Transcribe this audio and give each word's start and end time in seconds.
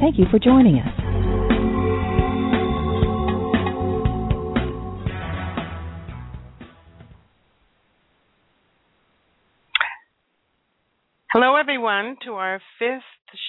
Thank 0.00 0.18
you 0.18 0.24
for 0.30 0.38
joining 0.38 0.78
us. 0.78 0.88
Hello, 11.30 11.54
everyone, 11.54 12.16
to 12.24 12.32
our 12.32 12.60
fifth 12.78 13.02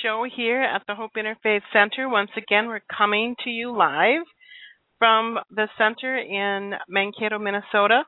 show 0.03 0.25
here 0.35 0.61
at 0.61 0.81
the 0.87 0.93
Hope 0.93 1.11
Interfaith 1.17 1.61
Center. 1.71 2.09
Once 2.09 2.31
again, 2.35 2.67
we're 2.67 2.81
coming 2.95 3.35
to 3.45 3.49
you 3.49 3.75
live 3.75 4.23
from 4.99 5.39
the 5.49 5.69
center 5.77 6.17
in 6.17 6.73
Mankato, 6.89 7.39
Minnesota. 7.39 8.03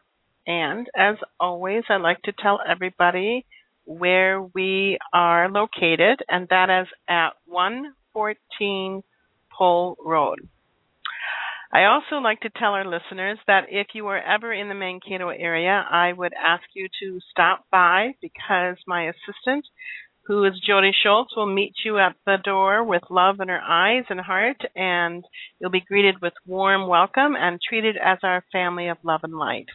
And 0.46 0.88
as 0.98 1.16
always, 1.40 1.86
I'd 1.90 2.02
like 2.02 2.22
to 2.24 2.34
tell 2.38 2.60
everybody 2.70 3.46
where 3.86 4.42
we 4.42 5.00
are 5.14 5.50
located, 5.50 6.20
and 6.28 6.50
that 6.50 6.70
is 6.82 6.88
at 7.08 7.30
114 8.14 9.04
Pole 9.56 9.98
Road. 10.04 10.48
I 11.72 11.86
also 11.86 12.22
like 12.22 12.42
to 12.42 12.52
tell 12.52 12.74
our 12.74 12.86
listeners 12.86 13.40
that 13.48 13.66
if 13.70 13.88
you 13.94 14.06
are 14.08 14.22
ever 14.22 14.54
in 14.54 14.70
the 14.70 14.76
Mankato 14.76 15.30
area, 15.30 15.84
I 15.90 16.14
would 16.14 16.34
ask 16.34 16.64
you 16.76 16.88
to 17.02 17.20
stop 17.32 17.66
by 17.72 18.14
because 18.22 18.78
my 18.86 19.08
assistant, 19.08 19.66
who 20.28 20.46
is 20.46 20.54
Jody 20.66 20.92
Schultz, 21.04 21.36
will 21.36 21.52
meet 21.52 21.74
you 21.84 21.98
at 21.98 22.16
the 22.28 22.38
door 22.44 22.84
with 22.84 23.02
love 23.10 23.40
in 23.40 23.48
her 23.48 23.60
eyes 23.60 24.04
and 24.10 24.20
heart, 24.20 24.62
and 24.76 25.26
you'll 25.60 25.72
be 25.72 25.82
greeted 25.82 26.22
with 26.22 26.34
warm 26.46 26.88
welcome 26.88 27.36
and 27.36 27.60
treated 27.68 27.98
as 27.98 28.20
our 28.22 28.44
family 28.52 28.88
of 28.88 28.98
love 29.02 29.22
and 29.24 29.34
light. 29.34 29.68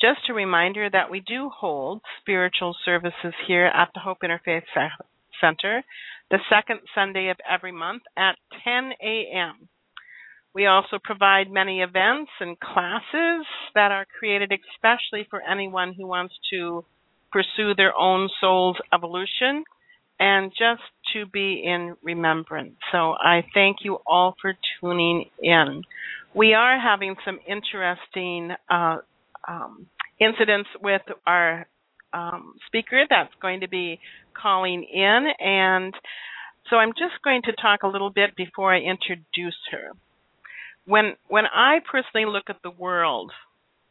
Just 0.00 0.30
a 0.30 0.34
reminder 0.34 0.88
that 0.88 1.10
we 1.10 1.18
do 1.18 1.50
hold 1.52 2.02
spiritual 2.20 2.76
services 2.84 3.34
here 3.48 3.66
at 3.66 3.88
the 3.94 4.00
Hope 4.00 4.18
Interfaith 4.22 4.62
Center 5.40 5.82
the 6.30 6.38
second 6.50 6.80
Sunday 6.94 7.28
of 7.28 7.36
every 7.48 7.72
month 7.72 8.02
at 8.16 8.36
10 8.64 8.92
a.m. 9.02 9.68
We 10.54 10.66
also 10.66 10.98
provide 11.02 11.50
many 11.50 11.80
events 11.80 12.30
and 12.40 12.58
classes 12.58 13.46
that 13.74 13.92
are 13.92 14.06
created 14.18 14.52
especially 14.52 15.26
for 15.30 15.40
anyone 15.40 15.94
who 15.96 16.06
wants 16.06 16.34
to 16.50 16.84
pursue 17.30 17.74
their 17.76 17.96
own 17.96 18.28
soul's 18.40 18.76
evolution 18.92 19.64
and 20.18 20.50
just 20.50 20.82
to 21.12 21.26
be 21.26 21.62
in 21.64 21.94
remembrance. 22.02 22.74
So 22.90 23.12
I 23.12 23.44
thank 23.54 23.78
you 23.84 23.98
all 24.06 24.34
for 24.40 24.54
tuning 24.80 25.26
in. 25.40 25.82
We 26.34 26.54
are 26.54 26.78
having 26.78 27.14
some 27.24 27.38
interesting 27.46 28.50
uh, 28.68 28.98
um, 29.46 29.86
incidents 30.20 30.68
with 30.82 31.02
our 31.26 31.66
um, 32.12 32.54
speaker 32.66 33.04
that's 33.08 33.32
going 33.40 33.60
to 33.60 33.68
be 33.68 33.98
calling 34.40 34.84
in, 34.84 35.26
and 35.38 35.94
so 36.70 36.76
I'm 36.76 36.92
just 36.92 37.22
going 37.24 37.42
to 37.42 37.52
talk 37.52 37.82
a 37.82 37.88
little 37.88 38.10
bit 38.10 38.36
before 38.36 38.74
I 38.74 38.80
introduce 38.80 39.58
her. 39.70 39.90
When 40.86 41.14
when 41.28 41.44
I 41.46 41.78
personally 41.90 42.26
look 42.26 42.44
at 42.48 42.62
the 42.62 42.70
world 42.70 43.32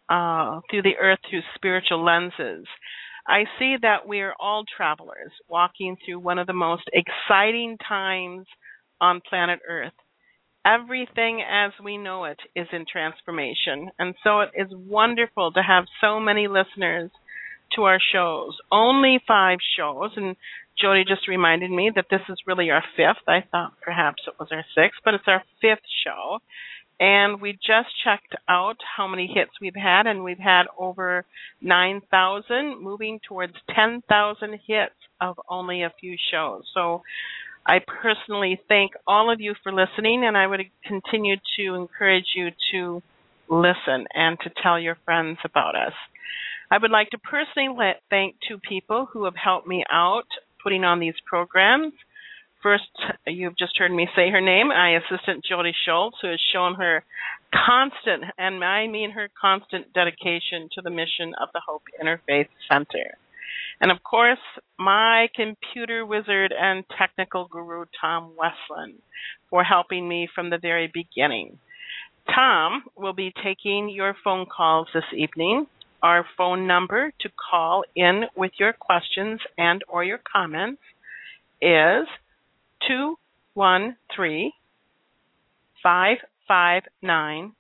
uh, 0.10 0.62
through 0.70 0.84
the 0.84 0.98
earth 1.00 1.20
through 1.30 1.42
spiritual 1.56 2.04
lenses, 2.04 2.66
I 3.28 3.44
see 3.60 3.76
that 3.82 4.08
we 4.08 4.22
are 4.22 4.34
all 4.40 4.64
travelers 4.76 5.32
walking 5.50 5.98
through 6.06 6.20
one 6.20 6.40
of 6.40 6.48
the 6.48 6.54
most 6.54 6.90
exciting 6.94 7.78
times 7.88 8.48
on 9.02 9.22
planet 9.30 9.60
Earth. 9.68 9.94
Everything 10.66 11.42
as 11.42 11.72
we 11.84 11.98
know 11.98 12.26
it 12.26 12.40
is 12.56 12.68
in 12.72 12.86
transformation, 12.90 13.90
and 14.00 14.16
so 14.24 14.42
it 14.42 14.52
is 14.56 14.68
wonderful 14.72 15.52
to 15.52 15.62
have 15.62 15.86
so 16.02 16.20
many 16.20 16.48
listeners 16.48 17.12
to 17.76 17.84
our 17.84 18.00
shows. 18.14 18.58
Only 18.72 19.20
five 19.28 19.60
shows, 19.78 20.12
and 20.16 20.36
Jody 20.80 21.04
just 21.08 21.28
reminded 21.28 21.72
me 21.72 21.92
that 21.96 22.06
this 22.10 22.22
is 22.30 22.38
really 22.46 22.70
our 22.70 22.84
fifth. 22.96 23.28
I 23.28 23.44
thought 23.52 23.74
perhaps 23.82 24.24
it 24.28 24.34
was 24.40 24.50
our 24.52 24.66
sixth, 24.76 25.00
but 25.04 25.14
it's 25.14 25.28
our 25.28 25.44
fifth 25.62 25.86
show. 26.06 26.40
And 27.00 27.42
we 27.42 27.54
just 27.54 27.90
checked 28.04 28.36
out 28.50 28.78
how 28.96 29.08
many 29.08 29.28
hits 29.28 29.52
we've 29.62 29.76
had, 29.76 30.08
and 30.08 30.24
we've 30.24 30.40
had 30.40 30.64
over 30.80 31.26
9,000, 31.62 32.82
moving 32.82 33.20
towards 33.28 33.54
10,000 33.76 34.60
hits 34.66 34.96
of 35.22 35.40
only 35.48 35.84
a 35.84 35.94
few 36.00 36.16
shows. 36.32 36.64
So 36.74 37.04
I 37.66 37.80
personally 38.02 38.60
thank 38.68 38.94
all 39.06 39.32
of 39.32 39.42
you 39.42 39.54
for 39.62 39.72
listening, 39.72 40.24
and 40.26 40.36
I 40.36 40.48
would 40.48 40.62
continue 40.86 41.36
to 41.58 41.76
encourage 41.76 42.28
you 42.36 42.50
to 42.72 43.04
listen 43.50 44.06
and 44.14 44.40
to 44.40 44.52
tell 44.64 44.80
your 44.80 44.98
friends 45.06 45.38
about 45.46 45.76
us. 45.76 45.94
I 46.70 46.78
would 46.78 46.92
like 46.92 47.10
to 47.12 47.18
personally 47.18 47.94
thank 48.10 48.36
two 48.48 48.58
people 48.58 49.08
who 49.12 49.26
have 49.26 49.36
helped 49.36 49.68
me 49.68 49.84
out 49.92 50.28
putting 50.62 50.84
on 50.84 51.00
these 51.00 51.16
programs. 51.26 51.94
First, 52.62 52.84
you've 53.26 53.58
just 53.58 53.78
heard 53.78 53.92
me 53.92 54.08
say 54.16 54.30
her 54.32 54.42
name, 54.42 54.70
my 54.70 54.98
assistant 54.98 55.46
Jody 55.48 55.72
Schultz, 55.86 56.18
who 56.22 56.30
has 56.30 56.40
shown 56.52 56.76
her 56.76 57.06
constant, 57.54 58.26
and 58.38 58.64
I 58.64 58.88
mean 58.88 59.12
her 59.12 59.30
constant 59.40 59.94
dedication 59.94 60.68
to 60.74 60.82
the 60.82 60.90
mission 60.90 61.34
of 61.40 61.50
the 61.54 61.62
Hope 61.66 61.84
Interfaith 62.02 62.50
Center. 62.70 63.16
And 63.80 63.92
of 63.92 64.04
course, 64.04 64.40
my 64.78 65.28
computer 65.36 66.06
wizard 66.06 66.54
and 66.60 66.84
technical 66.98 67.48
guru, 67.48 67.86
Tom 68.02 68.34
Westland, 68.36 68.96
for 69.50 69.64
helping 69.64 70.10
me 70.10 70.28
from 70.34 70.50
the 70.50 70.58
very 70.58 70.92
beginning. 70.92 71.60
Tom 72.34 72.84
will 72.98 73.14
be 73.14 73.32
taking 73.44 73.90
your 73.90 74.16
phone 74.24 74.46
calls 74.46 74.88
this 74.94 75.04
evening. 75.16 75.68
Our 76.04 76.26
phone 76.38 76.68
number 76.68 77.12
to 77.22 77.30
call 77.50 77.84
in 77.96 78.24
with 78.36 78.52
your 78.60 78.74
questions 78.74 79.40
and 79.58 79.84
or 79.88 80.04
your 80.04 80.20
comments 80.32 80.82
is 81.62 82.08
two 82.88 83.16
one 83.56 83.98
three 84.16 84.54
five 85.82 86.18
five 86.48 86.84
nine 87.02 87.54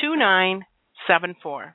two 0.00 0.14
nine 0.14 0.64
seven 1.06 1.34
four. 1.42 1.74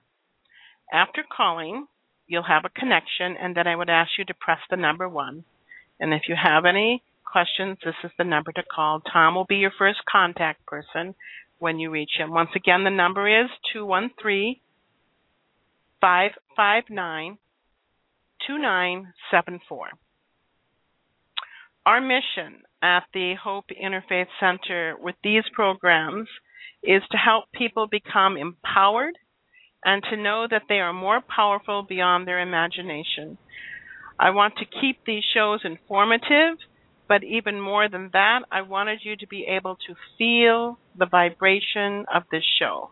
After 0.91 1.23
calling, 1.35 1.87
you'll 2.27 2.43
have 2.43 2.63
a 2.65 2.79
connection, 2.79 3.35
and 3.41 3.55
then 3.55 3.67
I 3.67 3.75
would 3.75 3.89
ask 3.89 4.11
you 4.17 4.25
to 4.25 4.33
press 4.33 4.59
the 4.69 4.77
number 4.77 5.09
one. 5.09 5.43
And 5.99 6.13
if 6.13 6.23
you 6.27 6.35
have 6.41 6.65
any 6.65 7.03
questions, 7.29 7.77
this 7.83 7.95
is 8.03 8.11
the 8.17 8.23
number 8.23 8.51
to 8.53 8.63
call. 8.63 9.01
Tom 9.01 9.35
will 9.35 9.45
be 9.45 9.55
your 9.57 9.71
first 9.77 9.99
contact 10.09 10.65
person 10.65 11.15
when 11.59 11.79
you 11.79 11.89
reach 11.89 12.11
him. 12.17 12.31
Once 12.31 12.51
again, 12.55 12.83
the 12.83 12.89
number 12.89 13.27
is 13.27 13.49
two 13.73 13.85
one 13.85 14.11
three 14.21 14.61
five 16.03 16.31
five 16.53 16.83
nine 16.89 17.37
two 18.45 18.57
nine 18.57 19.13
seven 19.31 19.57
four. 19.69 19.87
Our 21.85 22.01
mission 22.01 22.63
at 22.81 23.03
the 23.13 23.35
Hope 23.41 23.67
Interfaith 23.71 24.27
Center 24.37 24.97
with 25.01 25.15
these 25.23 25.43
programs 25.53 26.27
is 26.83 27.01
to 27.11 27.17
help 27.17 27.45
people 27.53 27.87
become 27.87 28.35
empowered 28.35 29.17
and 29.85 30.03
to 30.09 30.17
know 30.17 30.45
that 30.51 30.63
they 30.67 30.81
are 30.81 30.91
more 30.91 31.21
powerful 31.21 31.85
beyond 31.87 32.27
their 32.27 32.41
imagination. 32.41 33.37
I 34.19 34.31
want 34.31 34.55
to 34.57 34.81
keep 34.81 35.05
these 35.05 35.23
shows 35.33 35.61
informative, 35.63 36.57
but 37.07 37.23
even 37.23 37.61
more 37.61 37.87
than 37.87 38.09
that, 38.11 38.39
I 38.51 38.63
wanted 38.63 38.99
you 39.03 39.15
to 39.15 39.27
be 39.27 39.45
able 39.49 39.77
to 39.87 39.95
feel 40.17 40.79
the 40.99 41.05
vibration 41.05 42.03
of 42.13 42.23
this 42.29 42.43
show 42.59 42.91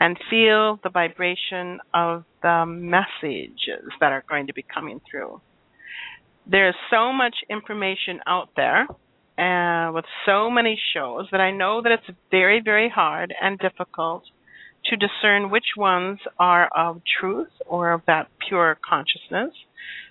and 0.00 0.16
feel 0.30 0.78
the 0.82 0.90
vibration 0.90 1.80
of 1.92 2.24
the 2.42 2.64
messages 2.66 3.90
that 4.00 4.12
are 4.12 4.24
going 4.28 4.46
to 4.46 4.54
be 4.54 4.62
coming 4.62 5.00
through. 5.10 5.40
There's 6.50 6.76
so 6.90 7.12
much 7.12 7.34
information 7.50 8.20
out 8.26 8.50
there, 8.56 8.86
uh, 9.38 9.92
with 9.92 10.04
so 10.26 10.50
many 10.50 10.80
shows 10.94 11.26
that 11.30 11.40
I 11.40 11.50
know 11.50 11.82
that 11.82 11.92
it's 11.92 12.18
very, 12.30 12.60
very 12.64 12.88
hard 12.88 13.34
and 13.40 13.58
difficult 13.58 14.24
to 14.86 14.96
discern 14.96 15.50
which 15.50 15.76
ones 15.76 16.18
are 16.38 16.68
of 16.74 17.02
truth 17.20 17.52
or 17.66 17.92
of 17.92 18.02
that 18.06 18.28
pure 18.48 18.78
consciousness 18.88 19.52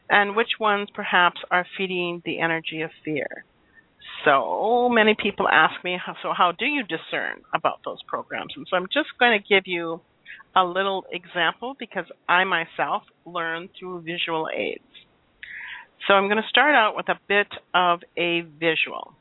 and 0.10 0.36
which 0.36 0.52
ones 0.60 0.90
perhaps 0.94 1.42
are 1.52 1.66
feeding 1.78 2.22
the 2.26 2.40
energy 2.40 2.82
of 2.82 2.92
fear. 3.04 3.44
So 4.26 4.90
many 4.90 5.16
people 5.22 5.48
ask 5.48 5.84
me, 5.84 5.98
so 6.22 6.34
how 6.36 6.52
do 6.52 6.66
you 6.66 6.84
discern 6.84 7.42
about 7.54 7.80
those 7.86 8.02
programs? 8.08 8.54
And 8.56 8.66
so 8.70 8.76
I'm 8.76 8.88
just 8.92 9.10
going 9.20 9.40
to 9.40 9.48
give 9.48 9.64
you 9.66 10.02
a 10.56 10.64
little 10.64 11.06
example 11.12 11.76
because 11.80 12.06
I 12.28 12.44
myself 12.44 13.04
learned 13.26 13.70
through 13.80 14.02
visual 14.02 14.48
aids. 14.54 14.82
So 16.08 16.14
I'm 16.14 16.26
going 16.26 16.42
to 16.42 16.50
start 16.50 16.76
out 16.76 16.96
with 16.96 17.10
a 17.10 17.20
bit 17.28 17.48
of 17.74 18.00
a 18.18 18.42
visual. 18.42 19.14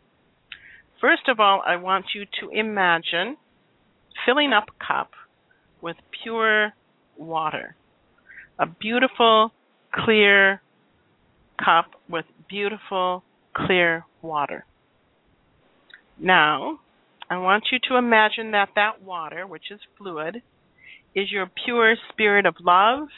First 1.01 1.29
of 1.29 1.41
all, 1.41 1.63
I 1.65 1.77
want 1.77 2.07
you 2.15 2.25
to 2.41 2.59
imagine 2.59 3.37
filling 4.25 4.53
up 4.53 4.65
a 4.69 4.85
cup 4.85 5.11
with 5.83 5.97
pure 6.23 6.73
water. 7.19 7.77
A 8.59 8.67
beautiful, 8.67 9.53
clear 9.93 10.63
cup 11.63 11.91
with 12.09 12.25
beautiful, 12.49 13.23
clear 13.55 14.05
water. 14.23 14.65
Now, 16.19 16.81
I 17.29 17.39
want 17.39 17.65
you 17.73 17.79
to 17.89 17.97
imagine 17.97 18.53
that 18.53 18.71
that 18.77 19.03
water, 19.03 19.47
which 19.47 19.71
is 19.71 19.81
fluid, 19.99 20.43
is 21.15 21.31
your 21.31 21.51
pure 21.65 21.97
spirit 22.11 22.47
of 22.47 22.57
love 22.61 23.09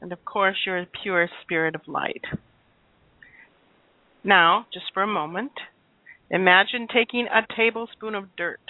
and, 0.00 0.12
of 0.12 0.24
course, 0.24 0.56
your 0.64 0.84
pure 1.02 1.28
spirit 1.42 1.74
of 1.74 1.80
light. 1.86 2.24
Now, 4.22 4.66
just 4.72 4.86
for 4.92 5.02
a 5.02 5.06
moment, 5.06 5.52
imagine 6.30 6.86
taking 6.92 7.26
a 7.26 7.46
tablespoon 7.56 8.14
of 8.14 8.36
dirt, 8.36 8.60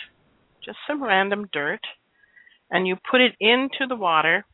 just 0.65 0.79
some 0.87 1.03
random 1.03 1.49
dirt, 1.53 1.81
and 2.71 2.87
you 2.87 2.97
put 3.11 3.21
it 3.21 3.33
into 3.41 3.87
the 3.89 3.97
water. 3.97 4.45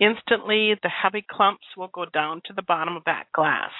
Instantly, 0.00 0.74
the 0.82 0.88
heavy 0.88 1.24
clumps 1.28 1.66
will 1.76 1.88
go 1.88 2.04
down 2.04 2.40
to 2.46 2.52
the 2.54 2.62
bottom 2.62 2.96
of 2.96 3.04
that 3.04 3.24
glass. 3.34 3.70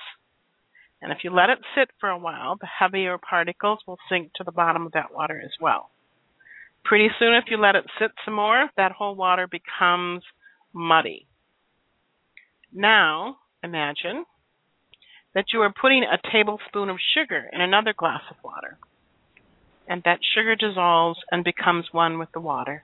And 1.05 1.13
if 1.13 1.19
you 1.23 1.31
let 1.31 1.51
it 1.51 1.59
sit 1.77 1.91
for 2.01 2.09
a 2.09 2.17
while, 2.17 2.57
the 2.59 2.67
heavier 2.67 3.19
particles 3.19 3.79
will 3.87 3.99
sink 4.09 4.33
to 4.37 4.43
the 4.43 4.51
bottom 4.51 4.87
of 4.87 4.93
that 4.93 5.13
water 5.13 5.39
as 5.39 5.51
well. 5.61 5.91
Pretty 6.83 7.09
soon, 7.19 7.35
if 7.35 7.45
you 7.51 7.59
let 7.59 7.77
it 7.77 7.85
sit 7.99 8.13
some 8.25 8.33
more, 8.33 8.71
that 8.79 8.93
whole 8.93 9.15
water 9.15 9.47
becomes 9.47 10.23
muddy. 10.73 11.27
Now, 12.73 13.37
imagine 13.63 14.25
that 15.35 15.45
you 15.53 15.61
are 15.61 15.75
putting 15.79 16.05
a 16.05 16.31
tablespoon 16.33 16.89
of 16.89 16.97
sugar 17.15 17.51
in 17.53 17.61
another 17.61 17.93
glass 17.93 18.23
of 18.31 18.37
water, 18.43 18.79
and 19.87 20.03
that 20.07 20.21
sugar 20.35 20.57
dissolves 20.57 21.19
and 21.31 21.45
becomes 21.45 21.85
one 21.93 22.19
with 22.19 22.33
the 22.33 22.41
water. 22.41 22.83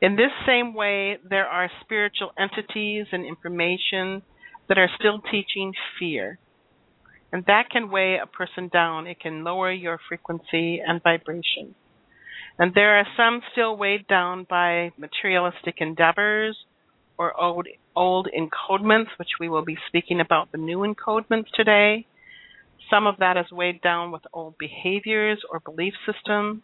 In 0.00 0.14
this 0.14 0.30
same 0.46 0.74
way, 0.74 1.18
there 1.28 1.46
are 1.46 1.72
spiritual 1.80 2.30
entities 2.38 3.06
and 3.10 3.26
information 3.26 4.22
that 4.68 4.78
are 4.78 4.90
still 4.96 5.20
teaching 5.28 5.72
fear 5.98 6.38
and 7.32 7.44
that 7.46 7.68
can 7.70 7.90
weigh 7.90 8.18
a 8.22 8.26
person 8.26 8.68
down. 8.68 9.06
It 9.06 9.20
can 9.20 9.44
lower 9.44 9.70
your 9.70 9.98
frequency 10.08 10.80
and 10.86 11.02
vibration. 11.02 11.74
And 12.58 12.72
there 12.74 12.98
are 12.98 13.06
some 13.16 13.42
still 13.52 13.76
weighed 13.76 14.06
down 14.08 14.46
by 14.48 14.92
materialistic 14.98 15.76
endeavors 15.78 16.56
or 17.18 17.38
old, 17.38 17.68
old 17.94 18.28
encodements, 18.36 19.08
which 19.18 19.28
we 19.38 19.48
will 19.48 19.64
be 19.64 19.76
speaking 19.88 20.20
about 20.20 20.50
the 20.52 20.58
new 20.58 20.78
encodements 20.78 21.50
today. 21.54 22.06
Some 22.90 23.06
of 23.06 23.16
that 23.18 23.36
is 23.36 23.52
weighed 23.52 23.82
down 23.82 24.10
with 24.10 24.22
old 24.32 24.56
behaviors 24.58 25.42
or 25.50 25.60
belief 25.60 25.92
systems. 26.06 26.62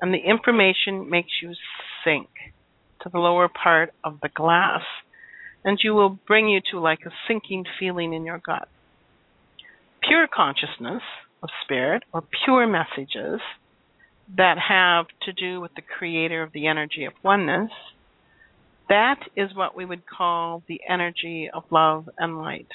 And 0.00 0.12
the 0.12 0.18
information 0.18 1.08
makes 1.10 1.30
you 1.42 1.54
sink 2.04 2.28
to 3.02 3.08
the 3.08 3.18
lower 3.18 3.48
part 3.48 3.92
of 4.04 4.18
the 4.22 4.28
glass. 4.28 4.82
And 5.64 5.78
you 5.82 5.94
will 5.94 6.18
bring 6.26 6.48
you 6.48 6.60
to 6.70 6.78
like 6.78 7.00
a 7.06 7.10
sinking 7.26 7.64
feeling 7.80 8.12
in 8.12 8.24
your 8.24 8.40
gut 8.44 8.68
pure 10.02 10.26
consciousness 10.32 11.02
of 11.42 11.48
spirit 11.64 12.02
or 12.12 12.22
pure 12.44 12.66
messages 12.66 13.40
that 14.36 14.56
have 14.58 15.06
to 15.22 15.32
do 15.32 15.60
with 15.60 15.74
the 15.74 15.82
creator 15.82 16.42
of 16.42 16.52
the 16.52 16.66
energy 16.66 17.04
of 17.04 17.12
oneness, 17.22 17.70
that 18.88 19.20
is 19.36 19.54
what 19.54 19.76
we 19.76 19.84
would 19.84 20.02
call 20.06 20.62
the 20.68 20.80
energy 20.88 21.48
of 21.52 21.64
love 21.70 22.08
and 22.18 22.38
light. 22.38 22.68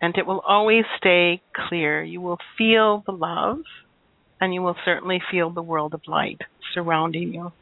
And 0.00 0.16
it 0.16 0.26
will 0.26 0.40
always 0.40 0.84
stay 0.98 1.40
clear. 1.54 2.02
You 2.02 2.20
will 2.20 2.38
feel 2.58 3.02
the 3.06 3.12
love, 3.12 3.60
and 4.40 4.52
you 4.52 4.62
will 4.62 4.76
certainly 4.84 5.20
feel 5.30 5.50
the 5.50 5.62
world 5.62 5.94
of 5.94 6.02
light 6.06 6.40
surrounding 6.74 7.32
you. 7.32 7.52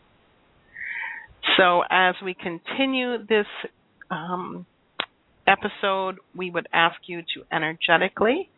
So, 1.56 1.82
as 1.88 2.16
we 2.24 2.34
continue 2.34 3.18
this 3.18 3.46
um, 4.10 4.66
episode, 5.46 6.16
we 6.34 6.50
would 6.50 6.68
ask 6.72 6.96
you 7.06 7.22
to 7.34 7.44
energetically 7.52 8.50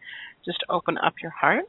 just 0.44 0.58
open 0.68 0.96
up 0.98 1.14
your 1.20 1.32
hearts 1.32 1.68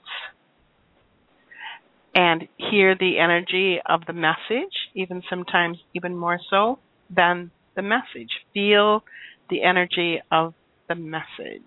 and 2.15 2.47
hear 2.57 2.95
the 2.95 3.19
energy 3.19 3.79
of 3.87 4.01
the 4.07 4.13
message, 4.13 4.73
even 4.95 5.21
sometimes 5.29 5.77
even 5.93 6.15
more 6.15 6.39
so 6.49 6.79
than 7.15 7.51
the 7.75 7.81
message. 7.81 8.31
Feel 8.53 9.03
the 9.49 9.63
energy 9.63 10.19
of 10.31 10.53
the 10.89 10.95
message. 10.95 11.61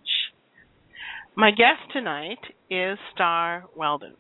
My 1.37 1.51
guest 1.51 1.93
tonight 1.93 2.41
is 2.69 2.99
Starr 3.15 3.65
Weldon, 3.77 4.15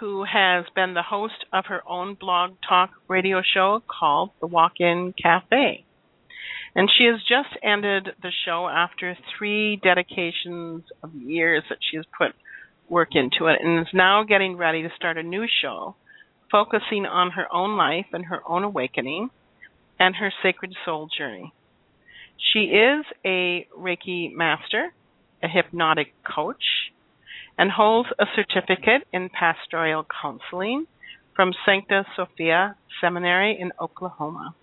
who 0.00 0.24
has 0.24 0.64
been 0.74 0.94
the 0.94 1.02
host 1.02 1.44
of 1.52 1.66
her 1.66 1.82
own 1.88 2.14
blog 2.14 2.54
talk 2.68 2.90
radio 3.08 3.42
show 3.54 3.82
called 3.86 4.30
The 4.40 4.48
Walk 4.48 4.72
In 4.80 5.14
Cafe. 5.20 5.84
And 6.74 6.88
she 6.96 7.04
has 7.06 7.20
just 7.20 7.56
ended 7.62 8.08
the 8.22 8.32
show 8.44 8.68
after 8.68 9.16
three 9.36 9.76
dedications 9.76 10.84
of 11.02 11.14
years 11.14 11.64
that 11.68 11.78
she 11.90 11.96
has 11.96 12.06
put 12.16 12.32
work 12.88 13.10
into 13.14 13.46
it 13.46 13.60
and 13.62 13.80
is 13.80 13.92
now 13.92 14.24
getting 14.24 14.56
ready 14.56 14.82
to 14.82 14.88
start 14.96 15.16
a 15.16 15.22
new 15.22 15.46
show 15.62 15.94
focusing 16.50 17.06
on 17.06 17.30
her 17.30 17.46
own 17.52 17.76
life 17.76 18.06
and 18.12 18.24
her 18.26 18.40
own 18.48 18.64
awakening 18.64 19.30
and 19.98 20.16
her 20.16 20.32
sacred 20.42 20.74
soul 20.84 21.08
journey. 21.16 21.52
She 22.52 22.60
is 22.60 23.04
a 23.24 23.66
Reiki 23.78 24.32
master, 24.32 24.92
a 25.42 25.48
hypnotic 25.48 26.12
coach, 26.24 26.62
and 27.56 27.70
holds 27.70 28.08
a 28.18 28.24
certificate 28.34 29.06
in 29.12 29.28
pastoral 29.28 30.06
counseling 30.22 30.86
from 31.36 31.52
Sancta 31.64 32.04
Sophia 32.16 32.76
Seminary 33.00 33.56
in 33.60 33.70
Oklahoma. 33.80 34.54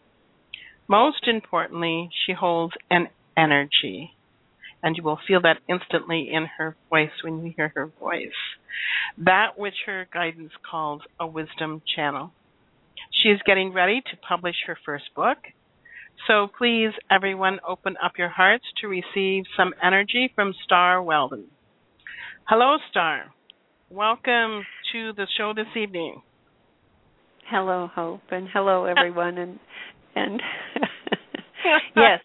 Most 0.88 1.27
importantly, 1.27 2.10
she 2.25 2.34
holds 2.34 2.74
an 2.89 3.08
energy. 3.38 4.12
And 4.82 4.96
you 4.96 5.03
will 5.03 5.20
feel 5.27 5.41
that 5.41 5.58
instantly 5.67 6.29
in 6.32 6.46
her 6.58 6.75
voice 6.89 7.10
when 7.24 7.44
you 7.44 7.53
hear 7.56 7.72
her 7.75 7.91
voice. 8.00 8.29
That 9.17 9.58
which 9.58 9.74
her 9.86 10.08
guidance 10.13 10.51
calls 10.70 11.01
a 11.20 11.27
wisdom 11.27 11.82
channel. 11.96 12.32
She 13.12 13.29
is 13.29 13.39
getting 13.46 13.74
ready 13.74 14.01
to 14.01 14.17
publish 14.27 14.56
her 14.67 14.77
first 14.86 15.06
book. 15.15 15.38
So 16.27 16.48
please, 16.58 16.91
everyone, 17.12 17.60
open 17.67 17.96
up 18.03 18.13
your 18.17 18.29
hearts 18.29 18.65
to 18.82 18.88
receive 18.88 19.44
some 19.56 19.74
energy 19.84 20.32
from 20.36 20.53
Starr 20.63 21.01
Weldon. 21.01 21.46
Hello, 22.46 22.77
Starr. 22.89 23.25
Welcome 23.89 24.63
to 24.91 25.13
the 25.13 25.27
show 25.38 25.53
this 25.56 25.67
evening. 25.75 26.22
Hello, 27.50 27.89
Hope, 27.94 28.22
and 28.32 28.48
hello, 28.51 28.86
everyone. 28.86 29.38
And 29.38 29.60
and 30.17 30.41
yes, 31.95 32.19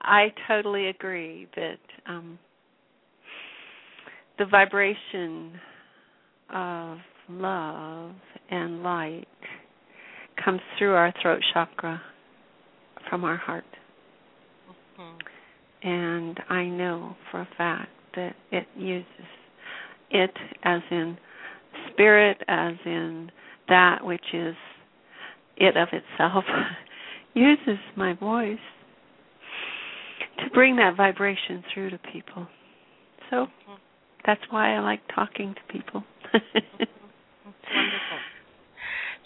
I 0.00 0.32
totally 0.48 0.88
agree 0.88 1.48
that 1.56 1.78
um, 2.06 2.38
the 4.38 4.46
vibration 4.46 5.52
of 6.52 6.98
love 7.28 8.12
and 8.50 8.82
light 8.82 9.26
comes 10.42 10.60
through 10.78 10.94
our 10.94 11.12
throat 11.22 11.40
chakra 11.52 12.00
from 13.08 13.24
our 13.24 13.36
heart. 13.36 13.64
Mm-hmm. 15.00 15.88
And 15.88 16.40
I 16.48 16.64
know 16.64 17.16
for 17.30 17.40
a 17.40 17.48
fact 17.56 17.90
that 18.14 18.34
it 18.50 18.66
uses 18.76 19.06
it 20.10 20.30
as 20.62 20.80
in 20.90 21.16
spirit, 21.92 22.38
as 22.48 22.74
in 22.84 23.30
that 23.68 24.04
which 24.04 24.24
is 24.32 24.54
it 25.56 25.76
of 25.76 25.88
itself, 25.92 26.44
uses 27.36 27.78
my 27.96 28.14
voice 28.14 28.58
to 30.38 30.50
bring 30.50 30.76
that 30.76 30.96
vibration 30.96 31.62
through 31.72 31.90
to 31.90 31.98
people. 32.12 32.46
So 33.30 33.46
that's 34.24 34.40
why 34.50 34.76
I 34.76 34.80
like 34.80 35.00
talking 35.14 35.54
to 35.54 35.72
people. 35.72 36.02
wonderful. 36.32 38.18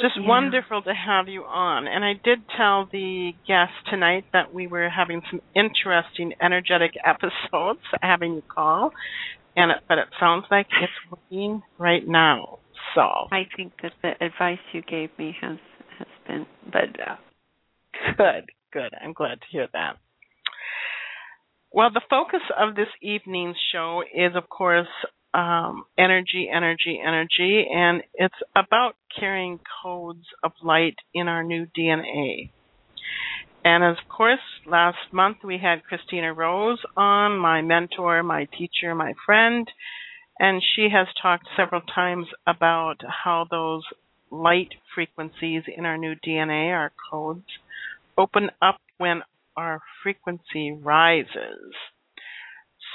Just 0.00 0.14
yeah. 0.16 0.28
wonderful 0.28 0.82
to 0.82 0.94
have 0.94 1.28
you 1.28 1.42
on. 1.44 1.86
And 1.86 2.04
I 2.04 2.14
did 2.24 2.40
tell 2.56 2.88
the 2.90 3.32
guests 3.46 3.74
tonight 3.90 4.24
that 4.32 4.52
we 4.52 4.66
were 4.66 4.88
having 4.88 5.20
some 5.30 5.40
interesting, 5.54 6.32
energetic 6.42 6.92
episodes, 7.04 7.80
having 8.02 8.34
you 8.34 8.42
call. 8.52 8.92
and 9.56 9.70
it, 9.70 9.78
but 9.88 9.98
it 9.98 10.08
sounds 10.18 10.46
like 10.50 10.66
it's 10.82 10.92
working 11.10 11.62
right 11.78 12.06
now. 12.06 12.58
So 12.94 13.02
I 13.30 13.42
think 13.56 13.72
that 13.82 13.92
the 14.02 14.12
advice 14.24 14.58
you 14.72 14.82
gave 14.82 15.10
me 15.18 15.36
has 15.40 15.58
has 15.98 16.08
been, 16.26 16.46
but 16.64 16.98
uh, 16.98 17.16
good, 18.16 18.50
good. 18.72 18.92
I'm 19.02 19.12
glad 19.12 19.40
to 19.40 19.46
hear 19.50 19.68
that. 19.72 19.96
Well, 21.72 21.90
the 21.92 22.02
focus 22.10 22.40
of 22.58 22.74
this 22.74 22.88
evening's 23.00 23.56
show 23.72 24.02
is, 24.02 24.32
of 24.34 24.48
course, 24.48 24.88
um, 25.32 25.84
energy, 25.96 26.50
energy, 26.52 27.00
energy, 27.00 27.66
and 27.72 28.02
it's 28.14 28.34
about 28.56 28.96
carrying 29.18 29.60
codes 29.82 30.26
of 30.42 30.52
light 30.64 30.96
in 31.14 31.28
our 31.28 31.44
new 31.44 31.66
DNA. 31.78 32.50
And 33.64 33.84
of 33.84 33.96
course, 34.08 34.40
last 34.66 34.98
month 35.12 35.38
we 35.44 35.58
had 35.58 35.84
Christina 35.84 36.32
Rose 36.32 36.80
on, 36.96 37.38
my 37.38 37.62
mentor, 37.62 38.22
my 38.22 38.48
teacher, 38.58 38.94
my 38.94 39.12
friend, 39.24 39.68
and 40.38 40.62
she 40.74 40.88
has 40.92 41.06
talked 41.20 41.46
several 41.56 41.82
times 41.82 42.26
about 42.46 42.96
how 43.24 43.46
those 43.50 43.84
light 44.30 44.72
frequencies 44.94 45.62
in 45.76 45.84
our 45.84 45.98
new 45.98 46.14
DNA, 46.26 46.72
our 46.72 46.90
codes, 47.10 47.46
open 48.18 48.50
up 48.62 48.78
when 48.98 49.22
our 49.56 49.80
frequency 50.02 50.72
rises. 50.72 51.74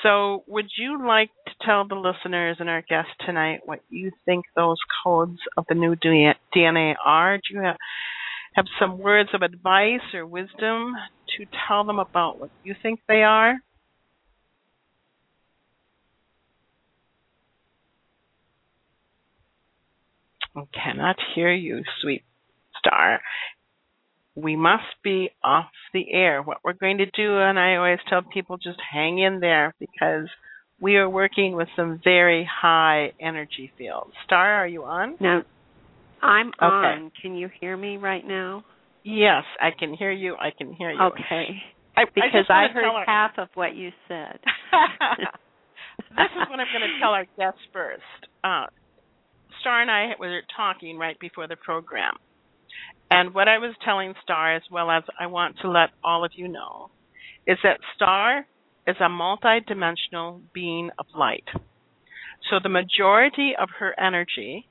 So, 0.04 0.44
would 0.48 0.70
you 0.78 1.06
like 1.08 1.32
to 1.48 1.54
tell 1.66 1.88
the 1.88 1.96
listeners 1.96 2.58
and 2.60 2.70
our 2.70 2.82
guests 2.82 3.14
tonight 3.26 3.62
what 3.66 3.80
you 3.90 4.12
think 4.26 4.46
those 4.56 4.78
codes 5.04 5.40
of 5.58 5.66
the 5.68 5.76
new 5.76 5.96
DNA 5.96 6.96
are? 7.04 7.38
Do 7.38 7.44
you 7.52 7.62
have, 7.62 7.78
have 8.56 8.66
some 8.80 9.00
words 9.00 9.30
of 9.34 9.42
advice 9.42 10.14
or 10.14 10.26
wisdom 10.28 10.96
to 11.38 11.46
tell 11.68 11.84
them 11.86 12.00
about 12.00 12.40
what 12.40 12.52
you 12.64 12.76
think 12.82 13.02
they 13.08 13.24
are? 13.24 13.56
I 20.56 20.64
cannot 20.74 21.18
hear 21.34 21.52
you, 21.52 21.84
sweet 22.02 22.24
star. 22.78 23.22
We 24.36 24.56
must 24.56 24.84
be 25.04 25.30
off 25.44 25.70
the 25.94 26.12
air. 26.12 26.42
What 26.42 26.58
we're 26.64 26.74
going 26.74 26.98
to 26.98 27.06
do, 27.06 27.40
and 27.40 27.58
I 27.58 27.76
always 27.76 28.00
tell 28.10 28.22
people 28.22 28.58
just 28.58 28.80
hang 28.92 29.20
in 29.20 29.40
there 29.40 29.74
because 29.80 30.28
we 30.80 30.98
are 30.98 31.10
working 31.10 31.56
with 31.56 31.70
some 31.76 32.02
very 32.04 32.48
high 32.50 33.14
energy 33.20 33.72
fields. 33.78 34.12
Starr, 34.26 34.56
are 34.56 34.68
you 34.68 34.84
on? 34.84 35.16
No, 35.22 35.42
I'm 36.22 36.48
okay. 36.48 36.54
on. 36.62 37.12
Can 37.22 37.36
you 37.36 37.50
hear 37.62 37.78
me 37.78 37.98
right 37.98 38.26
now? 38.26 38.66
Yes, 39.04 39.44
I 39.62 39.70
can 39.78 39.94
hear 39.94 40.12
you. 40.12 40.36
I 40.36 40.50
can 40.58 40.74
hear 40.74 40.92
you. 40.92 41.02
Okay. 41.02 41.62
I, 41.96 42.04
because 42.14 42.46
I, 42.50 42.66
I 42.66 42.74
heard 42.74 43.06
half 43.06 43.32
of 43.38 43.48
what 43.54 43.76
you 43.76 43.92
said. 44.08 44.40
this 46.10 46.28
is 46.32 46.50
what 46.50 46.60
I'm 46.60 46.68
going 46.74 46.82
to 46.82 47.00
tell 47.00 47.12
our 47.12 47.26
guests 47.38 47.62
first. 47.72 48.02
Uh, 48.44 48.66
Starr 49.62 49.82
and 49.82 49.92
I 49.92 50.10
were 50.20 50.42
talking 50.58 50.98
right 50.98 51.18
before 51.20 51.48
the 51.48 51.56
program. 51.56 52.16
And 53.10 53.34
what 53.34 53.48
I 53.48 53.60
was 53.60 53.76
telling 53.84 54.14
Starr, 54.24 54.56
as 54.56 54.64
well 54.72 54.90
as 54.90 55.04
I 55.20 55.28
want 55.28 55.58
to 55.62 55.70
let 55.70 55.90
all 56.04 56.26
of 56.26 56.32
you 56.36 56.48
know, 56.48 56.90
is 57.46 57.58
that 57.64 57.80
Starr 57.96 58.46
is 58.88 58.96
a 59.00 59.10
multidimensional 59.10 60.42
being 60.54 60.90
of 60.98 61.06
light. 61.18 61.48
So 62.50 62.60
the 62.62 62.70
majority 62.70 63.54
of 63.60 63.70
her 63.80 64.00
energy 64.00 64.68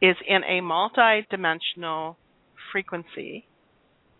is 0.00 0.16
in 0.26 0.42
a 0.44 0.60
multidimensional 0.60 2.16
frequency. 2.72 3.46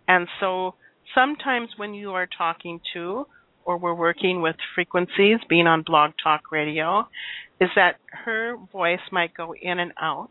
And 0.06 0.28
so 0.40 0.74
sometimes 1.14 1.70
when 1.76 1.94
you 1.94 2.10
are 2.12 2.28
talking 2.38 2.80
to 2.94 3.26
or 3.64 3.78
we're 3.78 3.94
working 3.94 4.42
with 4.42 4.56
frequencies, 4.74 5.38
being 5.48 5.66
on 5.66 5.82
Blog 5.82 6.12
Talk 6.22 6.52
Radio, 6.52 7.08
is 7.60 7.70
that 7.76 7.96
her 8.24 8.56
voice 8.72 9.00
might 9.10 9.34
go 9.34 9.54
in 9.60 9.78
and 9.78 9.92
out. 10.00 10.30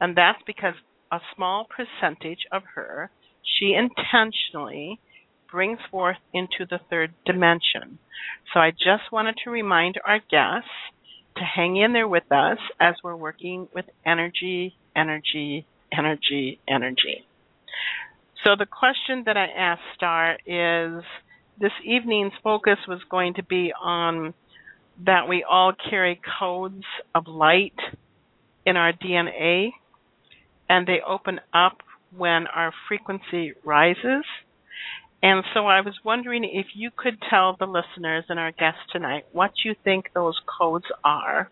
And 0.00 0.16
that's 0.16 0.38
because 0.46 0.74
a 1.10 1.20
small 1.34 1.66
percentage 1.66 2.46
of 2.52 2.62
her 2.74 3.10
she 3.58 3.74
intentionally 3.74 5.00
brings 5.50 5.78
forth 5.90 6.18
into 6.32 6.66
the 6.68 6.78
third 6.88 7.12
dimension. 7.26 7.98
So 8.52 8.60
I 8.60 8.70
just 8.70 9.10
wanted 9.10 9.36
to 9.44 9.50
remind 9.50 9.98
our 10.06 10.18
guests 10.18 10.70
to 11.36 11.42
hang 11.42 11.76
in 11.76 11.92
there 11.92 12.08
with 12.08 12.30
us 12.30 12.58
as 12.80 12.94
we're 13.02 13.16
working 13.16 13.68
with 13.74 13.86
energy, 14.06 14.76
energy, 14.94 15.66
energy, 15.92 16.60
energy. 16.68 17.24
So 18.44 18.56
the 18.58 18.66
question 18.66 19.24
that 19.26 19.36
I 19.36 19.46
asked 19.46 19.82
Starr 19.96 20.38
is 20.46 21.04
this 21.60 21.72
evening's 21.84 22.32
focus 22.42 22.78
was 22.88 23.00
going 23.10 23.34
to 23.34 23.42
be 23.42 23.72
on 23.80 24.34
that 25.04 25.28
we 25.28 25.44
all 25.48 25.72
carry 25.88 26.20
codes 26.38 26.84
of 27.14 27.26
light 27.26 27.78
in 28.66 28.76
our 28.76 28.92
DNA 28.92 29.70
and 30.70 30.86
they 30.86 31.00
open 31.06 31.40
up 31.52 31.78
when 32.16 32.46
our 32.46 32.72
frequency 32.88 33.52
rises. 33.64 34.24
And 35.20 35.44
so 35.52 35.66
I 35.66 35.80
was 35.80 35.94
wondering 36.04 36.44
if 36.44 36.66
you 36.74 36.90
could 36.96 37.18
tell 37.28 37.56
the 37.58 37.66
listeners 37.66 38.24
and 38.28 38.38
our 38.38 38.52
guests 38.52 38.80
tonight 38.90 39.24
what 39.32 39.50
you 39.64 39.74
think 39.84 40.06
those 40.14 40.40
codes 40.58 40.86
are 41.04 41.50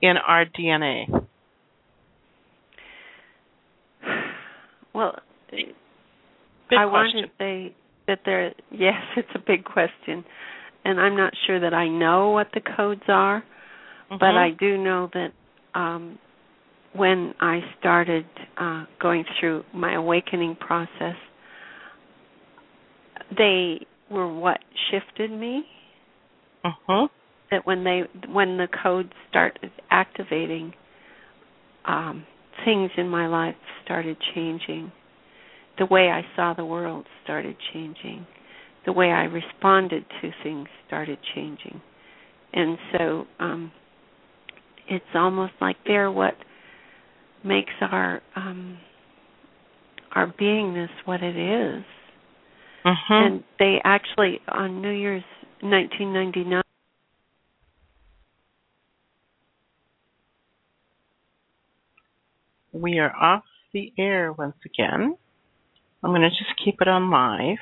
in 0.00 0.14
our 0.16 0.46
DNA. 0.46 1.26
Well, 4.94 5.18
big 5.50 5.66
I 6.78 6.88
question. 6.88 6.92
want 6.92 7.26
to 7.26 7.30
say 7.38 7.74
that 8.06 8.20
there 8.24 8.54
yes, 8.70 8.94
it's 9.16 9.28
a 9.34 9.40
big 9.44 9.64
question. 9.64 10.24
And 10.84 10.98
I'm 10.98 11.16
not 11.16 11.34
sure 11.46 11.60
that 11.60 11.74
I 11.74 11.88
know 11.88 12.30
what 12.30 12.48
the 12.54 12.60
codes 12.60 13.02
are, 13.08 13.40
mm-hmm. 13.40 14.16
but 14.18 14.30
I 14.30 14.50
do 14.58 14.78
know 14.78 15.10
that 15.12 15.32
um 15.78 16.18
when 16.94 17.34
I 17.40 17.60
started 17.78 18.26
uh, 18.56 18.84
going 19.00 19.24
through 19.38 19.64
my 19.72 19.94
awakening 19.94 20.56
process, 20.56 21.14
they 23.36 23.86
were 24.10 24.32
what 24.32 24.58
shifted 24.90 25.30
me. 25.30 25.64
Uh-huh. 26.64 27.08
That 27.50 27.66
when 27.66 27.84
they 27.84 28.02
when 28.28 28.58
the 28.58 28.68
codes 28.82 29.12
started 29.28 29.70
activating, 29.90 30.72
um, 31.86 32.26
things 32.64 32.90
in 32.96 33.08
my 33.08 33.26
life 33.26 33.56
started 33.84 34.16
changing. 34.34 34.92
The 35.78 35.86
way 35.86 36.10
I 36.10 36.22
saw 36.36 36.54
the 36.54 36.64
world 36.64 37.06
started 37.24 37.56
changing. 37.72 38.26
The 38.84 38.92
way 38.92 39.06
I 39.06 39.24
responded 39.24 40.04
to 40.20 40.30
things 40.42 40.68
started 40.86 41.18
changing. 41.34 41.80
And 42.52 42.78
so 42.92 43.24
um, 43.38 43.72
it's 44.88 45.04
almost 45.14 45.52
like 45.60 45.76
they're 45.86 46.10
what 46.10 46.34
makes 47.44 47.72
our 47.80 48.20
um 48.36 48.78
our 50.14 50.26
beingness 50.26 50.88
what 51.04 51.22
it 51.22 51.36
is. 51.36 51.84
Uh-huh. 52.84 53.14
And 53.14 53.44
they 53.58 53.80
actually 53.84 54.40
on 54.48 54.82
New 54.82 54.90
Year's 54.90 55.22
1999 55.60 56.62
We 62.72 62.98
are 62.98 63.14
off 63.14 63.44
the 63.72 63.92
air 63.98 64.32
once 64.32 64.56
again. 64.64 65.16
I'm 66.02 66.10
going 66.10 66.22
to 66.22 66.30
just 66.30 66.58
keep 66.64 66.80
it 66.80 66.88
on 66.88 67.10
live. 67.10 67.58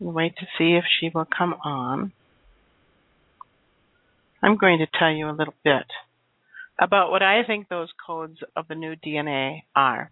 and 0.00 0.14
wait 0.14 0.36
to 0.36 0.46
see 0.58 0.74
if 0.74 0.84
she 0.98 1.10
will 1.14 1.26
come 1.26 1.54
on. 1.64 2.12
I'm 4.42 4.56
going 4.56 4.78
to 4.78 4.86
tell 4.98 5.10
you 5.10 5.28
a 5.28 5.32
little 5.32 5.54
bit 5.62 5.86
about 6.80 7.10
what 7.10 7.22
I 7.22 7.42
think 7.46 7.68
those 7.68 7.88
codes 8.06 8.38
of 8.54 8.68
the 8.68 8.74
new 8.74 8.94
DNA 8.96 9.62
are. 9.74 10.10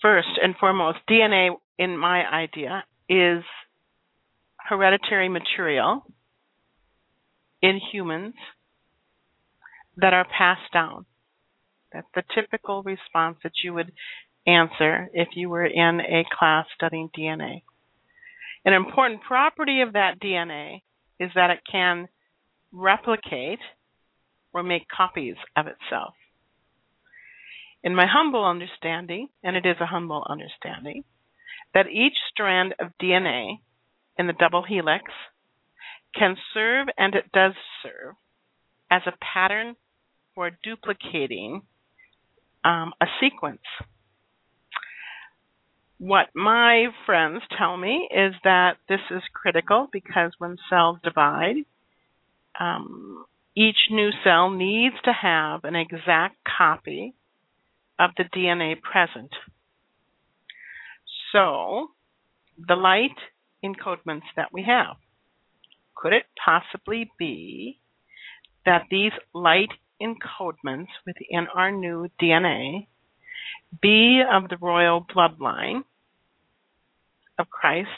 First 0.00 0.28
and 0.42 0.54
foremost, 0.56 0.98
DNA, 1.08 1.50
in 1.78 1.98
my 1.98 2.26
idea, 2.26 2.84
is 3.08 3.44
hereditary 4.56 5.28
material 5.28 6.04
in 7.60 7.80
humans 7.92 8.34
that 9.96 10.14
are 10.14 10.26
passed 10.26 10.72
down. 10.72 11.04
That's 11.92 12.06
the 12.14 12.22
typical 12.34 12.82
response 12.82 13.38
that 13.42 13.52
you 13.62 13.74
would 13.74 13.92
answer 14.46 15.08
if 15.12 15.28
you 15.34 15.50
were 15.50 15.66
in 15.66 16.00
a 16.00 16.24
class 16.38 16.66
studying 16.74 17.10
DNA. 17.16 17.62
An 18.64 18.72
important 18.72 19.22
property 19.22 19.80
of 19.82 19.94
that 19.94 20.20
DNA 20.20 20.82
is 21.18 21.30
that 21.34 21.50
it 21.50 21.60
can 21.70 22.08
replicate 22.72 23.60
or 24.52 24.62
make 24.62 24.88
copies 24.88 25.36
of 25.56 25.66
itself. 25.66 26.14
In 27.82 27.94
my 27.94 28.06
humble 28.06 28.44
understanding, 28.44 29.28
and 29.42 29.56
it 29.56 29.64
is 29.66 29.76
a 29.80 29.86
humble 29.86 30.26
understanding, 30.28 31.04
that 31.72 31.88
each 31.88 32.14
strand 32.30 32.74
of 32.78 32.88
DNA 33.02 33.60
in 34.18 34.26
the 34.26 34.34
double 34.34 34.62
helix 34.62 35.04
can 36.14 36.36
serve, 36.52 36.88
and 36.98 37.14
it 37.14 37.30
does 37.32 37.52
serve, 37.82 38.14
as 38.90 39.02
a 39.06 39.12
pattern 39.22 39.76
for 40.34 40.50
duplicating 40.62 41.62
um, 42.64 42.92
a 43.00 43.06
sequence. 43.20 43.62
what 46.00 46.28
my 46.34 46.86
friends 47.04 47.42
tell 47.58 47.76
me 47.76 48.08
is 48.10 48.32
that 48.42 48.78
this 48.88 49.00
is 49.10 49.22
critical 49.34 49.86
because 49.92 50.32
when 50.38 50.56
cells 50.70 50.98
divide, 51.04 51.56
um, 52.58 53.24
each 53.56 53.76
new 53.90 54.10
cell 54.24 54.50
needs 54.50 54.94
to 55.04 55.12
have 55.12 55.64
an 55.64 55.76
exact 55.76 56.36
copy 56.44 57.14
of 57.98 58.10
the 58.16 58.24
DNA 58.24 58.80
present. 58.80 59.30
So, 61.32 61.88
the 62.58 62.76
light 62.76 63.16
encodements 63.64 64.28
that 64.36 64.52
we 64.52 64.64
have, 64.64 64.96
could 65.94 66.12
it 66.12 66.24
possibly 66.42 67.10
be 67.18 67.78
that 68.64 68.84
these 68.90 69.12
light 69.34 69.70
encodements 70.00 70.88
within 71.06 71.46
our 71.54 71.70
new 71.70 72.08
DNA 72.20 72.86
be 73.80 74.22
of 74.30 74.48
the 74.48 74.56
royal 74.60 75.04
bloodline 75.04 75.82
of 77.38 77.48
Christ 77.50 77.88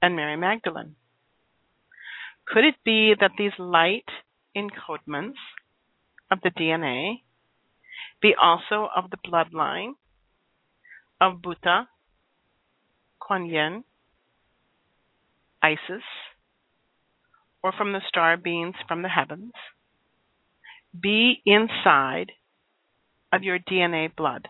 and 0.00 0.14
Mary 0.14 0.36
Magdalene? 0.36 0.94
Could 2.52 2.64
it 2.64 2.76
be 2.82 3.14
that 3.20 3.32
these 3.36 3.52
light 3.58 4.08
encodements 4.56 5.36
of 6.30 6.40
the 6.42 6.50
DNA 6.50 7.22
be 8.22 8.34
also 8.40 8.88
of 8.96 9.10
the 9.10 9.18
bloodline 9.18 9.92
of 11.20 11.42
Buddha, 11.42 11.88
Kuan 13.20 13.46
Yin, 13.46 13.84
Isis, 15.62 16.04
or 17.62 17.72
from 17.72 17.92
the 17.92 18.00
star 18.08 18.36
beings 18.36 18.76
from 18.86 19.02
the 19.02 19.08
heavens, 19.08 19.52
be 20.98 21.42
inside 21.44 22.32
of 23.30 23.42
your 23.42 23.58
DNA 23.58 24.14
blood? 24.14 24.48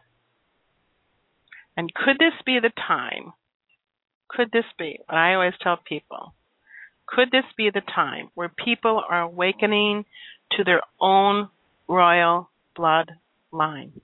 And 1.77 1.93
could 1.93 2.19
this 2.19 2.35
be 2.47 2.59
the 2.61 2.73
time? 2.87 3.33
Could 4.29 4.51
this 4.53 4.67
be 4.79 5.01
what 5.07 5.17
I 5.17 5.35
always 5.35 5.55
tell 5.61 5.79
people? 5.85 6.35
Could 7.09 7.31
this 7.31 7.45
be 7.57 7.71
the 7.73 7.81
time 7.81 8.29
where 8.35 8.51
people 8.51 9.03
are 9.09 9.23
awakening 9.23 10.05
to 10.53 10.65
their 10.65 10.83
own 11.01 11.49
royal 11.89 12.51
blood 12.77 13.13
line? 13.51 14.01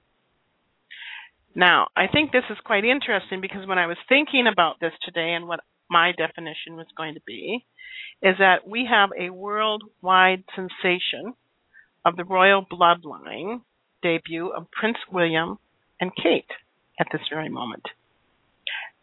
Now, 1.55 1.89
I 1.95 2.07
think 2.09 2.33
this 2.33 2.45
is 2.51 2.57
quite 2.65 2.85
interesting 2.85 3.41
because 3.41 3.67
when 3.67 3.79
I 3.79 3.87
was 3.87 3.99
thinking 4.09 4.47
about 4.51 4.81
this 4.81 4.93
today 5.05 5.35
and 5.35 5.47
what 5.47 5.61
my 5.89 6.13
definition 6.13 6.77
was 6.77 6.87
going 6.97 7.15
to 7.15 7.21
be, 7.27 7.65
is 8.23 8.37
that 8.39 8.67
we 8.67 8.89
have 8.91 9.11
a 9.19 9.31
worldwide 9.31 10.45
sensation 10.57 11.35
of 12.05 12.17
the 12.17 12.25
royal 12.25 12.65
bloodline 12.65 13.61
debut 14.03 14.49
of 14.49 14.71
Prince 14.71 14.99
William 15.13 15.59
and 16.01 16.11
Kate 16.17 16.51
at 16.99 17.07
this 17.13 17.23
very 17.31 17.49
moment. 17.49 17.85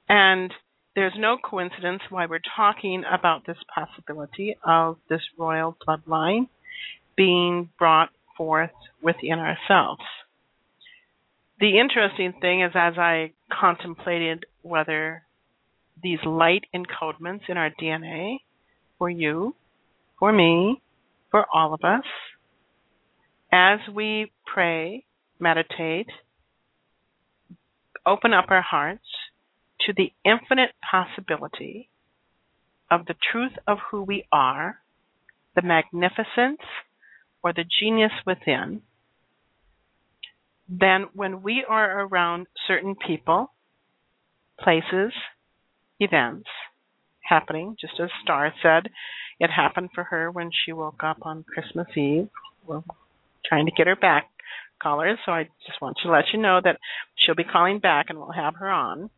And 0.09 0.51
there's 0.95 1.13
no 1.17 1.37
coincidence 1.37 2.01
why 2.09 2.25
we're 2.25 2.39
talking 2.55 3.03
about 3.09 3.45
this 3.45 3.57
possibility 3.73 4.57
of 4.65 4.97
this 5.09 5.21
royal 5.37 5.75
bloodline 5.87 6.47
being 7.15 7.69
brought 7.77 8.09
forth 8.37 8.71
within 9.01 9.39
ourselves. 9.39 10.01
The 11.59 11.79
interesting 11.79 12.33
thing 12.41 12.63
is, 12.63 12.71
as 12.75 12.97
I 12.97 13.31
contemplated 13.51 14.45
whether 14.63 15.23
these 16.01 16.19
light 16.25 16.63
encodements 16.73 17.41
in 17.47 17.57
our 17.57 17.69
DNA, 17.69 18.37
for 18.97 19.09
you, 19.09 19.55
for 20.19 20.33
me, 20.33 20.81
for 21.29 21.45
all 21.53 21.73
of 21.73 21.81
us, 21.83 22.03
as 23.51 23.79
we 23.93 24.31
pray, 24.45 25.05
meditate, 25.39 26.07
open 28.05 28.33
up 28.33 28.45
our 28.49 28.61
hearts 28.61 29.05
to 29.85 29.93
the 29.93 30.11
infinite 30.23 30.71
possibility 30.89 31.89
of 32.89 33.05
the 33.05 33.15
truth 33.31 33.53
of 33.67 33.77
who 33.89 34.03
we 34.03 34.25
are, 34.31 34.77
the 35.55 35.61
magnificence 35.61 36.61
or 37.43 37.53
the 37.53 37.65
genius 37.79 38.11
within, 38.25 38.81
then 40.67 41.07
when 41.13 41.41
we 41.41 41.65
are 41.67 42.01
around 42.01 42.47
certain 42.67 42.95
people, 42.95 43.51
places, 44.59 45.11
events 45.99 46.47
happening, 47.21 47.75
just 47.79 47.93
as 48.01 48.09
Starr 48.23 48.53
said, 48.61 48.89
it 49.39 49.49
happened 49.49 49.89
for 49.93 50.03
her 50.05 50.29
when 50.29 50.51
she 50.51 50.71
woke 50.71 51.03
up 51.03 51.17
on 51.23 51.43
Christmas 51.43 51.87
Eve. 51.95 52.29
We're 52.65 52.83
trying 53.45 53.65
to 53.65 53.71
get 53.71 53.87
her 53.87 53.95
back, 53.95 54.29
callers, 54.81 55.17
so 55.25 55.31
I 55.31 55.43
just 55.65 55.81
want 55.81 55.97
to 56.03 56.11
let 56.11 56.25
you 56.33 56.39
know 56.39 56.59
that 56.63 56.77
she'll 57.15 57.35
be 57.35 57.43
calling 57.43 57.79
back 57.79 58.07
and 58.09 58.19
we'll 58.19 58.31
have 58.31 58.55
her 58.55 58.69
on. 58.69 59.09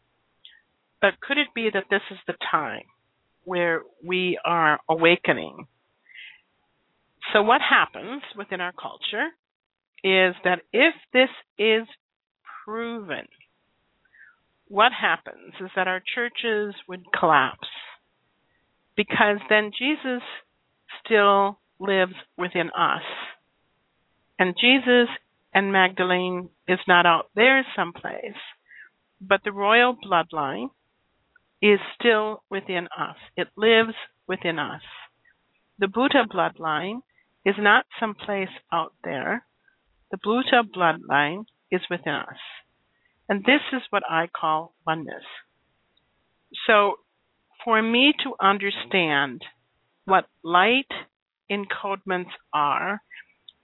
But 1.04 1.20
could 1.20 1.38
it 1.38 1.54
be 1.54 1.70
that 1.74 1.88
this 1.90 2.02
is 2.12 2.18
the 2.28 2.36
time 2.50 2.86
where 3.44 3.82
we 4.02 4.40
are 4.46 4.80
awakening? 4.88 5.68
So, 7.34 7.42
what 7.42 7.60
happens 7.60 8.22
within 8.38 8.62
our 8.62 8.72
culture 8.72 9.28
is 10.02 10.34
that 10.46 10.62
if 10.72 10.94
this 11.12 11.28
is 11.60 11.86
proven, 12.64 13.28
what 14.70 14.94
happens 14.94 15.54
is 15.60 15.70
that 15.76 15.90
our 15.90 16.02
churches 16.16 16.74
would 16.88 17.04
collapse 17.20 17.68
because 18.96 19.40
then 19.50 19.72
Jesus 19.78 20.24
still 21.04 21.60
lives 21.82 22.16
within 22.38 22.70
us. 22.70 23.04
And 24.40 24.56
Jesus 24.56 25.10
and 25.54 25.74
Magdalene 25.74 26.48
is 26.66 26.80
not 26.88 27.06
out 27.06 27.30
there 27.36 27.66
someplace, 27.76 28.40
but 29.20 29.42
the 29.44 29.52
royal 29.52 29.98
bloodline 29.98 30.70
is 31.64 31.80
still 31.98 32.44
within 32.52 32.90
us. 33.00 33.16
It 33.38 33.48
lives 33.56 33.96
within 34.28 34.60
us. 34.60 34.82
The 35.80 35.88
Buddha 35.88 36.26
bloodline 36.30 37.00
is 37.46 37.56
not 37.58 37.86
someplace 38.02 38.50
out 38.72 38.94
there. 39.06 39.46
The 40.12 40.18
Buddha 40.22 40.64
bloodline 40.76 41.46
is 41.72 41.80
within 41.90 42.14
us. 42.16 42.38
And 43.30 43.46
this 43.46 43.62
is 43.72 43.82
what 43.92 44.04
I 44.10 44.28
call 44.28 44.76
oneness. 44.86 45.24
So, 46.68 46.96
for 47.64 47.82
me 47.82 48.14
to 48.26 48.34
understand 48.46 49.42
what 50.04 50.26
light 50.44 50.92
encodements 51.50 52.32
are 52.54 53.02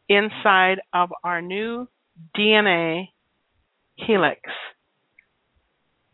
inside 0.08 0.80
of 0.94 1.10
our 1.24 1.42
new 1.42 1.90
DNA 2.36 3.10
helix, 3.98 4.40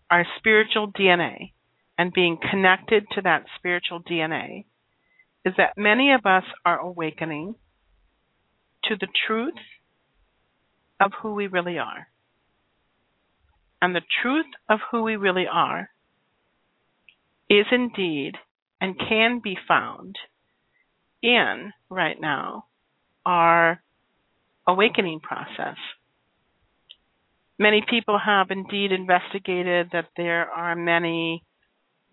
our 0.10 0.26
spiritual 0.40 0.92
DNA, 0.92 1.52
and 1.98 2.14
being 2.14 2.38
connected 2.52 3.06
to 3.14 3.22
that 3.22 3.46
spiritual 3.58 4.02
DNA, 4.02 4.66
is 5.46 5.54
that 5.58 5.78
many 5.78 6.12
of 6.12 6.26
us 6.26 6.44
are 6.66 6.80
awakening 6.80 7.56
to 8.86 8.96
the 9.00 9.08
truth 9.28 9.54
of 11.00 11.12
who 11.22 11.34
we 11.34 11.48
really 11.48 11.78
are. 11.78 12.08
And 13.82 13.96
the 13.96 14.02
truth 14.22 14.46
of 14.70 14.80
who 14.92 15.04
we 15.04 15.16
really 15.16 15.46
are 15.52 15.90
is 17.50 17.66
indeed 17.72 18.34
and 18.82 18.98
can 18.98 19.40
be 19.44 19.58
found 19.68 20.16
in 21.22 21.72
right 21.90 22.20
now 22.20 22.66
our 23.26 23.82
awakening 24.68 25.20
process. 25.20 25.78
Many 27.58 27.84
people 27.90 28.20
have 28.24 28.48
indeed 28.50 28.92
investigated 28.92 29.90
that 29.94 30.10
there 30.18 30.50
are 30.50 30.76
many 30.76 31.44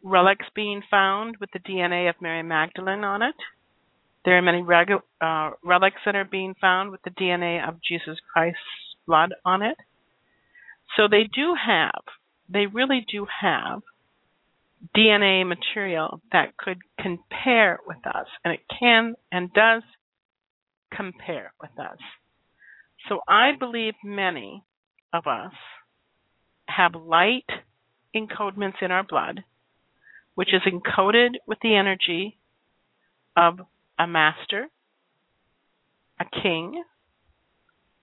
relics 0.02 0.46
being 0.54 0.82
found 0.90 1.36
with 1.40 1.50
the 1.52 1.58
DNA 1.60 2.08
of 2.08 2.16
Mary 2.20 2.42
Magdalene 2.42 3.04
on 3.04 3.22
it. 3.22 3.34
There 4.24 4.38
are 4.38 4.42
many 4.42 4.62
regu- 4.62 5.02
uh, 5.20 5.54
relics 5.64 6.00
that 6.04 6.14
are 6.14 6.24
being 6.24 6.54
found 6.60 6.90
with 6.90 7.02
the 7.02 7.10
DNA 7.10 7.66
of 7.66 7.80
Jesus 7.86 8.18
Christ's 8.32 8.58
blood 9.06 9.34
on 9.44 9.62
it. 9.62 9.76
So 10.96 11.08
they 11.08 11.24
do 11.24 11.54
have, 11.54 12.02
they 12.48 12.66
really 12.66 13.04
do 13.10 13.26
have 13.40 13.82
DNA 14.96 15.46
material 15.46 16.20
that 16.32 16.56
could 16.56 16.78
compare 17.00 17.78
with 17.86 18.04
us, 18.06 18.26
and 18.44 18.52
it 18.52 18.60
can 18.78 19.14
and 19.30 19.52
does 19.52 19.82
compare 20.94 21.52
with 21.60 21.70
us. 21.78 21.98
So 23.08 23.20
I 23.28 23.52
believe 23.58 23.94
many 24.04 24.64
of 25.12 25.26
us 25.26 25.52
have 26.68 26.94
light 26.94 27.48
encodements 28.14 28.82
in 28.82 28.90
our 28.90 29.04
blood, 29.04 29.42
which 30.34 30.52
is 30.52 30.62
encoded 30.62 31.34
with 31.46 31.58
the 31.62 31.74
energy 31.74 32.38
of 33.36 33.60
a 33.98 34.06
master, 34.06 34.66
a 36.20 36.24
king, 36.42 36.82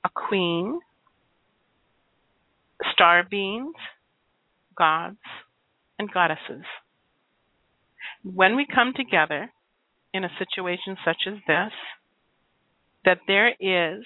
a 0.04 0.10
queen, 0.10 0.80
star 2.94 3.24
beings, 3.30 3.76
gods, 4.78 5.18
and 5.98 6.12
goddesses. 6.12 6.64
When 8.24 8.56
we 8.56 8.66
come 8.66 8.94
together 8.96 9.52
in 10.14 10.24
a 10.24 10.30
situation 10.38 10.98
such 11.06 11.28
as 11.28 11.36
this, 11.48 11.72
that 13.06 13.20
there 13.28 13.50
is 13.60 14.04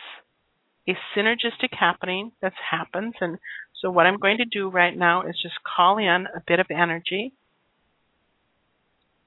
a 0.88 0.94
synergistic 1.16 1.74
happening 1.80 2.32
that 2.42 2.54
happens, 2.72 3.14
and 3.22 3.38
So, 3.82 3.92
what 3.92 4.06
I'm 4.06 4.18
going 4.18 4.38
to 4.38 4.46
do 4.46 4.70
right 4.70 4.96
now 4.96 5.24
is 5.24 5.36
just 5.42 5.56
call 5.64 5.98
in 5.98 6.28
a 6.28 6.42
bit 6.48 6.60
of 6.60 6.68
energy. 6.70 7.34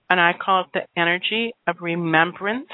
And 0.09 0.21
I 0.21 0.33
call 0.33 0.63
it 0.63 0.67
the 0.73 1.01
energy 1.01 1.53
of 1.67 1.77
remembrance 1.81 2.69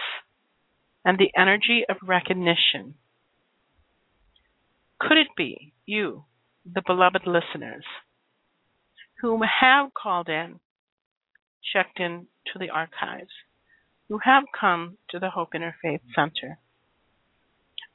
and 1.05 1.19
the 1.19 1.31
energy 1.37 1.85
of 1.89 1.97
recognition. 2.03 2.95
Could 5.01 5.19
it 5.19 5.29
be 5.37 5.73
you, 5.87 6.25
the 6.65 6.83
beloved 6.87 7.23
listeners, 7.27 7.85
who 9.21 9.41
have 9.43 9.95
called 9.95 10.29
in, 10.29 10.61
checked 11.73 11.99
in 11.99 12.27
to 12.53 12.59
the 12.59 12.71
archives, 12.71 13.31
who 14.09 14.19
have 14.19 14.45
come 14.59 14.99
to 15.11 15.19
the 15.19 15.31
Hope 15.31 15.51
Interfaith 15.55 16.01
Center, 16.15 16.59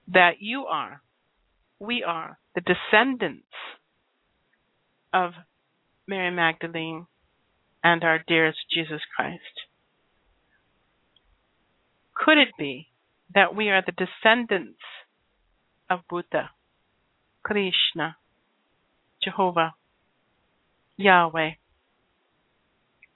that 0.08 0.36
you 0.40 0.66
are, 0.66 1.02
we 1.80 2.04
are, 2.04 2.40
the 2.56 2.62
descendants 2.62 3.46
of 5.14 5.32
Mary 6.08 6.32
Magdalene 6.32 7.06
and 7.88 8.04
our 8.04 8.20
dearest 8.28 8.60
Jesus 8.70 9.00
Christ? 9.16 9.42
Could 12.14 12.38
it 12.38 12.50
be 12.60 12.88
that 13.34 13.56
we 13.56 13.70
are 13.70 13.82
the 13.86 13.94
descendants 13.94 14.82
of 15.90 16.02
Buddha, 16.10 16.50
Krishna, 17.44 18.18
Jehovah, 19.24 19.76
Yahweh, 20.98 21.52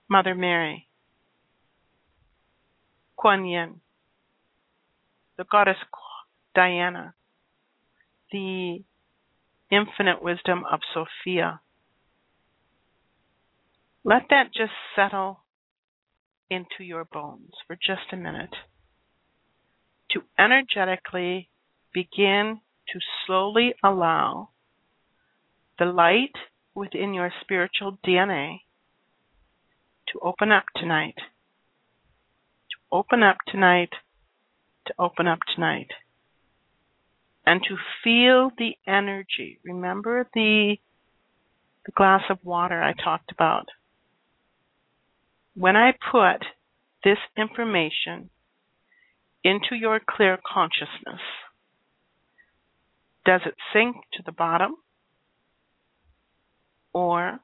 Mother 0.10 0.36
Mary, 0.36 0.88
Kuan 3.18 3.44
Yin, 3.44 3.82
the 5.38 5.44
goddess 5.52 5.76
Diana, 6.56 7.14
the 8.32 8.84
infinite 9.70 10.22
wisdom 10.22 10.64
of 10.72 10.80
Sophia. 10.94 11.60
Let 14.04 14.24
that 14.30 14.54
just 14.56 14.72
settle 14.96 15.42
into 16.50 16.84
your 16.84 17.06
bones 17.06 17.52
for 17.68 17.76
just 17.76 18.12
a 18.12 18.18
minute. 18.18 18.54
To 20.12 20.22
energetically 20.38 21.50
begin 21.94 22.60
to 22.90 23.00
slowly 23.26 23.74
allow 23.84 24.50
the 25.78 25.86
light 25.86 26.36
within 26.74 27.14
your 27.14 27.32
spiritual 27.42 27.98
DNA 28.06 28.62
to 30.12 30.20
open 30.20 30.52
up 30.52 30.66
tonight. 30.76 31.16
To 31.18 32.78
open 32.92 33.24
up 33.24 33.38
tonight. 33.48 33.92
To 34.88 34.94
open 35.00 35.28
up 35.28 35.40
tonight. 35.56 35.92
And 37.46 37.62
to 37.64 37.78
feel 38.04 38.52
the 38.58 38.76
energy. 38.86 39.60
Remember 39.64 40.28
the, 40.34 40.76
the 41.86 41.92
glass 41.94 42.24
of 42.30 42.40
water 42.44 42.82
I 42.82 42.94
talked 42.94 43.32
about. 43.32 43.68
When 45.56 45.76
I 45.76 45.92
put 46.12 46.46
this 47.04 47.18
information 47.38 48.30
into 49.44 49.76
your 49.76 50.00
clear 50.00 50.38
consciousness, 50.42 51.22
does 53.26 53.42
it 53.46 53.56
sink 53.74 53.98
to 54.14 54.24
the 54.26 54.32
bottom? 54.32 54.76
Or 56.94 57.40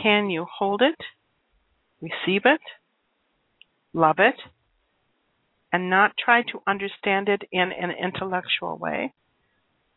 can 0.00 0.30
you 0.30 0.46
hold 0.50 0.82
it, 0.82 0.98
receive 2.00 2.42
it, 2.44 2.60
love 3.92 4.16
it, 4.18 4.36
and 5.72 5.90
not 5.90 6.12
try 6.16 6.42
to 6.42 6.62
understand 6.66 7.28
it 7.28 7.42
in 7.52 7.72
an 7.72 7.90
intellectual 7.90 8.78
way, 8.78 9.12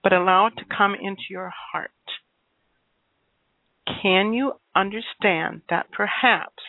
but 0.04 0.14
allow 0.14 0.48
it 0.48 0.54
to 0.58 0.66
come 0.66 0.96
into 0.96 1.24
your 1.30 1.52
heart? 1.72 1.92
Can 4.02 4.34
you 4.34 4.54
understand 4.76 5.62
that 5.70 5.92
perhaps 5.92 6.64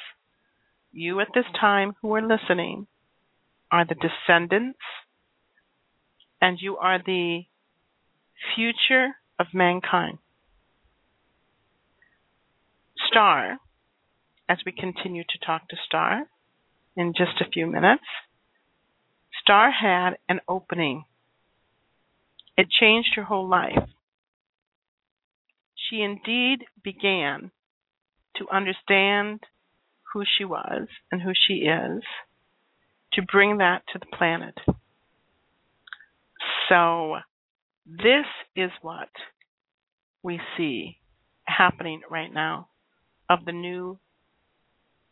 you 0.93 1.21
at 1.21 1.29
this 1.35 1.45
time 1.59 1.95
who 2.01 2.15
are 2.15 2.23
listening 2.23 2.87
are 3.71 3.85
the 3.85 3.95
descendants 3.95 4.79
and 6.41 6.59
you 6.61 6.77
are 6.77 6.99
the 6.99 7.43
future 8.55 9.09
of 9.39 9.47
mankind? 9.55 10.19
Starr, 13.09 13.59
as 14.49 14.59
we 14.67 14.73
continue 14.73 15.23
to 15.23 15.47
talk 15.47 15.69
to 15.69 15.77
Starr 15.87 16.25
in 16.97 17.13
just 17.17 17.41
a 17.41 17.51
few 17.51 17.67
minutes, 17.67 18.05
Starr 19.41 19.71
had 19.71 20.17
an 20.29 20.41
opening. 20.49 21.05
It 22.57 22.69
changed 22.69 23.11
her 23.17 23.25
whole 23.25 23.49
life. 23.49 23.89
She 25.77 26.03
indeed 26.03 26.65
began 26.83 27.51
to 28.37 28.47
understand 28.53 29.41
who 30.13 30.25
she 30.25 30.45
was 30.45 30.89
and 31.11 31.23
who 31.23 31.33
she 31.35 31.55
is, 31.55 32.03
to 33.15 33.23
bring 33.23 33.59
that 33.59 33.83
to 33.93 33.99
the 33.99 34.17
planet. 34.17 34.55
So, 36.69 37.17
this 37.87 38.27
is 38.55 38.71
what 38.83 39.09
we 40.23 40.41
see 40.57 40.99
happening 41.45 42.03
right 42.09 42.33
now 42.33 42.69
of 43.29 43.45
the 43.45 43.53
new 43.53 43.99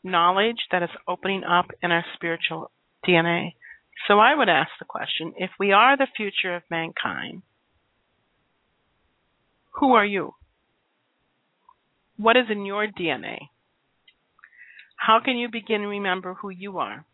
knowledge 0.05 0.59
that 0.71 0.83
is 0.83 0.91
opening 1.07 1.45
up 1.45 1.67
in 1.83 1.91
our 1.91 2.05
spiritual 2.15 2.71
DNA. 3.07 3.55
So 4.07 4.19
I 4.19 4.35
would 4.35 4.49
ask 4.49 4.71
the 4.79 4.85
question 4.85 5.35
if 5.37 5.51
we 5.59 5.73
are 5.73 5.97
the 5.97 6.07
future 6.17 6.55
of 6.55 6.63
mankind, 6.71 7.43
who 9.73 9.93
are 9.95 10.07
you? 10.07 10.35
What 12.17 12.37
is 12.37 12.47
in 12.51 12.65
your 12.67 12.87
DNA? 12.87 13.39
How 14.99 15.21
can 15.25 15.37
you 15.39 15.49
begin 15.51 15.81
to 15.83 15.87
remember 15.89 16.35
who 16.35 16.51
you 16.51 16.79
are? 16.79 17.05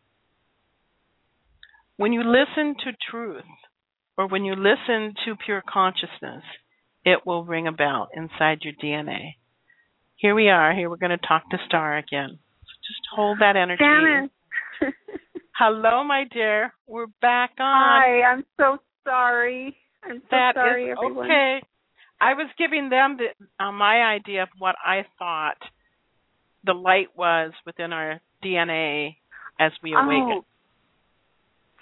When 1.96 2.12
you 2.12 2.22
listen 2.24 2.74
to 2.84 2.92
truth 3.10 3.44
or 4.18 4.26
when 4.26 4.44
you 4.44 4.54
listen 4.56 5.14
to 5.24 5.36
pure 5.44 5.62
consciousness, 5.68 6.42
it 7.04 7.24
will 7.26 7.44
ring 7.44 7.66
a 7.68 7.72
bell 7.72 8.08
inside 8.14 8.58
your 8.62 8.72
DNA. 8.82 9.34
Here 10.16 10.34
we 10.34 10.48
are. 10.48 10.74
Here 10.74 10.88
we're 10.90 10.96
going 10.96 11.16
to 11.16 11.26
talk 11.26 11.48
to 11.50 11.58
Starr 11.66 11.98
again. 11.98 12.30
So 12.62 12.72
just 12.88 13.00
hold 13.14 13.38
that 13.40 13.56
energy. 13.56 13.82
Janice. 13.84 14.30
Hello, 15.56 16.02
my 16.02 16.24
dear. 16.32 16.72
We're 16.88 17.06
back 17.20 17.50
on. 17.60 18.00
Hi, 18.00 18.22
I'm 18.22 18.44
so 18.58 18.78
sorry. 19.04 19.76
I'm 20.02 20.18
so 20.20 20.26
That 20.30 20.54
sorry, 20.54 20.86
is 20.90 20.96
everyone. 20.98 21.26
okay. 21.26 21.60
I 22.20 22.34
was 22.34 22.48
giving 22.58 22.88
them 22.88 23.18
the, 23.18 23.62
uh, 23.64 23.70
my 23.72 24.02
idea 24.02 24.42
of 24.44 24.48
what 24.58 24.74
I 24.84 25.04
thought 25.18 25.58
the 26.64 26.72
light 26.72 27.08
was 27.16 27.52
within 27.66 27.92
our 27.92 28.20
DNA 28.44 29.16
as 29.58 29.72
we 29.82 29.92
awaken. 29.94 30.42
Oh, 30.42 30.44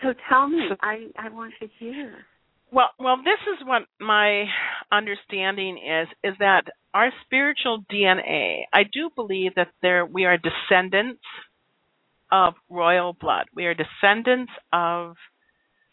so 0.02 0.14
tell 0.28 0.48
me. 0.48 0.66
So- 0.68 0.76
I 0.80 1.06
I 1.16 1.28
want 1.30 1.54
to 1.60 1.68
hear. 1.78 2.26
Well, 2.70 2.88
well, 2.98 3.18
this 3.18 3.40
is 3.52 3.66
what 3.66 3.82
my 4.00 4.46
understanding 4.90 5.78
is: 5.78 6.08
is 6.24 6.34
that 6.38 6.64
our 6.94 7.10
spiritual 7.24 7.84
DNA. 7.92 8.62
I 8.72 8.84
do 8.84 9.10
believe 9.14 9.54
that 9.56 9.68
there 9.82 10.06
we 10.06 10.24
are 10.24 10.38
descendants 10.38 11.22
of 12.30 12.54
royal 12.70 13.12
blood. 13.12 13.46
We 13.54 13.66
are 13.66 13.74
descendants 13.74 14.52
of. 14.72 15.16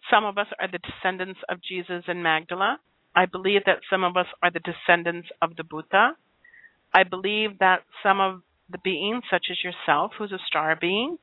Some 0.09 0.25
of 0.25 0.37
us 0.39 0.47
are 0.59 0.67
the 0.67 0.79
descendants 0.79 1.39
of 1.49 1.61
Jesus 1.61 2.05
and 2.07 2.23
Magdala. 2.23 2.79
I 3.15 3.25
believe 3.25 3.61
that 3.65 3.79
some 3.89 4.03
of 4.03 4.17
us 4.17 4.25
are 4.41 4.49
the 4.49 4.61
descendants 4.61 5.27
of 5.41 5.55
the 5.55 5.63
Buddha. 5.63 6.15
I 6.93 7.03
believe 7.03 7.59
that 7.59 7.83
some 8.01 8.19
of 8.19 8.41
the 8.71 8.77
beings, 8.83 9.23
such 9.31 9.47
as 9.51 9.57
yourself, 9.63 10.11
who's 10.17 10.31
a 10.31 10.39
star 10.47 10.77
being, 10.79 11.17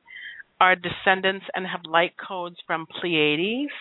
are 0.59 0.75
descendants 0.75 1.45
and 1.53 1.65
have 1.67 1.81
light 1.85 2.13
codes 2.17 2.57
from 2.65 2.87
Pleiades, 2.99 3.71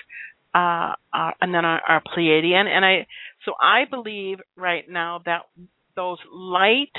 uh, 0.54 0.92
uh, 1.12 1.30
and 1.40 1.54
then 1.54 1.64
are, 1.64 1.80
are 1.86 2.02
Pleiadian. 2.16 2.66
And 2.66 2.84
I, 2.84 3.06
so 3.44 3.52
I 3.60 3.84
believe 3.90 4.38
right 4.56 4.84
now 4.88 5.20
that 5.24 5.42
those 5.94 6.18
light 6.32 6.92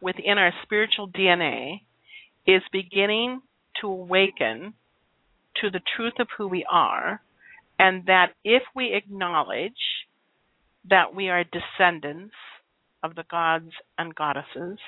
within 0.00 0.38
our 0.38 0.52
spiritual 0.62 1.08
DNA 1.08 1.80
is 2.46 2.62
beginning 2.72 3.40
to 3.80 3.88
awaken 3.88 4.74
to 5.60 5.70
the 5.70 5.80
truth 5.96 6.14
of 6.18 6.28
who 6.36 6.48
we 6.48 6.66
are, 6.70 7.20
and 7.78 8.06
that 8.06 8.32
if 8.44 8.62
we 8.74 8.92
acknowledge 8.94 9.72
that 10.90 11.14
we 11.14 11.28
are 11.28 11.44
descendants 11.44 12.34
of 13.02 13.14
the 13.14 13.24
gods 13.30 13.70
and 13.98 14.14
goddesses, 14.14 14.78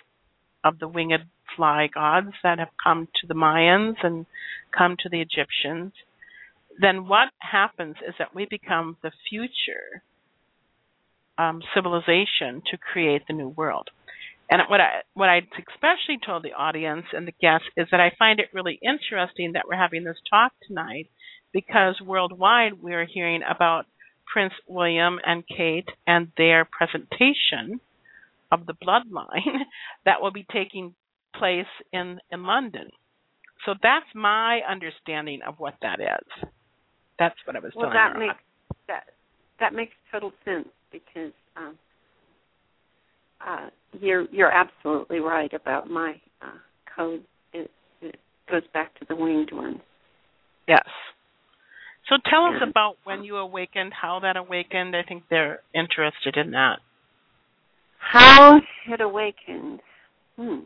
of 0.67 0.79
the 0.79 0.89
winged 0.89 1.25
fly 1.57 1.89
gods 1.93 2.33
that 2.43 2.59
have 2.59 2.69
come 2.83 3.09
to 3.21 3.27
the 3.27 3.35
Mayans 3.35 3.97
and 4.03 4.27
come 4.77 4.97
to 5.03 5.09
the 5.09 5.21
Egyptians, 5.21 5.93
then 6.81 7.09
what 7.09 7.29
happens 7.39 7.97
is 8.07 8.15
that 8.19 8.35
we 8.35 8.47
become 8.49 8.97
the 9.03 9.13
future 9.31 10.03
um, 11.39 11.63
civilization 11.75 12.63
to 12.71 12.79
create 12.79 13.23
the 13.27 13.35
new 13.35 13.49
world. 13.49 13.89
And 14.51 14.63
what 14.69 14.81
I 14.81 15.03
what 15.15 15.29
I 15.29 15.41
especially 15.75 16.19
told 16.25 16.45
the 16.45 16.53
audience 16.53 17.07
and 17.13 17.27
the 17.27 17.35
guests 17.41 17.67
is 17.77 17.89
that 17.91 18.01
I 18.01 18.13
find 18.17 18.39
it 18.39 18.47
really 18.53 18.79
interesting 18.81 19.53
that 19.53 19.65
we're 19.69 19.77
having 19.77 20.05
this 20.05 20.19
talk 20.31 20.53
tonight 20.67 21.09
because 21.53 22.01
worldwide 22.01 22.81
we 22.81 22.95
are 22.95 23.07
hearing 23.07 23.41
about 23.43 23.87
Prince 24.33 24.53
William 24.69 25.19
and 25.25 25.43
Kate 25.49 25.89
and 26.07 26.31
their 26.37 26.65
presentation 26.65 27.81
of 28.53 28.67
the 28.67 28.75
bloodline 28.75 29.65
that 30.05 30.21
will 30.21 30.33
be 30.33 30.47
taking 30.53 30.95
place 31.35 31.67
in 31.93 32.19
in 32.31 32.45
London. 32.45 32.89
So 33.65 33.75
that's 33.83 34.07
my 34.15 34.61
understanding 34.69 35.41
of 35.47 35.55
what 35.59 35.75
that 35.83 36.01
is. 36.01 36.49
That's 37.19 37.35
what 37.45 37.57
I 37.57 37.61
was 37.61 37.73
well, 37.75 37.91
telling 37.91 38.13
that 38.13 38.19
makes 38.19 38.43
that 38.89 39.05
that 39.61 39.75
makes 39.75 39.93
total 40.13 40.33
sense 40.45 40.69
because 40.93 41.33
um, 41.57 41.79
uh, 43.47 43.69
you're 44.01 44.27
you're 44.31 44.53
absolutely 44.53 45.21
right 45.21 45.53
about 45.53 45.91
my 45.91 46.15
uh, 46.43 46.59
code. 46.95 47.25
It, 47.53 47.71
it 48.03 48.17
goes 48.51 48.63
back 48.73 48.99
to 49.01 49.07
the 49.09 49.17
winged 49.17 49.53
ones. 49.53 49.81
Yes. 50.69 50.85
So 52.09 52.17
tell 52.31 52.45
us 52.45 52.63
about 52.63 52.97
when 53.03 53.25
you 53.25 53.37
awakened, 53.37 53.93
how 53.93 54.21
that 54.21 54.37
awakened. 54.37 54.95
I 54.95 55.03
think 55.03 55.25
they're 55.29 55.61
interested 55.75 56.37
in 56.37 56.53
that. 56.53 56.79
How 58.13 58.61
it 58.89 59.01
awakened. 59.01 59.81
Hmm. 60.37 60.61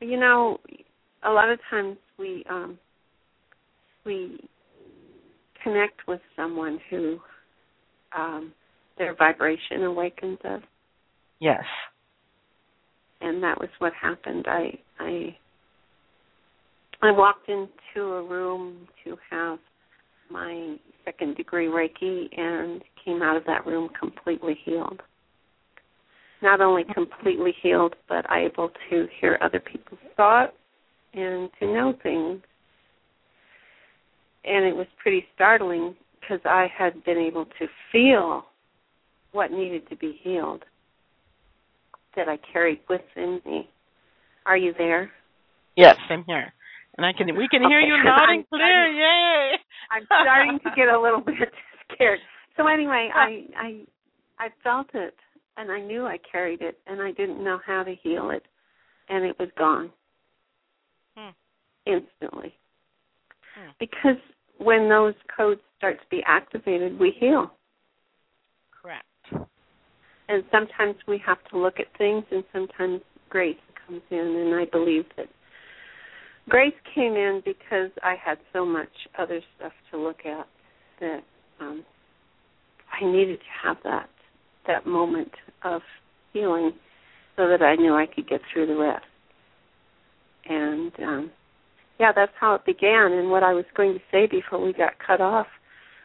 Well, 0.00 0.10
you 0.10 0.18
know, 0.18 0.58
a 1.24 1.30
lot 1.30 1.50
of 1.50 1.58
times 1.70 1.96
we 2.18 2.44
um, 2.48 2.78
we 4.06 4.40
connect 5.62 6.06
with 6.06 6.20
someone 6.36 6.78
who 6.88 7.18
um, 8.16 8.52
their 8.96 9.14
vibration 9.14 9.84
awakens 9.84 10.38
us, 10.44 10.62
Yes. 11.40 11.62
and 13.20 13.42
that 13.42 13.58
was 13.58 13.68
what 13.78 13.92
happened. 14.00 14.46
I 14.48 14.78
I 14.98 15.36
I 17.02 17.10
walked 17.10 17.48
into 17.48 18.02
a 18.12 18.22
room 18.22 18.88
to 19.04 19.16
have 19.30 19.58
my 20.30 20.76
second 21.04 21.36
degree 21.36 21.66
Reiki 21.66 22.28
and 22.38 22.82
came 23.04 23.22
out 23.22 23.36
of 23.36 23.44
that 23.46 23.66
room 23.66 23.88
completely 23.98 24.58
healed. 24.64 25.00
Not 26.40 26.60
only 26.60 26.84
completely 26.94 27.52
healed, 27.62 27.94
but 28.08 28.24
able 28.30 28.70
to 28.90 29.06
hear 29.20 29.38
other 29.42 29.58
people's 29.60 30.00
thoughts 30.16 30.52
and 31.14 31.50
to 31.58 31.66
know 31.66 31.94
things. 32.02 32.40
And 34.44 34.64
it 34.64 34.74
was 34.74 34.86
pretty 35.02 35.24
startling 35.34 35.96
because 36.20 36.40
I 36.44 36.68
had 36.76 37.04
been 37.04 37.18
able 37.18 37.44
to 37.58 37.66
feel 37.90 38.44
what 39.32 39.50
needed 39.50 39.88
to 39.90 39.96
be 39.96 40.18
healed 40.22 40.64
that 42.16 42.28
I 42.28 42.38
carried 42.52 42.80
within 42.88 43.40
me. 43.44 43.68
Are 44.46 44.56
you 44.56 44.72
there? 44.78 45.10
Yes, 45.76 45.96
I'm 46.08 46.24
here. 46.24 46.52
And 46.96 47.04
I 47.06 47.12
can 47.12 47.26
we 47.36 47.48
can 47.48 47.62
hear 47.68 47.80
Okay. 47.80 47.86
you 47.88 47.94
loud 48.04 48.20
I'm- 48.20 48.30
and 48.38 48.48
clear. 48.48 48.86
Yay. 48.92 49.56
I'm 49.90 50.04
starting 50.06 50.58
to 50.64 50.70
get 50.76 50.88
a 50.88 51.00
little 51.00 51.20
bit 51.20 51.36
scared. 51.94 52.18
So 52.56 52.66
anyway, 52.66 53.10
I 53.14 53.44
I 53.56 53.80
I 54.38 54.48
felt 54.64 54.88
it 54.94 55.14
and 55.58 55.72
I 55.72 55.80
knew 55.80 56.06
I 56.06 56.18
carried 56.30 56.62
it 56.62 56.78
and 56.86 57.02
I 57.02 57.10
didn't 57.10 57.42
know 57.42 57.58
how 57.66 57.82
to 57.82 57.94
heal 58.02 58.30
it 58.30 58.44
and 59.08 59.24
it 59.24 59.36
was 59.38 59.48
gone. 59.58 59.90
Hmm. 61.16 61.30
Instantly. 61.84 62.54
Hmm. 63.56 63.70
Because 63.80 64.20
when 64.58 64.88
those 64.88 65.14
codes 65.36 65.60
start 65.76 65.98
to 66.00 66.06
be 66.10 66.22
activated, 66.26 66.98
we 66.98 67.12
heal. 67.18 67.52
Correct. 68.80 69.48
And 70.28 70.44
sometimes 70.52 70.94
we 71.06 71.20
have 71.26 71.38
to 71.50 71.58
look 71.58 71.80
at 71.80 71.86
things 71.98 72.24
and 72.30 72.44
sometimes 72.52 73.00
grace 73.28 73.56
comes 73.86 74.02
in 74.10 74.18
and 74.18 74.54
I 74.54 74.64
believe 74.70 75.04
that 75.16 75.26
grace 76.48 76.74
came 76.94 77.14
in 77.14 77.42
because 77.44 77.90
I 78.02 78.14
had 78.22 78.38
so 78.52 78.64
much 78.64 78.88
other 79.18 79.40
stuff 79.56 79.72
to 79.90 79.98
look 79.98 80.24
at 80.24 80.46
that 81.00 81.20
um 81.60 81.84
I 82.92 83.04
needed 83.04 83.38
to 83.38 83.68
have 83.68 83.76
that 83.84 84.08
that 84.66 84.86
moment 84.86 85.30
of 85.62 85.82
healing 86.32 86.72
so 87.36 87.48
that 87.48 87.62
I 87.62 87.76
knew 87.76 87.94
I 87.94 88.06
could 88.06 88.28
get 88.28 88.40
through 88.52 88.66
the 88.66 88.76
rest. 88.76 89.04
And 90.48 90.92
um 91.00 91.30
yeah, 92.00 92.12
that's 92.14 92.32
how 92.38 92.54
it 92.54 92.64
began 92.64 93.12
and 93.12 93.30
what 93.30 93.42
I 93.42 93.52
was 93.52 93.64
going 93.76 93.94
to 93.94 94.00
say 94.12 94.26
before 94.26 94.64
we 94.64 94.72
got 94.72 94.92
cut 95.04 95.20
off 95.20 95.46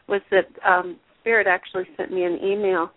was 0.07 0.21
that 0.31 0.47
um 0.67 0.97
Spirit 1.21 1.47
actually 1.47 1.85
sent 1.95 2.11
me 2.11 2.23
an 2.25 2.37
email 2.43 2.91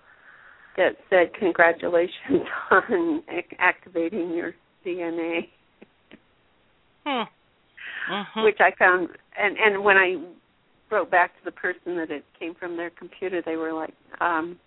that 0.77 0.97
said 1.09 1.33
congratulations 1.38 2.42
on 2.71 3.23
activating 3.59 4.33
your 4.35 4.53
DNA 4.85 5.49
Hmm. 7.05 7.23
Mhm. 8.12 8.45
which 8.45 8.59
I 8.61 8.73
found 8.79 9.09
and 9.38 9.57
and 9.59 9.85
when 9.85 9.97
I 9.97 10.16
wrote 10.90 11.11
back 11.11 11.37
to 11.38 11.45
the 11.45 11.53
person 11.53 11.97
that 11.97 12.11
it 12.11 12.25
came 12.38 12.55
from 12.55 12.77
their 12.77 12.90
computer 12.90 13.42
they 13.45 13.57
were 13.57 13.73
like 13.73 13.95
um 14.21 14.59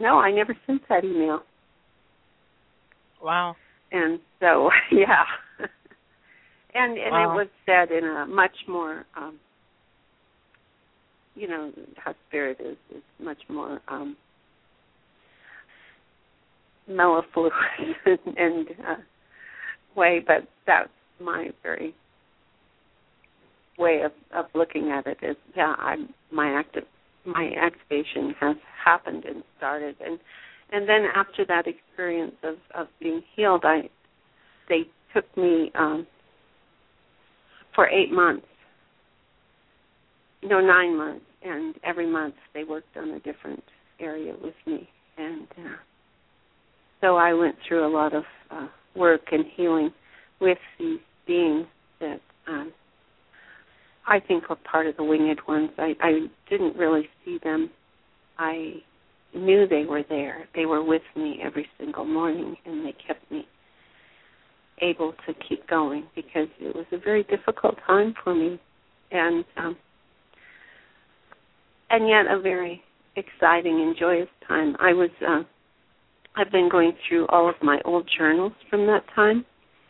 no 0.00 0.18
I 0.18 0.30
never 0.30 0.56
sent 0.66 0.82
that 0.88 1.04
email 1.04 1.40
Wow. 3.22 3.56
and 3.92 4.18
so 4.40 4.70
yeah 4.92 5.24
and 6.74 6.98
and 6.98 7.12
Wow. 7.12 7.32
it 7.32 7.36
was 7.36 7.48
said 7.66 7.90
in 7.90 8.04
a 8.04 8.26
much 8.26 8.56
more 8.68 9.04
um 9.16 9.38
you 11.34 11.48
know 11.48 11.72
how 11.96 12.14
spirit 12.28 12.58
is 12.60 12.76
is 12.94 13.02
much 13.20 13.42
more 13.48 13.80
um 13.88 14.16
mellifluous 16.88 17.52
and, 18.06 18.18
and 18.36 18.66
uh 18.86 18.94
way 19.96 20.22
but 20.26 20.46
that's 20.66 20.88
my 21.20 21.48
very 21.62 21.94
way 23.78 24.02
of 24.04 24.12
of 24.36 24.46
looking 24.54 24.90
at 24.90 25.06
it 25.06 25.18
is 25.22 25.36
yeah 25.56 25.74
i'm 25.78 26.08
my 26.32 26.48
active 26.58 26.84
my 27.26 27.50
activation 27.60 28.34
has 28.40 28.56
happened 28.84 29.24
and 29.24 29.42
started. 29.56 29.96
And 30.04 30.18
and 30.72 30.88
then 30.88 31.06
after 31.14 31.44
that 31.46 31.66
experience 31.66 32.34
of 32.42 32.56
of 32.74 32.88
being 33.00 33.22
healed 33.36 33.64
i 33.64 33.88
they 34.68 34.82
took 35.14 35.24
me 35.36 35.70
um 35.74 36.06
for 37.74 37.88
eight 37.88 38.12
months. 38.12 38.46
No 40.42 40.60
nine 40.60 40.96
months. 40.96 41.24
And 41.42 41.74
every 41.84 42.10
month 42.10 42.34
they 42.54 42.64
worked 42.64 42.96
on 42.96 43.10
a 43.10 43.20
different 43.20 43.62
area 44.00 44.34
with 44.42 44.54
me. 44.66 44.88
And 45.18 45.46
uh, 45.58 45.76
so 47.00 47.16
i 47.16 47.32
went 47.34 47.56
through 47.66 47.86
a 47.86 47.92
lot 47.92 48.14
of 48.14 48.24
uh 48.50 48.68
work 48.96 49.22
and 49.32 49.44
healing 49.56 49.90
with 50.40 50.58
these 50.78 50.98
beings 51.26 51.66
that 52.00 52.20
um 52.48 52.72
I 54.06 54.20
think 54.20 54.48
were 54.48 54.56
part 54.56 54.86
of 54.86 54.96
the 54.96 55.04
winged 55.04 55.40
ones. 55.48 55.70
I, 55.78 55.94
I 56.00 56.26
didn't 56.50 56.76
really 56.76 57.08
see 57.24 57.38
them. 57.42 57.70
I 58.38 58.82
knew 59.34 59.66
they 59.66 59.84
were 59.84 60.02
there. 60.08 60.46
They 60.54 60.66
were 60.66 60.82
with 60.84 61.02
me 61.16 61.40
every 61.42 61.66
single 61.78 62.04
morning 62.04 62.56
and 62.66 62.84
they 62.84 62.94
kept 63.06 63.30
me 63.30 63.46
able 64.80 65.12
to 65.26 65.34
keep 65.48 65.66
going 65.68 66.04
because 66.14 66.48
it 66.60 66.74
was 66.74 66.86
a 66.92 66.98
very 66.98 67.22
difficult 67.24 67.76
time 67.86 68.14
for 68.22 68.34
me 68.34 68.60
and 69.12 69.44
um 69.56 69.76
and 71.90 72.08
yet 72.08 72.26
a 72.28 72.40
very 72.40 72.82
exciting 73.16 73.80
and 73.80 73.96
joyous 73.96 74.28
time. 74.46 74.76
I 74.80 74.92
was 74.92 75.10
uh 75.26 75.42
I've 76.36 76.50
been 76.50 76.68
going 76.68 76.92
through 77.08 77.26
all 77.28 77.48
of 77.48 77.54
my 77.62 77.80
old 77.84 78.08
journals 78.18 78.52
from 78.68 78.86
that 78.86 79.04
time 79.14 79.44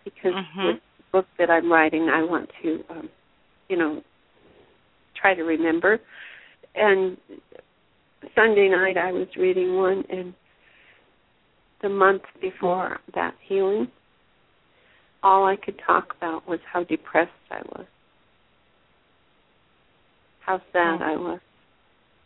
because 0.05 0.35
Mhm. 0.35 0.67
with 0.67 0.77
the 0.99 1.03
book 1.13 1.27
that 1.39 1.51
I'm 1.51 1.73
writing 1.73 2.11
I 2.11 2.23
want 2.23 2.51
to 2.63 2.85
um 2.91 3.09
you 3.69 3.77
know 3.77 4.03
try 5.21 5.35
to 5.35 5.43
remember 5.43 5.99
and 6.75 7.17
Sunday 8.35 8.69
night 8.69 8.97
I 8.97 9.13
was 9.13 9.29
reading 9.37 9.77
one 9.77 10.05
and 10.11 10.35
the 11.83 11.89
month 11.89 12.23
before 12.41 12.99
that 13.15 13.35
healing 13.47 13.89
all 15.25 15.47
I 15.47 15.57
could 15.57 15.81
talk 15.85 16.15
about 16.17 16.47
was 16.47 16.61
how 16.71 16.85
depressed 16.85 17.31
I 17.51 17.63
was. 17.75 17.87
How 20.45 20.61
sad 20.73 21.01
I 21.01 21.17
was. 21.17 21.41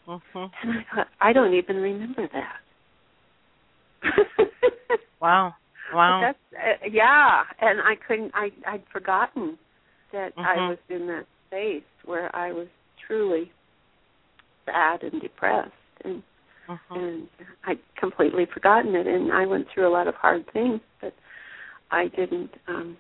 Mhm. 0.09 0.51
And 0.63 0.73
I 0.73 0.85
thought, 0.95 1.09
I 1.21 1.33
don't 1.33 1.55
even 1.55 1.77
remember 1.77 2.29
that. 2.33 2.61
Wow. 5.21 5.55
Wow. 5.93 6.21
That's 6.21 6.39
uh, 6.55 6.87
yeah, 6.93 7.43
and 7.61 7.81
I 7.81 7.97
couldn't. 8.07 8.31
I 8.35 8.53
I'd 8.67 8.83
forgotten 8.93 9.59
that 10.13 10.33
I 10.39 10.57
Mhm. 10.57 10.69
was 10.69 10.79
in 10.89 11.07
that 11.09 11.27
space 11.47 11.83
where 12.05 12.35
I 12.35 12.53
was 12.53 12.69
truly 13.07 13.51
sad 14.67 15.03
and 15.03 15.21
depressed, 15.21 15.73
and 16.05 16.23
Mhm. 16.69 16.79
and 16.91 17.29
I'd 17.65 17.79
completely 17.97 18.47
forgotten 18.47 18.95
it. 18.95 19.07
And 19.07 19.33
I 19.33 19.47
went 19.47 19.67
through 19.73 19.89
a 19.89 19.93
lot 19.93 20.09
of 20.09 20.15
hard 20.15 20.51
things, 20.53 20.81
but 21.01 21.15
I 21.91 22.09
didn't 22.09 22.51
um 22.67 22.97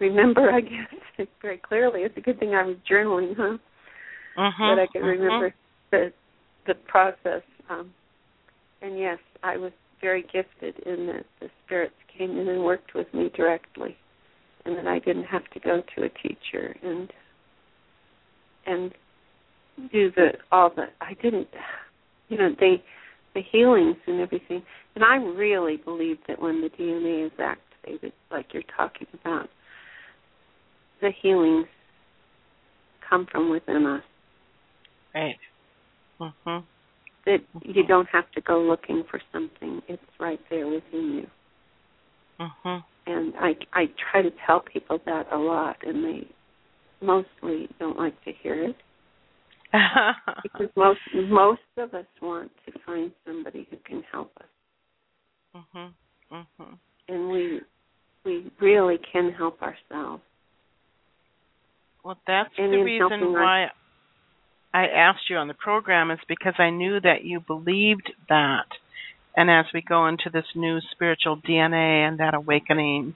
remember. 0.00 0.50
I 0.54 0.60
guess 0.60 1.26
very 1.42 1.58
clearly. 1.58 2.02
It's 2.02 2.16
a 2.16 2.20
good 2.20 2.38
thing 2.38 2.54
I 2.54 2.64
was 2.64 2.76
journaling, 2.90 3.34
huh? 3.36 3.58
Mhm. 4.36 4.76
that 4.76 4.78
I 4.82 4.86
could 4.86 5.02
Mhm. 5.02 5.18
remember 5.18 5.54
the 5.90 6.12
the 6.66 6.74
process. 6.74 7.42
Um, 7.68 7.92
and 8.82 8.98
yes, 8.98 9.18
I 9.42 9.56
was 9.56 9.72
very 10.00 10.22
gifted 10.22 10.78
in 10.86 11.06
that 11.08 11.26
the 11.40 11.50
spirits 11.64 11.94
came 12.16 12.38
in 12.38 12.48
and 12.48 12.64
worked 12.64 12.94
with 12.94 13.12
me 13.12 13.30
directly, 13.36 13.96
and 14.70 14.78
that 14.78 14.86
I 14.86 14.98
didn't 15.00 15.24
have 15.24 15.48
to 15.50 15.60
go 15.60 15.82
to 15.96 16.04
a 16.04 16.08
teacher 16.08 16.76
and 16.82 17.12
and 18.66 18.92
do 19.92 20.10
the 20.14 20.32
all 20.52 20.70
the 20.74 20.86
I 21.00 21.14
didn't 21.22 21.48
you 22.28 22.38
know 22.38 22.54
they 22.58 22.82
the 23.34 23.42
healings 23.52 23.96
and 24.06 24.20
everything. 24.20 24.62
And 24.94 25.04
I 25.04 25.16
really 25.16 25.76
believe 25.76 26.18
that 26.26 26.40
when 26.40 26.60
the 26.60 26.68
DNA 26.70 27.26
is 27.26 27.32
activated, 27.38 28.12
like 28.30 28.46
you're 28.52 28.64
talking 28.76 29.06
about, 29.20 29.48
the 31.00 31.10
healings 31.22 31.66
come 33.08 33.26
from 33.30 33.50
within 33.50 33.86
us. 33.86 34.02
Right. 35.14 35.38
Mhm. 36.20 36.64
That 37.26 37.40
you 37.62 37.84
don't 37.86 38.08
have 38.08 38.30
to 38.32 38.40
go 38.40 38.60
looking 38.60 39.04
for 39.04 39.20
something; 39.32 39.82
it's 39.88 40.02
right 40.18 40.40
there 40.50 40.66
within 40.66 41.14
you. 41.14 41.30
Mhm. 42.40 42.84
And 43.06 43.34
I 43.36 43.56
I 43.72 43.86
try 44.10 44.22
to 44.22 44.30
tell 44.46 44.60
people 44.60 44.98
that 45.04 45.26
a 45.30 45.36
lot, 45.36 45.76
and 45.82 46.04
they 46.04 46.26
mostly 47.00 47.68
don't 47.78 47.98
like 47.98 48.22
to 48.24 48.32
hear 48.32 48.62
it 48.62 48.76
because 50.42 50.68
most 50.76 51.00
most 51.14 51.60
of 51.76 51.94
us 51.94 52.06
want 52.20 52.50
to 52.66 52.72
find 52.86 53.12
somebody 53.26 53.66
who 53.70 53.76
can 53.84 54.02
help 54.10 54.32
us, 54.40 55.62
mhm. 55.74 55.92
Mhm. 56.32 56.78
and 57.08 57.30
we 57.30 57.60
we 58.24 58.50
really 58.60 58.98
can 59.12 59.32
help 59.32 59.60
ourselves. 59.62 60.22
Well, 62.02 62.18
that's 62.26 62.50
And 62.58 62.72
the 62.72 62.82
reason 62.82 63.32
why 63.32 63.70
I 64.72 64.86
asked 64.86 65.28
you 65.28 65.36
on 65.36 65.48
the 65.48 65.54
program 65.54 66.10
is 66.10 66.18
because 66.28 66.54
I 66.58 66.70
knew 66.70 67.00
that 67.00 67.24
you 67.24 67.40
believed 67.40 68.10
that. 68.28 68.66
And 69.36 69.50
as 69.50 69.66
we 69.72 69.80
go 69.80 70.06
into 70.06 70.28
this 70.32 70.44
new 70.54 70.80
spiritual 70.92 71.36
DNA 71.36 72.06
and 72.08 72.18
that 72.18 72.34
awakening, 72.34 73.14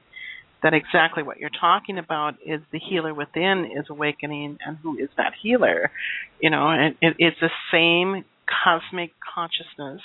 that 0.62 0.72
exactly 0.72 1.22
what 1.22 1.38
you're 1.38 1.50
talking 1.50 1.98
about 1.98 2.34
is 2.44 2.60
the 2.72 2.78
healer 2.78 3.12
within 3.12 3.70
is 3.76 3.86
awakening, 3.90 4.58
and 4.64 4.78
who 4.82 4.96
is 4.96 5.10
that 5.16 5.32
healer? 5.42 5.90
You 6.40 6.50
know, 6.50 6.68
and 6.70 6.94
it, 7.02 7.16
it's 7.18 7.36
the 7.40 7.50
same 7.72 8.24
cosmic 8.64 9.10
consciousness 9.34 10.00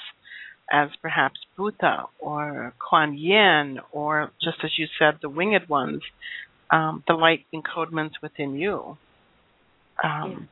as 0.72 0.89
perhaps 1.02 1.39
Buddha 1.58 2.06
or 2.19 2.74
Kuan 2.80 3.17
Yin, 3.17 3.80
or 3.91 4.32
just 4.43 4.58
as 4.63 4.72
you 4.78 4.88
said, 5.00 5.15
the 5.22 5.30
winged 5.30 5.67
ones, 5.69 6.02
um, 6.72 7.04
the 7.08 7.13
light 7.13 7.45
encodements 7.54 8.13
within 8.22 8.56
you. 8.56 8.98
Um, 10.04 10.50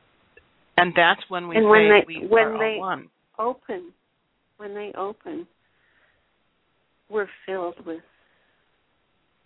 And 0.76 0.92
that's 0.94 1.20
when 1.28 1.48
we 1.48 1.56
And 1.56 1.64
say 1.64 1.68
when 1.68 1.88
they- 1.88 2.04
we 2.06 2.26
when 2.26 2.44
are 2.44 2.52
all 2.54 2.58
they- 2.60 2.78
one. 2.78 3.08
Open, 3.38 3.92
when 4.58 4.74
they 4.74 4.92
open, 4.96 5.46
we're 7.08 7.28
filled 7.46 7.84
with 7.86 8.02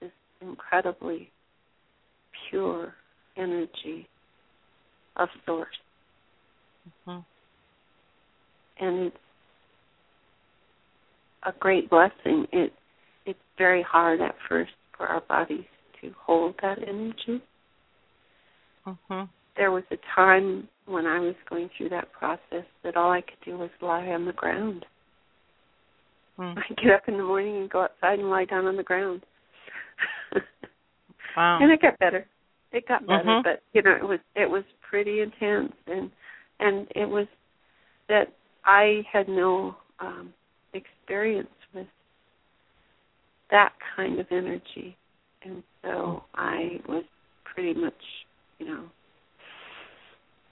this 0.01 0.11
incredibly 0.40 1.31
pure 2.51 2.94
energy 3.37 4.09
of 5.16 5.29
source. 5.46 5.79
Mhm. 7.07 7.25
and 8.79 9.07
it's 9.07 9.16
a 11.44 11.53
great 11.53 11.88
blessing. 11.88 12.46
It 12.53 12.72
it's 13.25 13.38
very 13.57 13.83
hard 13.83 14.20
at 14.20 14.35
first 14.48 14.72
for 14.96 15.07
our 15.07 15.20
bodies 15.20 15.64
to 16.01 16.12
hold 16.18 16.57
that 16.61 16.79
energy. 16.83 17.40
Mhm. 18.85 19.29
There 19.57 19.70
was 19.70 19.85
a 19.92 19.96
time 19.98 20.68
when 20.87 21.07
I 21.07 21.20
was 21.20 21.37
going 21.48 21.68
through 21.77 21.90
that 21.90 22.11
process 22.12 22.64
that 22.83 22.96
all 22.96 23.12
I 23.12 23.20
could 23.20 23.40
do 23.44 23.57
was 23.57 23.70
lie 23.81 24.09
on 24.09 24.25
the 24.25 24.33
ground. 24.33 24.85
Mm. 26.38 26.57
I 26.57 26.75
get 26.83 26.92
up 26.92 27.09
in 27.09 27.16
the 27.16 27.23
morning 27.25 27.57
and 27.57 27.71
go 27.71 27.83
outside 27.83 28.18
and 28.18 28.31
lie 28.31 28.45
down 28.45 28.66
on 28.66 28.77
the 28.77 28.83
ground. 28.83 29.23
Wow. 31.35 31.61
And 31.62 31.73
it 31.73 31.81
got 31.81 31.99
better. 31.99 32.27
It 32.73 32.87
got 32.87 33.07
better, 33.07 33.25
Mhm. 33.25 33.42
but 33.42 33.62
you 33.73 33.81
know, 33.81 33.97
it 33.97 34.07
was 34.07 34.21
it 34.35 34.51
was 34.51 34.64
pretty 34.83 35.21
intense 35.21 35.73
and 35.87 36.11
and 36.61 36.87
it 36.95 37.09
was 37.09 37.27
that 38.09 38.31
I 38.66 39.03
had 39.11 39.29
no 39.29 39.75
um 39.99 40.35
experience 40.75 41.49
with 41.73 41.87
that 43.51 43.73
kind 43.97 44.21
of 44.21 44.27
energy. 44.31 44.95
And 45.42 45.62
so 45.81 46.25
I 46.35 46.83
was 46.87 47.05
pretty 47.45 47.73
much, 47.73 48.27
you 48.59 48.66
know 48.66 48.90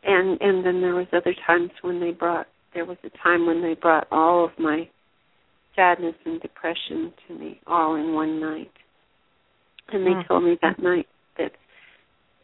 and 0.03 0.41
and 0.41 0.65
then 0.65 0.81
there 0.81 0.95
was 0.95 1.07
other 1.13 1.35
times 1.47 1.71
when 1.83 2.01
they 2.01 2.11
brought 2.11 2.47
there 2.75 2.85
was 2.85 2.97
a 3.05 3.11
time 3.23 3.47
when 3.47 3.61
they 3.61 3.75
brought 3.75 4.07
all 4.11 4.45
of 4.45 4.51
my 4.59 4.89
sadness 5.81 6.15
and 6.27 6.43
depression 6.43 7.11
to 7.27 7.35
me 7.35 7.59
all 7.67 7.95
in 7.95 8.13
one 8.13 8.39
night. 8.39 8.71
And 9.89 10.07
they 10.07 10.15
Mm. 10.15 10.27
told 10.27 10.45
me 10.45 10.57
that 10.57 10.79
night 10.79 11.09
that 11.37 11.53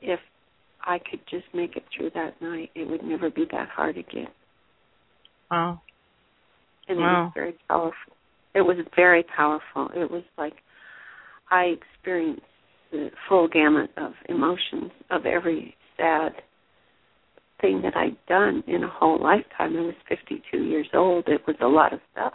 if 0.00 0.20
I 0.80 0.98
could 0.98 1.24
just 1.26 1.52
make 1.52 1.76
it 1.76 1.84
through 1.90 2.10
that 2.10 2.40
night, 2.40 2.70
it 2.74 2.86
would 2.88 3.02
never 3.02 3.28
be 3.28 3.44
that 3.46 3.68
hard 3.68 3.98
again. 3.98 4.32
Wow. 5.50 5.82
And 6.88 6.98
it 6.98 7.02
was 7.02 7.32
very 7.34 7.52
powerful. 7.68 8.16
It 8.54 8.62
was 8.62 8.78
very 8.94 9.22
powerful. 9.24 9.90
It 9.90 10.10
was 10.10 10.24
like 10.38 10.62
I 11.50 11.64
experienced 11.64 12.46
the 12.90 13.10
full 13.28 13.48
gamut 13.48 13.90
of 13.98 14.14
emotions 14.28 14.92
of 15.10 15.26
every 15.26 15.76
sad 15.96 16.42
thing 17.60 17.82
that 17.82 17.96
I'd 17.96 18.16
done 18.26 18.62
in 18.66 18.82
a 18.82 18.88
whole 18.88 19.18
lifetime. 19.18 19.76
I 19.76 19.82
was 19.82 19.94
52 20.08 20.62
years 20.62 20.88
old. 20.94 21.28
It 21.28 21.46
was 21.46 21.56
a 21.60 21.66
lot 21.66 21.92
of 21.92 22.00
stuff. 22.12 22.34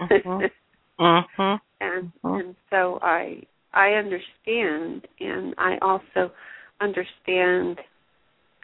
Mhm. 0.00 0.50
Mhm. 0.98 1.60
and 1.80 2.12
and 2.24 2.56
so 2.70 2.98
I 3.02 3.42
I 3.74 3.92
understand, 3.94 5.06
and 5.20 5.54
I 5.58 5.78
also 5.82 6.32
understand 6.80 7.78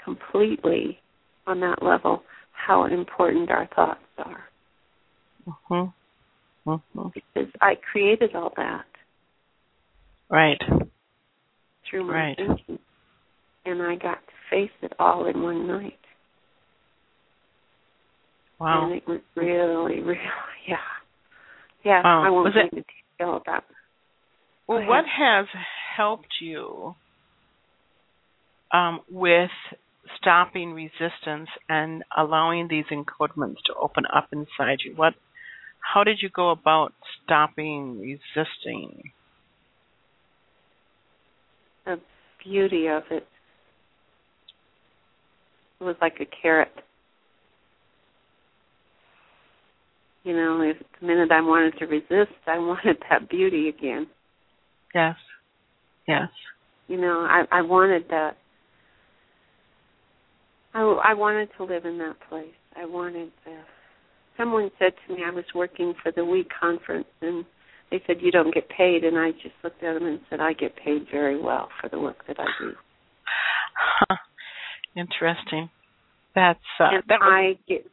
completely 0.05 0.99
on 1.47 1.61
that 1.61 1.83
level 1.83 2.23
how 2.53 2.85
important 2.85 3.51
our 3.51 3.67
thoughts 3.75 4.01
are 4.19 4.49
Mhm. 5.47 5.93
Mhm. 6.67 7.13
because 7.15 7.51
I 7.61 7.75
created 7.77 8.35
all 8.35 8.53
that 8.57 8.85
Right. 10.31 10.61
through 11.89 12.05
my 12.05 12.13
Right. 12.15 12.37
thinking, 12.37 12.79
and 13.65 13.83
I 13.83 13.97
got 13.97 14.19
to 14.27 14.33
face 14.51 14.71
it 14.83 14.93
all 14.99 15.27
in 15.27 15.43
one 15.43 15.67
night, 15.67 15.99
Wow. 18.59 18.85
and 18.85 18.93
it 18.95 19.07
was 19.07 19.21
really, 19.37 20.01
really, 20.03 20.19
yeah, 20.69 20.77
yeah. 21.85 22.03
Wow. 22.03 22.25
I 22.27 22.31
won't 22.31 22.55
go 22.55 22.61
into 22.61 22.77
detail 22.77 23.37
about. 23.37 23.65
Well, 24.67 24.87
what 24.87 25.05
has 25.07 25.47
helped 25.97 26.35
you 26.41 26.95
um, 28.73 29.01
with 29.11 29.51
stopping 30.21 30.73
resistance 30.75 31.49
and 31.69 32.05
allowing 32.17 32.69
these 32.69 32.85
encodements 32.93 33.57
to 33.67 33.75
open 33.81 34.05
up 34.15 34.29
inside 34.33 34.79
you? 34.85 34.95
What? 34.95 35.15
How 35.81 36.05
did 36.05 36.19
you 36.21 36.29
go 36.29 36.51
about 36.51 36.93
stopping 37.25 37.99
resisting? 37.99 39.13
the 41.89 42.01
beauty 42.45 42.87
of 42.89 43.03
it. 43.11 43.27
It 45.81 45.85
was 45.85 45.97
like 46.01 46.21
a 46.21 46.27
carrot. 46.43 46.73
You 50.25 50.35
know, 50.35 50.61
if 50.61 50.77
the 51.01 51.07
minute 51.07 51.31
I 51.31 51.41
wanted 51.41 51.79
to 51.79 51.87
resist, 51.87 52.37
I 52.47 52.59
wanted 52.59 52.97
that 53.11 53.29
beauty 53.29 53.69
again. 53.69 54.07
Yes. 54.95 55.17
Yes. 56.07 56.29
You 56.89 57.01
know, 57.01 57.27
I 57.29 57.45
I 57.51 57.63
wanted 57.63 58.05
that. 58.11 58.37
I 60.75 60.81
I 60.81 61.15
wanted 61.15 61.51
to 61.57 61.65
live 61.65 61.85
in 61.85 61.99
that 61.99 62.17
place. 62.29 62.47
I 62.77 62.87
wanted 62.87 63.31
the. 63.45 63.57
Someone 64.37 64.71
said 64.79 64.93
to 65.07 65.15
me, 65.15 65.23
I 65.27 65.31
was 65.31 65.45
working 65.55 65.95
for 66.03 66.13
the 66.13 66.25
Week 66.25 66.49
conference, 66.61 67.09
and 67.21 67.45
they 67.91 68.01
said 68.07 68.17
you 68.21 68.31
don't 68.31 68.55
get 68.55 68.69
paid, 68.69 69.03
and 69.05 69.19
I 69.19 69.33
just 69.33 69.55
looked 69.65 69.83
at 69.83 69.95
them 69.95 70.07
and 70.07 70.21
said 70.31 70.41
I 70.41 70.53
get 70.53 70.77
paid 70.77 71.07
very 71.11 71.41
well 71.41 71.69
for 71.81 71.89
the 71.89 71.99
work 71.99 72.27
that 72.29 72.39
I 72.39 72.47
do. 72.61 72.73
Huh. 74.09 74.17
Interesting. 74.97 75.71
That's 76.35 76.59
uh, 76.79 76.89
and 76.93 77.03
that 77.09 77.19
was, 77.21 77.57
I 77.59 77.59
get. 77.69 77.87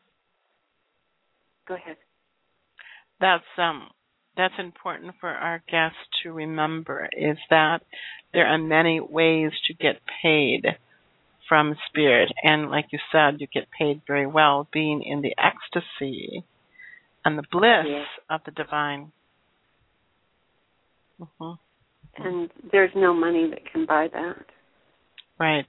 Go 1.68 1.76
ahead. 1.76 1.98
That's 3.20 3.44
um 3.58 3.90
that's 4.38 4.54
important 4.60 5.14
for 5.20 5.30
our 5.30 5.64
guests 5.72 5.98
to 6.24 6.32
remember 6.32 7.08
is 7.14 7.38
that 7.50 7.80
there 8.34 8.48
are 8.48 8.58
many 8.58 9.00
ways 9.00 9.52
to 9.68 9.74
get 9.74 10.02
paid 10.22 10.66
from 11.48 11.76
spirit. 11.88 12.30
And 12.44 12.70
like 12.70 12.88
you 12.92 13.00
said 13.12 13.40
you 13.40 13.48
get 13.48 13.68
paid 13.78 14.02
very 14.08 14.28
well 14.28 14.68
being 14.74 15.04
in 15.04 15.22
the 15.22 15.34
ecstasy 15.38 16.44
and 17.24 17.38
the 17.38 17.44
bliss 17.52 17.86
Yes. 17.88 18.08
of 18.30 18.42
the 18.46 18.52
divine. 18.52 19.12
Hmm 21.40 21.54
and 22.18 22.50
there's 22.72 22.92
no 22.96 23.14
money 23.14 23.50
that 23.50 23.60
can 23.72 23.86
buy 23.86 24.08
that. 24.14 24.46
right. 25.40 25.66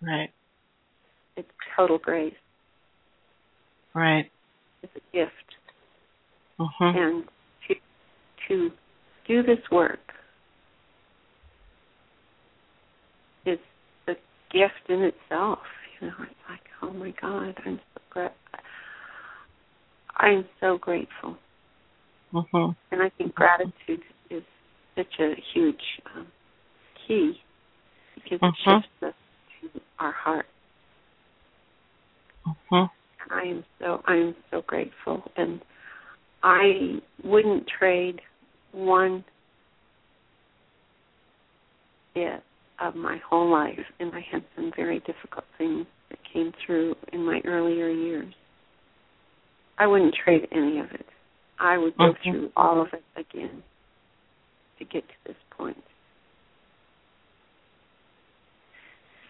Right. 0.00 0.30
It's 1.36 1.48
total 1.76 1.98
grace. 1.98 2.34
right. 3.94 4.30
It's 4.82 4.92
a 4.96 5.16
gift, 5.16 5.32
hmm 6.58 6.96
and 6.96 7.24
to 7.68 7.74
to 8.48 8.70
do 9.26 9.42
this 9.42 9.58
work 9.70 9.98
is 13.44 13.58
a 14.08 14.12
gift 14.52 14.88
in 14.88 15.02
itself. 15.02 15.58
You 16.00 16.08
know, 16.08 16.14
it's 16.22 16.34
like, 16.48 16.60
oh 16.82 16.92
my 16.92 17.12
God, 17.20 17.54
I'm 17.64 17.80
so 17.94 18.00
gra- 18.10 18.32
I'm 20.16 20.44
so 20.60 20.78
grateful. 20.78 21.36
Mm-hmm. 22.32 22.70
And 22.90 23.02
I 23.02 23.10
think 23.16 23.34
gratitude 23.34 24.02
is 24.30 24.42
such 24.96 25.20
a 25.20 25.34
huge 25.54 25.76
um, 26.14 26.26
key 27.06 27.34
because 28.14 28.38
it 28.42 28.54
shifts 28.64 28.88
us 29.02 29.14
to 29.62 29.80
our 29.98 30.12
heart. 30.12 30.46
Mm-hmm. 32.46 33.32
I 33.32 33.42
am 33.42 33.64
so 33.80 34.02
I 34.06 34.14
am 34.14 34.34
so 34.50 34.62
grateful, 34.66 35.22
and 35.36 35.60
I 36.42 37.00
wouldn't 37.24 37.66
trade 37.78 38.20
one 38.72 39.24
bit 42.14 42.42
of 42.80 42.94
my 42.94 43.18
whole 43.28 43.50
life. 43.50 43.78
And 44.00 44.12
I 44.14 44.20
had 44.30 44.42
some 44.54 44.72
very 44.76 45.00
difficult 45.00 45.44
things 45.58 45.86
that 46.10 46.18
came 46.32 46.52
through 46.64 46.94
in 47.12 47.24
my 47.24 47.40
earlier 47.44 47.88
years. 47.88 48.32
I 49.78 49.86
wouldn't 49.86 50.14
trade 50.24 50.46
any 50.52 50.78
of 50.78 50.86
it. 50.92 51.06
I 51.58 51.78
would 51.78 51.96
go 51.96 52.12
Mhm. 52.12 52.22
through 52.22 52.52
all 52.56 52.80
of 52.80 52.92
it 52.92 53.04
again 53.16 53.62
to 54.78 54.84
get 54.84 55.06
to 55.08 55.14
this 55.24 55.36
point. 55.50 55.82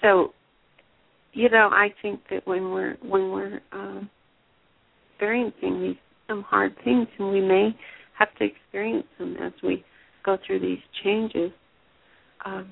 So, 0.00 0.34
you 1.32 1.48
know, 1.48 1.68
I 1.72 1.90
think 2.02 2.26
that 2.28 2.46
when 2.46 2.70
we're 2.72 2.94
when 3.00 3.30
we're 3.30 3.60
um, 3.72 4.10
experiencing 5.10 5.82
these 5.82 5.96
some 6.28 6.42
hard 6.42 6.74
things, 6.84 7.06
and 7.18 7.30
we 7.30 7.40
may 7.40 7.76
have 8.18 8.34
to 8.36 8.44
experience 8.44 9.06
them 9.18 9.36
as 9.40 9.52
we 9.62 9.84
go 10.24 10.36
through 10.46 10.60
these 10.60 10.80
changes, 11.04 11.52
um, 12.44 12.68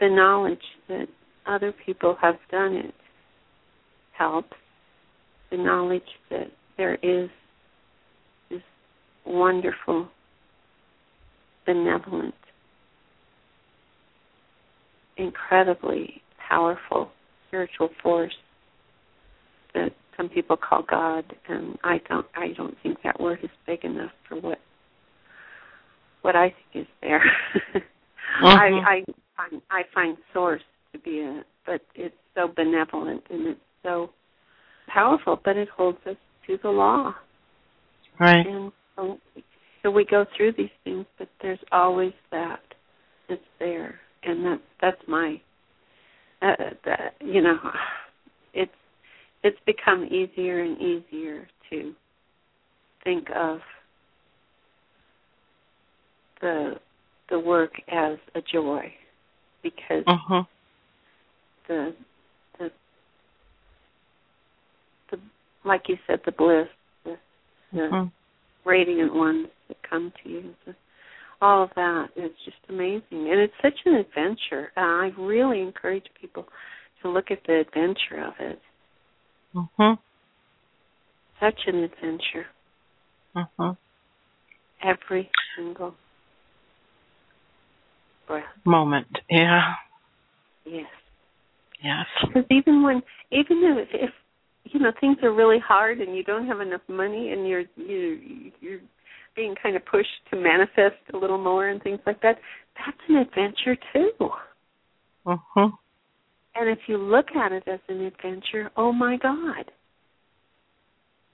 the 0.00 0.08
knowledge 0.08 0.58
that 0.88 1.06
other 1.46 1.72
people 1.84 2.16
have 2.20 2.36
done 2.50 2.74
it 2.74 2.94
helps. 4.16 4.52
The 5.50 5.56
knowledge 5.56 6.02
that 6.30 6.48
there 6.76 6.94
is 6.96 7.28
this 8.50 8.62
wonderful, 9.24 10.08
benevolent, 11.66 12.34
incredibly 15.16 16.22
powerful 16.48 17.10
spiritual 17.48 17.88
force 18.02 18.34
that 19.74 19.92
some 20.16 20.28
people 20.28 20.56
call 20.56 20.82
God, 20.82 21.24
and 21.48 21.78
I 21.84 22.00
don't. 22.08 22.26
I 22.36 22.48
don't 22.56 22.76
think 22.82 22.98
that 23.02 23.20
word 23.20 23.38
is 23.42 23.50
big 23.66 23.84
enough 23.84 24.12
for 24.28 24.36
what 24.40 24.58
what 26.22 26.36
I 26.36 26.54
think 26.72 26.86
is 26.86 26.92
there. 27.02 27.22
Mhm. 27.74 27.82
I 28.42 28.68
I 28.96 29.04
find 29.36 29.62
I 29.70 29.82
find 29.94 30.16
source 30.32 30.62
to 30.92 30.98
be 30.98 31.20
a, 31.20 31.44
but 31.66 31.80
it's 31.94 32.14
so 32.34 32.48
benevolent 32.48 33.22
and 33.30 33.46
it's 33.48 33.60
so 33.82 34.10
powerful, 34.88 35.40
but 35.44 35.56
it 35.56 35.68
holds 35.68 35.98
us 36.06 36.16
to 36.46 36.58
the 36.62 36.70
law, 36.70 37.14
Right. 38.18 38.46
and 38.46 38.72
so, 38.96 39.18
so 39.82 39.90
we 39.90 40.04
go 40.04 40.24
through 40.36 40.52
these 40.52 40.70
things, 40.84 41.06
but 41.18 41.28
there's 41.42 41.58
always 41.72 42.12
that 42.30 42.60
that's 43.28 43.40
there, 43.58 44.00
and 44.22 44.44
that's 44.44 44.62
that's 44.80 45.08
my 45.08 45.40
uh, 46.42 46.54
that 46.84 47.14
you 47.20 47.40
know, 47.42 47.58
it's 48.52 48.72
it's 49.44 49.58
become 49.66 50.04
easier 50.06 50.62
and 50.62 50.80
easier 50.80 51.46
to 51.70 51.92
think 53.04 53.28
of 53.36 53.58
the 56.40 56.74
the 57.30 57.38
work 57.38 57.72
as 57.92 58.18
a 58.34 58.40
joy 58.40 58.92
because 59.62 60.04
Mm-hmm. 60.06 60.40
the 61.68 61.94
the 62.58 62.70
the 65.10 65.18
like 65.64 65.82
you 65.88 65.96
said 66.06 66.20
the 66.24 66.32
bliss 66.32 66.66
the 67.04 67.16
the 67.72 67.78
Mm-hmm. 67.78 68.68
radiant 68.68 69.14
ones 69.14 69.48
that 69.68 69.76
come 69.88 70.12
to 70.22 70.28
you 70.30 70.54
the, 70.66 70.74
all 71.42 71.64
of 71.64 71.70
that 71.76 72.08
is 72.16 72.30
just 72.44 72.56
amazing 72.70 73.02
and 73.10 73.40
it's 73.40 73.52
such 73.62 73.78
an 73.84 73.94
adventure 73.94 74.72
and 74.76 74.86
i 74.86 75.20
really 75.20 75.60
encourage 75.60 76.06
people 76.18 76.46
to 77.02 77.10
look 77.10 77.30
at 77.30 77.40
the 77.46 77.60
adventure 77.60 78.24
of 78.26 78.34
it 78.40 78.58
Mm-hmm. 79.54 79.94
such 81.40 81.60
an 81.66 81.76
adventure 81.84 82.46
Mm-hmm. 83.36 83.70
every 84.82 85.30
single 85.56 85.94
breath 88.26 88.44
Moment. 88.64 89.08
Yeah. 89.28 89.74
yes 90.64 90.86
Yes. 91.84 92.06
Because 92.26 92.44
even 92.50 92.82
when, 92.82 93.02
even 93.30 93.62
if, 93.78 93.88
if 93.92 94.10
you 94.64 94.80
know 94.80 94.92
things 95.00 95.18
are 95.22 95.32
really 95.32 95.58
hard 95.58 96.00
and 96.00 96.16
you 96.16 96.24
don't 96.24 96.46
have 96.46 96.60
enough 96.60 96.80
money 96.88 97.32
and 97.32 97.46
you're 97.46 97.64
you 97.76 98.52
you're 98.60 98.80
being 99.36 99.54
kind 99.62 99.76
of 99.76 99.84
pushed 99.84 100.08
to 100.30 100.36
manifest 100.36 100.96
a 101.12 101.16
little 101.16 101.38
more 101.38 101.68
and 101.68 101.82
things 101.82 102.00
like 102.06 102.22
that, 102.22 102.38
that's 102.76 102.96
an 103.08 103.16
adventure 103.16 103.76
too. 103.92 104.30
Mm-hmm. 105.26 105.74
And 106.56 106.68
if 106.68 106.78
you 106.86 106.98
look 106.98 107.26
at 107.36 107.52
it 107.52 107.64
as 107.66 107.80
an 107.88 108.00
adventure, 108.00 108.70
oh 108.76 108.92
my 108.92 109.16
God, 109.16 109.70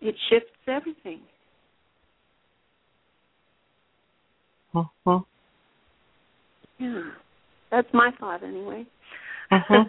it 0.00 0.14
shifts 0.30 0.48
everything. 0.66 1.20
Mm-hmm. 4.74 5.16
Yeah, 6.82 7.02
that's 7.70 7.88
my 7.92 8.10
thought 8.18 8.42
anyway. 8.42 8.86
Mhm. 9.52 9.88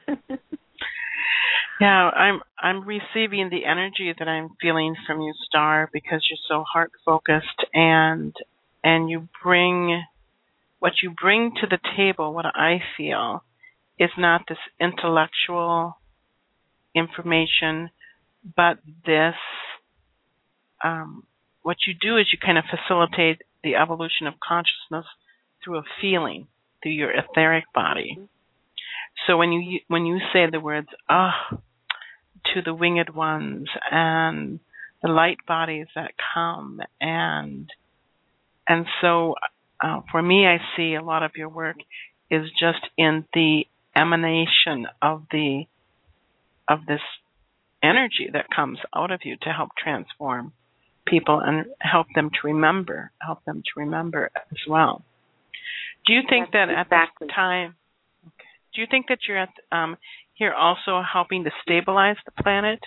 Yeah, 1.79 2.11
I'm 2.11 2.41
I'm 2.59 2.86
receiving 2.86 3.49
the 3.49 3.65
energy 3.65 4.13
that 4.17 4.27
I'm 4.27 4.49
feeling 4.61 4.95
from 5.07 5.21
you, 5.21 5.34
Starr, 5.47 5.89
because 5.91 6.23
you're 6.29 6.38
so 6.47 6.63
heart 6.63 6.91
focused 7.03 7.65
and 7.73 8.36
and 8.84 9.09
you 9.09 9.27
bring 9.43 10.03
what 10.77 10.93
you 11.01 11.11
bring 11.19 11.53
to 11.61 11.67
the 11.67 11.79
table, 11.97 12.34
what 12.36 12.45
I 12.45 12.82
feel, 12.97 13.43
is 14.02 14.10
not 14.18 14.41
this 14.49 14.58
intellectual 14.80 15.95
information, 16.95 17.91
but 18.56 18.80
this 19.06 19.36
um, 20.84 21.24
what 21.62 21.78
you 21.86 21.93
do 21.93 22.18
is 22.18 22.26
you 22.34 22.39
kind 22.43 22.58
of 22.58 22.64
facilitate 22.66 23.43
the 23.64 23.76
evolution 23.76 24.26
of 24.26 24.34
consciousness 24.39 25.06
through 25.64 25.78
a 25.78 25.84
feeling, 26.02 26.47
through 26.82 26.93
your 26.93 27.12
etheric 27.12 27.66
body. 27.76 28.18
So 29.28 29.38
when 29.38 29.52
you 29.52 29.80
when 29.88 30.08
you 30.08 30.18
say 30.34 30.49
the 30.52 30.60
words 30.60 30.88
"ah" 31.08 31.60
to 32.54 32.62
the 32.66 32.74
winged 32.74 33.14
ones 33.14 33.68
and 33.91 34.60
the 35.04 35.10
light 35.10 35.45
bodies 35.47 35.86
that 35.95 36.14
come 36.34 36.82
and 36.99 37.70
and 38.68 38.88
so 39.02 39.36
uh, 39.84 40.02
for 40.12 40.22
me, 40.22 40.47
I 40.47 40.58
see 40.76 40.95
a 40.95 41.04
lot 41.04 41.24
of 41.24 41.32
your 41.36 41.49
work 41.49 41.78
is 42.30 42.45
just 42.60 42.88
in 42.97 43.26
the 43.34 43.66
emanation 43.96 44.88
of 45.02 45.24
the 45.32 45.66
of 46.68 46.86
this 46.88 47.02
energy 47.84 48.30
that 48.32 48.46
comes 48.56 48.80
out 48.96 49.12
of 49.12 49.22
you 49.24 49.36
to 49.42 49.50
help 49.50 49.70
transform 49.78 50.54
people 51.06 51.42
and 51.44 51.66
help 51.80 52.08
them 52.16 52.30
to 52.30 52.48
remember, 52.48 53.12
help 53.20 53.44
them 53.46 53.62
to 53.64 53.80
remember 53.80 54.30
as 54.36 54.58
well. 54.70 55.04
Do 56.06 56.14
you 56.14 56.22
think 56.30 56.50
That's 56.52 56.70
that 56.70 56.80
at 56.80 56.89
that 56.92 57.10
time, 57.36 57.76
do 58.74 58.82
you 58.82 58.88
think 58.89 59.08
that 59.10 59.20
you're 59.28 59.38
at 59.38 59.50
um, 59.72 59.98
here 60.34 60.54
also 60.54 61.02
helping 61.02 61.44
to 61.44 61.52
stabilize 61.62 62.18
the 62.26 62.44
planet 62.44 62.80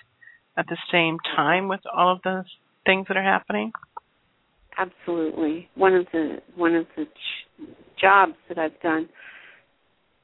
at 0.56 0.66
the 0.68 0.78
same 0.90 1.18
time 1.36 1.68
with 1.68 1.80
all 1.92 2.12
of 2.12 2.22
the 2.22 2.44
things 2.86 3.06
that 3.08 3.16
are 3.16 3.22
happening? 3.22 3.72
Absolutely. 4.78 5.68
One 5.74 5.94
of 5.94 6.06
the 6.12 6.38
one 6.56 6.74
of 6.74 6.86
the 6.96 7.04
ch- 7.04 7.68
jobs 8.00 8.34
that 8.48 8.58
I've 8.58 8.80
done 8.80 9.08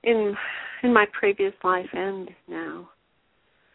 in 0.05 0.35
in 0.83 0.93
my 0.93 1.07
previous 1.13 1.53
life 1.63 1.89
and 1.93 2.31
now, 2.49 2.89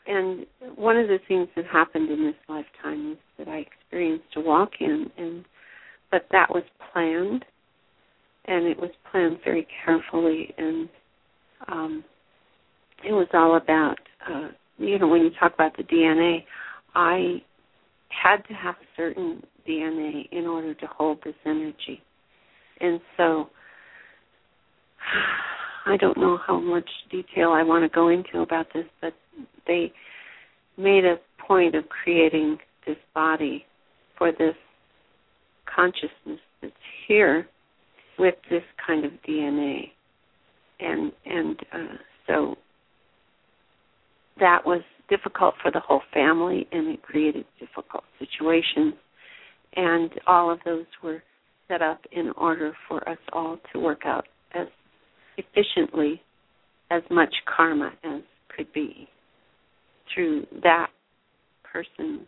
and 0.07 0.45
one 0.76 0.97
of 0.97 1.07
the 1.07 1.19
things 1.28 1.47
that 1.55 1.65
happened 1.65 2.09
in 2.09 2.26
this 2.26 2.36
lifetime 2.49 3.13
is 3.13 3.17
that 3.38 3.47
I 3.47 3.57
experienced 3.59 4.26
a 4.36 4.41
walk-in, 4.41 5.09
and 5.17 5.45
but 6.11 6.26
that 6.32 6.49
was 6.49 6.63
planned, 6.91 7.45
and 8.45 8.65
it 8.65 8.80
was 8.80 8.91
planned 9.11 9.39
very 9.43 9.67
carefully, 9.84 10.53
and 10.57 10.89
um, 11.67 12.03
it 13.03 13.11
was 13.11 13.28
all 13.34 13.57
about 13.57 13.99
uh, 14.30 14.49
you 14.78 14.99
know 14.99 15.07
when 15.07 15.21
you 15.21 15.32
talk 15.39 15.53
about 15.53 15.76
the 15.78 15.84
DNA, 15.84 16.43
I 16.95 17.41
had 18.09 18.38
to 18.47 18.53
have 18.53 18.76
a 18.76 18.88
certain 18.95 19.43
DNA 19.67 20.30
in 20.32 20.45
order 20.45 20.73
to 20.73 20.88
hold 20.88 21.19
this 21.23 21.36
energy. 21.45 22.01
And 22.80 22.99
so 23.17 23.49
I 25.86 25.97
don't 25.97 26.17
know 26.17 26.39
how 26.45 26.59
much 26.59 26.89
detail 27.11 27.51
I 27.51 27.63
want 27.63 27.83
to 27.83 27.93
go 27.93 28.09
into 28.09 28.41
about 28.41 28.67
this, 28.73 28.86
but 29.01 29.13
they 29.67 29.93
made 30.77 31.05
a 31.05 31.17
point 31.45 31.75
of 31.75 31.88
creating 31.89 32.57
this 32.88 32.97
body 33.13 33.65
for 34.17 34.31
this 34.31 34.55
consciousness 35.73 36.39
that's 36.61 36.73
here 37.07 37.47
with 38.17 38.36
this 38.49 38.63
kind 38.86 39.05
of 39.05 39.11
DNA. 39.27 39.91
And 40.79 41.11
and 41.25 41.59
uh, 41.71 41.95
so 42.27 42.55
that 44.39 44.65
was 44.65 44.81
difficult 45.09 45.53
for 45.61 45.71
the 45.71 45.79
whole 45.79 46.01
family 46.13 46.67
and 46.71 46.88
it 46.88 47.01
created 47.03 47.45
difficult 47.59 48.03
situations. 48.19 48.95
And 49.75 50.09
all 50.25 50.51
of 50.51 50.59
those 50.65 50.86
were 51.03 51.21
set 51.67 51.81
up 51.81 51.99
in 52.11 52.31
order 52.38 52.73
for 52.88 53.07
us 53.07 53.17
all 53.33 53.57
to 53.73 53.79
work 53.79 54.01
out 54.05 54.25
as 54.53 54.67
efficiently 55.38 56.21
as 56.91 57.01
much 57.09 57.33
karma 57.45 57.91
as 58.03 58.21
could 58.55 58.71
be 58.73 59.07
through 60.13 60.45
that 60.63 60.88
person 61.63 62.25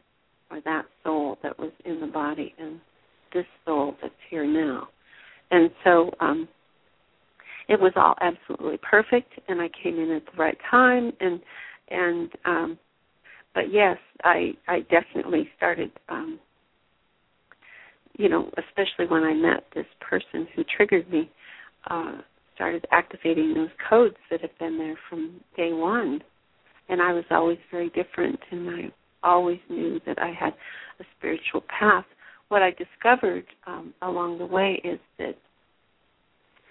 or 0.52 0.62
that 0.62 0.86
soul 1.04 1.38
that 1.44 1.58
was 1.58 1.72
in 1.86 2.00
the 2.00 2.08
body 2.08 2.54
and 2.60 2.80
this 3.34 3.46
soul 3.66 3.96
that's 4.02 4.14
here 4.30 4.46
now. 4.46 4.88
And 5.52 5.70
so 5.84 6.12
um 6.20 6.48
it 7.70 7.80
was 7.80 7.94
all 7.96 8.16
absolutely 8.22 8.80
perfect 8.90 9.34
and 9.48 9.62
I 9.62 9.70
came 9.84 10.00
in 10.00 10.12
at 10.12 10.24
the 10.26 10.38
right 10.38 10.58
time 10.70 11.12
and 11.20 11.40
and 11.90 12.32
um 12.46 12.80
but 13.54 13.72
yes, 13.72 13.98
I 14.24 14.54
I 14.68 14.80
definitely 14.82 15.50
started 15.56 15.92
um 16.10 16.40
you 18.18 18.30
know, 18.30 18.50
especially 18.58 19.06
when 19.08 19.24
I 19.24 19.34
met 19.34 19.66
this 19.76 19.86
person 20.02 20.48
who 20.56 20.64
triggered 20.76 21.10
me, 21.12 21.30
uh 21.90 22.18
started 22.58 22.86
activating 22.92 23.54
those 23.54 23.70
codes 23.88 24.18
that 24.32 24.42
have 24.42 24.58
been 24.60 24.80
there 24.80 24.98
from 25.10 25.40
day 25.56 25.72
one. 25.72 26.22
And 26.90 27.02
I 27.02 27.14
was 27.14 27.24
always 27.30 27.60
very 27.70 27.90
different 27.90 28.40
and 28.52 28.70
I 28.70 28.92
always 29.24 29.60
knew 29.70 30.02
that 30.08 30.20
I 30.20 30.32
had 30.38 30.54
a 31.00 31.04
spiritual 31.18 31.64
path. 31.80 32.06
What 32.50 32.64
I 32.64 32.72
discovered 32.72 33.46
um, 33.68 33.94
along 34.02 34.40
the 34.40 34.46
way 34.46 34.82
is 34.84 35.00
that 35.20 35.36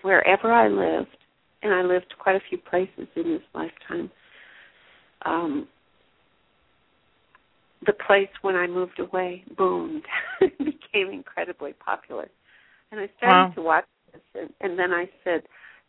wherever 0.02 0.52
I 0.52 0.68
lived, 0.68 1.16
and 1.62 1.72
I 1.72 1.82
lived 1.82 2.14
quite 2.18 2.36
a 2.36 2.42
few 2.48 2.58
places 2.58 3.08
in 3.14 3.24
this 3.24 3.42
lifetime, 3.54 4.10
um, 5.24 5.68
the 7.84 7.92
place 7.92 8.28
when 8.42 8.56
I 8.56 8.66
moved 8.66 8.98
away 8.98 9.44
boomed, 9.56 10.02
became 10.40 11.12
incredibly 11.12 11.72
popular. 11.74 12.28
And 12.90 13.00
I 13.00 13.08
started 13.18 13.48
wow. 13.48 13.52
to 13.54 13.62
watch 13.62 13.84
this, 14.12 14.22
and, 14.34 14.50
and 14.60 14.78
then 14.78 14.92
I 14.92 15.08
said, 15.24 15.42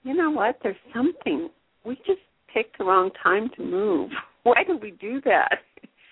you 0.07 0.13
know 0.13 0.31
what? 0.31 0.57
There's 0.63 0.77
something. 0.95 1.49
We 1.85 1.95
just 1.97 2.21
picked 2.53 2.77
the 2.77 2.85
wrong 2.85 3.11
time 3.21 3.49
to 3.57 3.63
move. 3.63 4.09
Why 4.43 4.63
did 4.63 4.81
we 4.81 4.91
do 4.91 5.19
that? 5.25 5.57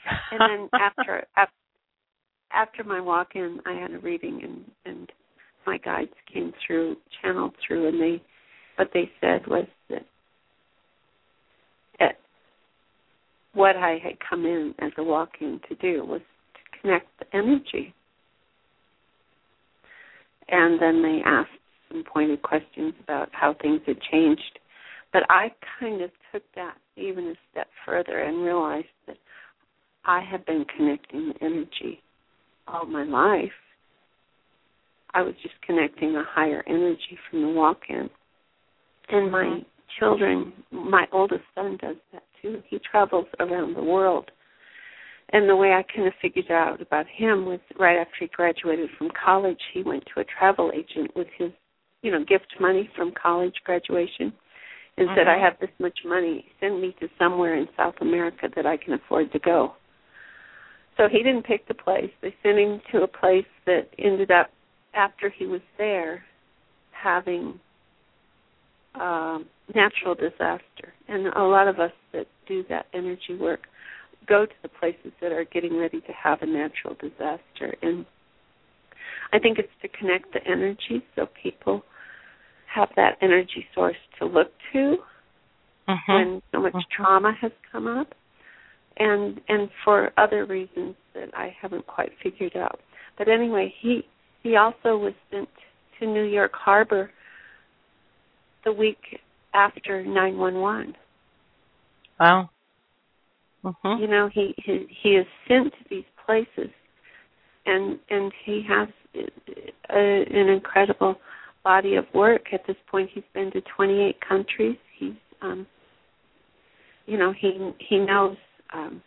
and 0.31 0.39
then 0.41 0.69
after 0.79 1.25
after 1.37 1.53
after 2.51 2.83
my 2.83 2.99
walk 2.99 3.29
in 3.35 3.59
I 3.65 3.73
had 3.73 3.91
a 3.91 3.99
reading 3.99 4.41
and 4.43 4.65
and 4.85 5.11
my 5.65 5.77
guides 5.77 6.11
came 6.31 6.51
through 6.65 6.97
channeled 7.21 7.55
through 7.65 7.87
and 7.87 7.99
they 7.99 8.21
what 8.75 8.89
they 8.93 9.09
said 9.21 9.47
was 9.47 9.65
that 9.89 10.05
that 11.99 12.19
what 13.53 13.77
I 13.77 13.97
had 14.03 14.17
come 14.29 14.45
in 14.45 14.75
as 14.79 14.91
a 14.97 15.03
walk 15.03 15.29
in 15.39 15.61
to 15.69 15.75
do 15.75 16.05
was 16.05 16.21
to 16.55 16.81
connect 16.81 17.07
the 17.19 17.25
energy. 17.35 17.93
And 20.49 20.79
then 20.79 21.01
they 21.01 21.21
asked 21.25 21.49
some 21.95 22.03
pointed 22.11 22.41
questions 22.41 22.93
about 23.03 23.29
how 23.31 23.55
things 23.61 23.81
had 23.85 23.97
changed. 24.11 24.59
But 25.13 25.23
I 25.29 25.51
kind 25.79 26.01
of 26.01 26.11
took 26.31 26.43
that 26.55 26.75
even 26.97 27.27
a 27.27 27.33
step 27.51 27.67
further 27.85 28.19
and 28.19 28.43
realized 28.43 28.87
that 29.07 29.17
I 30.03 30.21
have 30.29 30.45
been 30.45 30.65
connecting 30.75 31.33
energy 31.41 32.01
all 32.67 32.85
my 32.85 33.03
life. 33.03 33.51
I 35.13 35.21
was 35.21 35.33
just 35.41 35.55
connecting 35.65 36.15
a 36.15 36.23
higher 36.27 36.63
energy 36.67 37.17
from 37.29 37.41
the 37.41 37.49
walk 37.49 37.81
in. 37.89 38.09
And 39.09 39.31
my 39.31 39.43
mm-hmm. 39.43 39.59
children, 39.99 40.53
my 40.71 41.05
oldest 41.13 41.43
son 41.53 41.77
does 41.81 41.95
that 42.11 42.23
too. 42.41 42.61
He 42.69 42.79
travels 42.79 43.27
around 43.39 43.75
the 43.75 43.83
world. 43.83 44.29
And 45.29 45.49
the 45.49 45.55
way 45.55 45.69
I 45.71 45.83
kind 45.95 46.07
of 46.07 46.13
figured 46.21 46.51
out 46.51 46.81
about 46.81 47.05
him 47.07 47.45
was 47.45 47.59
right 47.79 47.97
after 47.97 48.13
he 48.19 48.27
graduated 48.27 48.89
from 48.97 49.09
college, 49.23 49.59
he 49.73 49.81
went 49.81 50.03
to 50.13 50.21
a 50.21 50.25
travel 50.25 50.71
agent 50.73 51.15
with 51.15 51.27
his, 51.37 51.51
you 52.06 52.12
know, 52.12 52.24
gift 52.24 52.53
money 52.60 52.88
from 52.95 53.12
college 53.20 53.56
graduation 53.64 54.32
and 54.97 55.08
mm-hmm. 55.08 55.18
said, 55.18 55.28
I 55.28 55.36
mm-hmm. 55.36 55.43
have 55.43 55.60
this 55.60 55.72
much 55.80 55.99
money. 56.06 56.45
Send 56.60 56.80
me 56.80 56.95
to 56.99 57.08
somewhere 57.18 57.58
in 57.58 57.68
South 57.76 57.95
America 57.99 58.47
that 58.56 58.68
I 58.68 58.78
can 58.78 58.93
afford 58.93 59.32
to 59.34 59.39
go. 59.39 59.74
So 60.97 61.10
he 61.12 61.24
didn't 61.24 61.45
pick 61.45 61.68
the 61.68 61.74
place. 61.74 62.12
They 62.22 62.34
sent 62.43 62.60
him 62.60 62.80
to 62.91 63.01
a 63.01 63.08
place 63.08 63.45
that 63.66 63.89
ended 63.97 64.30
up, 64.30 64.51
after 64.93 65.30
he 65.30 65.45
was 65.45 65.62
there, 65.78 66.24
having 66.91 67.60
um, 68.93 69.45
natural 69.74 70.16
disaster. 70.16 70.93
And 71.08 71.28
a 71.28 71.43
lot 71.43 71.68
of 71.68 71.80
us 71.80 71.91
that 72.14 72.28
do 72.47 72.64
that 72.70 72.86
energy 72.93 73.36
work 73.38 73.62
go 74.28 74.45
to 74.45 74.53
the 74.62 74.70
places 74.70 75.12
that 75.22 75.32
are 75.32 75.43
getting 75.43 75.76
ready 75.76 76.01
to 76.01 76.14
have 76.14 76.41
a 76.41 76.45
natural 76.45 76.95
disaster. 77.01 77.76
And 77.82 78.06
I 79.34 79.39
think 79.39 79.60
it's 79.60 79.68
to 79.82 79.88
connect 79.89 80.34
the 80.34 80.39
energy 80.49 81.03
so 81.16 81.28
people 81.41 81.84
have 82.76 82.89
that 82.95 83.17
energy 83.21 83.65
source 83.73 83.95
to 84.19 84.26
look 84.26 84.51
to 84.73 84.97
mm-hmm. 85.88 86.13
when 86.13 86.41
so 86.51 86.61
much 86.61 86.73
mm-hmm. 86.73 87.03
trauma 87.03 87.34
has 87.41 87.51
come 87.71 87.88
up 87.88 88.07
and 88.97 89.39
and 89.47 89.69
for 89.84 90.11
other 90.17 90.45
reasons 90.45 90.95
that 91.13 91.30
I 91.34 91.55
haven't 91.61 91.86
quite 91.88 92.11
figured 92.21 92.55
out. 92.55 92.80
But 93.17 93.28
anyway, 93.28 93.73
he 93.82 94.03
he 94.43 94.55
also 94.55 94.97
was 94.97 95.13
sent 95.32 95.49
to 95.99 96.05
New 96.05 96.23
York 96.23 96.51
Harbor 96.53 97.11
the 98.63 98.73
week 98.73 99.19
after 99.53 100.03
911. 100.03 100.93
Wow. 102.19 102.49
Mm-hmm. 103.63 104.01
You 104.01 104.07
know, 104.07 104.30
he, 104.34 104.53
he 104.63 104.86
he 105.01 105.09
is 105.09 105.26
sent 105.47 105.71
to 105.71 105.80
these 105.89 106.05
places, 106.26 106.71
and 107.65 107.99
and 108.09 108.32
he 108.45 108.63
has 108.67 108.88
a, 109.89 109.97
an 109.97 110.49
incredible 110.49 111.15
body 111.66 111.95
of 111.95 112.05
work. 112.13 112.53
At 112.53 112.61
this 112.66 112.78
point, 112.89 113.09
he's 113.13 113.24
been 113.34 113.51
to 113.51 113.61
28 113.76 114.16
countries. 114.26 114.78
He's, 114.97 115.16
um, 115.41 115.68
you 117.07 117.18
know, 117.18 117.34
he 117.38 117.72
he 117.89 117.97
knows 117.97 118.38
um, 118.74 119.01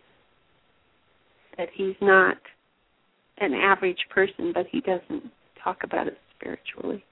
that 1.56 1.68
he's 1.74 1.94
not 2.02 2.36
an 3.38 3.54
average 3.54 4.04
person, 4.10 4.52
but 4.52 4.66
he 4.70 4.80
doesn't 4.80 5.30
talk 5.62 5.78
about 5.84 6.08
it 6.08 6.18
spiritually. 6.36 7.02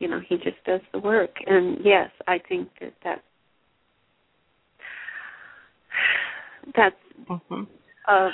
You 0.00 0.08
know, 0.08 0.20
he 0.28 0.36
just 0.36 0.62
does 0.66 0.80
the 0.92 0.98
work. 0.98 1.30
And 1.46 1.78
yes, 1.84 2.10
I 2.26 2.38
think 2.48 2.68
that 2.80 2.92
that 3.04 3.22
that's 6.76 6.96
mm-hmm. 7.28 7.62
uh, 8.08 8.28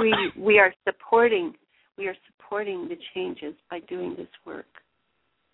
we 0.00 0.14
we 0.38 0.58
are 0.58 0.72
supporting 0.84 1.54
we 1.98 2.06
are 2.08 2.16
supporting 2.26 2.88
the 2.88 2.96
changes 3.14 3.54
by 3.70 3.80
doing 3.80 4.14
this 4.16 4.28
work. 4.46 4.66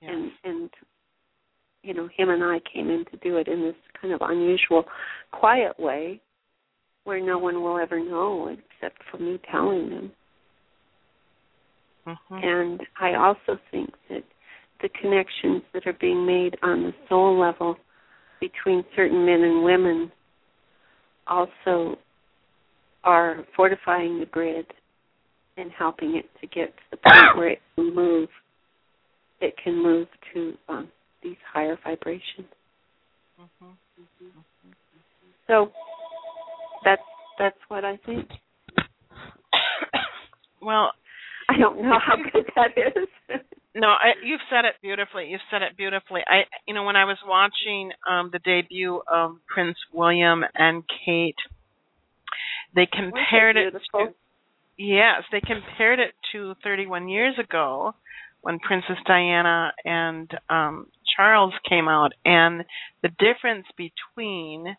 Yes. 0.01 0.13
And 0.13 0.31
and 0.45 0.71
you 1.83 1.95
know, 1.95 2.09
him 2.15 2.29
and 2.29 2.43
I 2.43 2.61
came 2.73 2.91
in 2.91 3.05
to 3.11 3.17
do 3.19 3.37
it 3.39 3.49
in 3.49 3.63
this 3.63 3.75
kind 4.01 4.13
of 4.13 4.21
unusual, 4.23 4.85
quiet 5.33 5.79
way 5.79 6.21
where 7.05 7.25
no 7.25 7.39
one 7.39 7.63
will 7.63 7.79
ever 7.79 7.99
know 7.99 8.49
except 8.49 9.01
for 9.11 9.19
me 9.19 9.41
telling 9.51 9.89
them. 9.89 10.13
Mm-hmm. 12.07 12.35
And 12.35 12.81
I 13.01 13.15
also 13.15 13.59
think 13.71 13.91
that 14.09 14.23
the 14.83 14.89
connections 15.01 15.63
that 15.73 15.87
are 15.87 15.97
being 16.01 16.27
made 16.27 16.57
on 16.63 16.83
the 16.83 16.93
soul 17.09 17.39
level 17.39 17.77
between 18.41 18.85
certain 18.97 19.25
men 19.25 19.43
and 19.43 19.65
women 19.65 20.13
also 21.27 21.99
are 23.05 23.45
fortifying 23.57 24.21
the 24.21 24.27
grid 24.27 24.67
and 25.57 25.71
helping 25.71 26.17
it 26.17 26.27
to 26.41 26.47
get 26.47 26.69
to 26.69 26.83
the 26.91 26.97
point 26.97 27.37
where 27.37 27.49
it 27.49 27.61
can 27.77 27.95
move. 27.95 28.29
It 29.41 29.55
can 29.63 29.83
move 29.83 30.09
to 30.35 30.55
um, 30.69 30.89
these 31.23 31.37
higher 31.53 31.79
vibrations. 31.83 32.49
Mm-hmm. 33.41 33.67
Mm-hmm. 33.67 34.41
So 35.47 35.73
that's 36.85 37.03
that's 37.39 37.59
what 37.69 37.85
I 37.85 37.99
think. 38.05 38.29
well, 40.63 40.93
I 41.49 41.59
don't 41.59 41.83
know 41.83 41.99
how 42.05 42.17
good 42.33 42.47
that 42.55 42.71
is. 42.77 43.09
no, 43.75 43.89
I, 43.89 44.13
you've 44.25 44.41
said 44.51 44.65
it 44.65 44.75
beautifully. 44.83 45.27
You've 45.29 45.41
said 45.51 45.63
it 45.63 45.77
beautifully. 45.77 46.21
I, 46.27 46.43
you 46.69 46.75
know, 46.75 46.85
when 46.85 46.97
I 46.97 47.05
was 47.05 47.19
watching 47.27 47.91
um 48.09 48.31
the 48.33 48.39
debut 48.39 49.01
of 49.11 49.37
Prince 49.53 49.79
William 49.93 50.45
and 50.55 50.85
Kate, 51.05 51.35
they 52.75 52.87
compared 52.87 53.57
it 53.57 53.73
to 53.73 54.15
yes, 54.79 55.23
they 55.33 55.41
compared 55.41 55.99
it 55.99 56.15
to 56.33 56.55
31 56.63 57.09
years 57.09 57.35
ago 57.43 57.95
when 58.43 58.59
Princess 58.59 58.97
Diana 59.07 59.73
and 59.85 60.31
um 60.49 60.87
Charles 61.17 61.55
came 61.69 61.89
out, 61.89 62.13
and 62.25 62.65
the 63.03 63.09
difference 63.09 63.67
between 63.77 64.77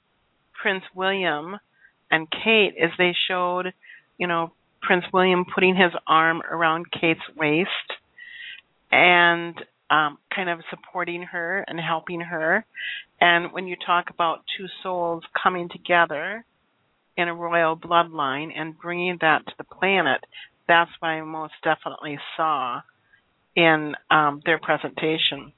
Prince 0.62 0.84
William 0.95 1.57
and 2.09 2.28
Kate 2.32 2.74
is 2.78 2.91
they 2.97 3.14
showed, 3.28 3.74
you 4.18 4.28
know, 4.28 4.53
Prince 4.82 5.05
William 5.14 5.45
putting 5.53 5.76
his 5.76 5.91
arm 6.07 6.41
around 6.49 6.86
Kate's 6.91 7.20
waist 7.36 7.70
and 8.91 9.55
um, 9.89 10.18
kind 10.34 10.49
of 10.49 10.59
supporting 10.70 11.24
her 11.24 11.64
and 11.68 11.80
helping 11.80 12.22
her. 12.22 12.66
And 13.20 13.51
when 13.51 13.68
you 13.68 13.76
talk 13.86 14.09
about 14.09 14.43
two 14.57 14.66
souls 14.82 15.24
coming 15.43 15.70
together, 15.70 16.43
in 17.18 17.28
a 17.28 17.36
royal 17.36 17.76
bloodline 17.78 18.49
and 18.55 18.78
bringing 18.78 19.18
that 19.22 19.45
to 19.45 19.53
the 19.57 19.64
planet, 19.64 20.24
that's 20.68 20.91
what 20.99 21.09
I 21.09 21.22
most 21.22 21.53
definitely 21.64 22.18
saw 22.38 22.82
in 23.55 23.93
um, 24.09 24.41
their 24.45 24.59
presentation. 24.59 25.51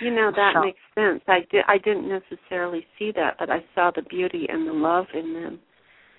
You 0.00 0.10
know 0.10 0.30
that 0.34 0.52
So- 0.54 0.60
makes 0.60 0.78
sense. 0.94 1.22
I 1.28 1.40
did. 1.50 1.64
I 1.68 1.78
didn't 1.78 2.08
necessarily 2.08 2.86
see 2.98 3.12
that, 3.12 3.36
but 3.38 3.50
I 3.50 3.64
saw 3.74 3.90
the 3.94 4.02
beauty 4.02 4.46
and 4.48 4.66
the 4.68 4.72
love 4.72 5.06
in 5.14 5.32
them. 5.32 5.60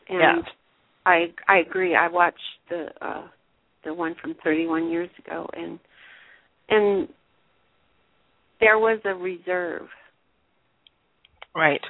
And 0.10 0.20
Yes. 0.20 0.54
I 1.06 1.34
I 1.48 1.58
agree. 1.60 1.96
I 1.96 2.08
watched 2.08 2.60
the 2.70 2.90
uh 3.06 3.28
the 3.84 3.94
one 3.94 4.16
from 4.16 4.34
31 4.44 4.90
years 4.90 5.10
ago, 5.20 5.48
and 5.54 5.80
and 6.70 7.08
there 8.60 8.80
was 8.80 9.00
a 9.06 9.14
reserve 9.14 9.88
Right. 11.54 11.84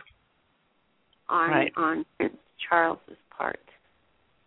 on 1.29 1.49
Right. 1.49 1.73
on 1.77 2.05
Prince 2.17 2.37
Charles's 2.67 3.17
part, 3.29 3.59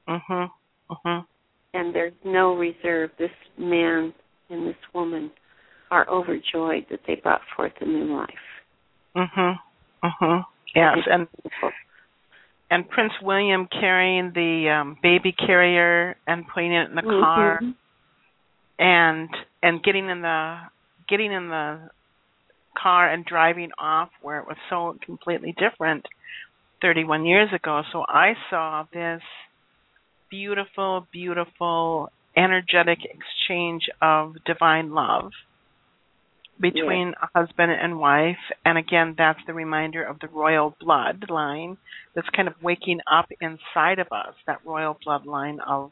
Mhm. 0.06 0.50
Mhm. 0.90 1.26
And 1.74 1.94
there's 1.94 2.12
no 2.24 2.54
reserve. 2.56 3.10
This 3.18 3.30
man 3.58 4.12
and 4.48 4.66
this 4.66 4.76
woman 4.94 5.30
are 5.90 6.08
overjoyed 6.08 6.86
that 6.90 7.00
they 7.06 7.16
brought 7.16 7.40
forth 7.56 7.72
a 7.80 7.84
new 7.84 8.16
life. 8.16 8.28
Mhm. 9.16 9.58
Mhm. 10.02 10.46
Yes, 10.74 10.98
and 11.06 11.26
and 12.70 12.88
Prince 12.88 13.12
William 13.20 13.66
carrying 13.66 14.32
the 14.32 14.70
um 14.70 14.96
baby 15.02 15.32
carrier 15.32 16.16
and 16.26 16.46
putting 16.46 16.72
it 16.72 16.88
in 16.88 16.94
the 16.94 17.02
car 17.02 17.58
Mhm. 17.60 17.74
and 18.78 19.28
and 19.62 19.82
getting 19.82 20.08
in 20.08 20.22
the 20.22 20.60
getting 21.08 21.32
in 21.32 21.48
the 21.48 21.90
car 22.76 23.08
and 23.08 23.24
driving 23.24 23.72
off 23.78 24.10
where 24.22 24.38
it 24.38 24.46
was 24.46 24.56
so 24.68 24.96
completely 25.04 25.52
different 25.58 26.06
31 26.80 27.26
years 27.26 27.52
ago 27.52 27.82
so 27.90 28.04
i 28.08 28.36
saw 28.48 28.84
this 28.92 29.20
beautiful 30.30 31.06
beautiful 31.12 32.10
energetic 32.36 32.98
exchange 33.04 33.82
of 34.00 34.34
divine 34.46 34.92
love 34.92 35.32
between 36.60 37.14
a 37.20 37.38
husband 37.38 37.72
and 37.72 37.98
wife. 37.98 38.36
And 38.64 38.78
again 38.78 39.14
that's 39.16 39.40
the 39.46 39.54
reminder 39.54 40.02
of 40.04 40.20
the 40.20 40.28
royal 40.28 40.76
bloodline 40.82 41.76
that's 42.14 42.28
kind 42.36 42.48
of 42.48 42.54
waking 42.62 43.00
up 43.10 43.26
inside 43.40 43.98
of 43.98 44.08
us 44.12 44.34
that 44.46 44.60
royal 44.64 44.96
bloodline 45.06 45.58
of 45.66 45.90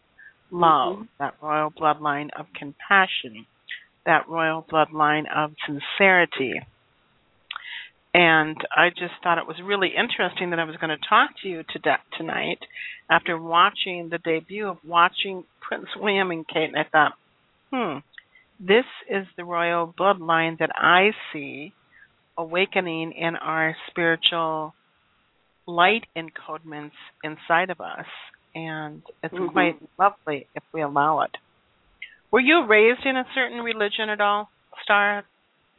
love 0.51 0.97
Mhm. 0.97 1.09
that 1.19 1.35
royal 1.43 1.71
bloodline 1.71 2.31
of 2.39 2.47
compassion 2.55 3.47
that 4.07 4.27
royal 4.29 4.63
bloodline 4.63 5.27
of 5.31 5.55
sincerity 5.67 6.61
and 8.15 8.57
I 8.75 8.89
just 8.91 9.15
thought 9.23 9.39
it 9.39 9.47
was 9.47 9.61
really 9.63 9.91
interesting 9.97 10.51
that 10.51 10.59
I 10.59 10.65
was 10.65 10.77
going 10.77 10.97
to 10.97 11.09
talk 11.09 11.31
to 11.43 11.49
you 11.49 11.63
to 11.63 11.99
tonight 12.17 12.59
after 13.11 13.41
watching 13.41 14.09
the 14.11 14.19
debut 14.19 14.67
of 14.67 14.79
watching 14.87 15.45
Prince 15.61 15.89
William 15.97 16.31
and 16.31 16.47
Kate. 16.47 16.71
And 16.75 16.77
I 16.77 16.85
thought, 16.91 17.13
hmm, 17.73 17.99
this 18.59 18.87
is 19.09 19.27
the 19.37 19.45
royal 19.45 19.95
bloodline 19.99 20.59
that 20.59 20.71
I 20.75 21.11
see 21.33 21.73
awakening 22.37 23.13
in 23.13 23.37
our 23.37 23.77
spiritual 23.91 24.75
light 25.67 26.05
encodements 26.17 26.93
inside 27.23 27.71
of 27.71 27.81
us. 27.81 28.07
And 28.55 29.03
it's 29.23 29.35
Mhm. 29.35 29.53
quite 29.53 29.77
lovely 29.99 30.47
if 30.55 30.63
we 30.73 30.81
allow 30.81 31.21
it. 31.21 31.37
Were 32.31 32.41
you 32.41 32.63
raised 32.63 33.05
in 33.05 33.17
a 33.17 33.27
certain 33.35 33.61
religion 33.61 34.09
at 34.09 34.21
all, 34.21 34.51
Starr? 34.83 35.25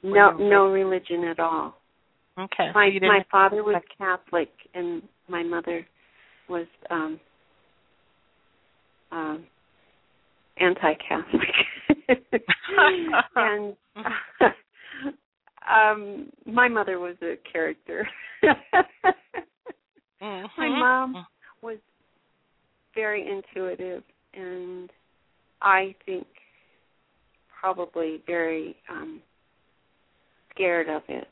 No, 0.04 0.30
Were 0.30 0.44
no 0.44 0.72
religion 0.72 1.24
at 1.26 1.40
all. 1.40 1.79
Okay. 2.40 2.70
My 2.74 2.90
didn't 2.90 3.10
my 3.10 3.26
father 3.30 3.64
was 3.64 3.82
Catholic 3.98 4.50
and 4.74 5.02
my 5.28 5.44
mother 5.44 5.86
was 6.48 6.68
um 6.90 7.20
um 9.12 9.44
anti-Catholic. 10.58 11.50
and 13.36 13.76
um 15.70 16.32
my 16.46 16.70
mother 16.70 17.00
was 17.00 17.16
a 17.22 17.36
character. 17.52 18.08
Mhm. 20.22 20.50
My 20.58 20.68
mom 20.68 21.26
was 21.62 21.78
very 22.96 23.26
intuitive 23.30 24.04
and 24.34 24.90
I 25.62 25.96
think 26.06 26.28
probably 27.60 28.22
very 28.26 28.76
um 28.90 29.22
scared 30.54 30.90
of 30.90 31.02
it 31.10 31.28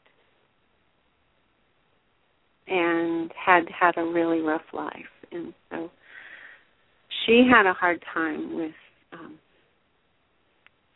and 2.68 3.32
had 3.34 3.63
had 3.70 3.97
a 3.97 4.03
really 4.03 4.41
rough 4.41 4.74
life 4.74 4.91
and 5.32 5.53
so 5.72 5.89
she 7.26 7.47
had 7.49 7.65
a 7.65 7.74
hard 7.74 8.03
time 8.13 8.55
with 8.55 8.74
um 9.13 9.38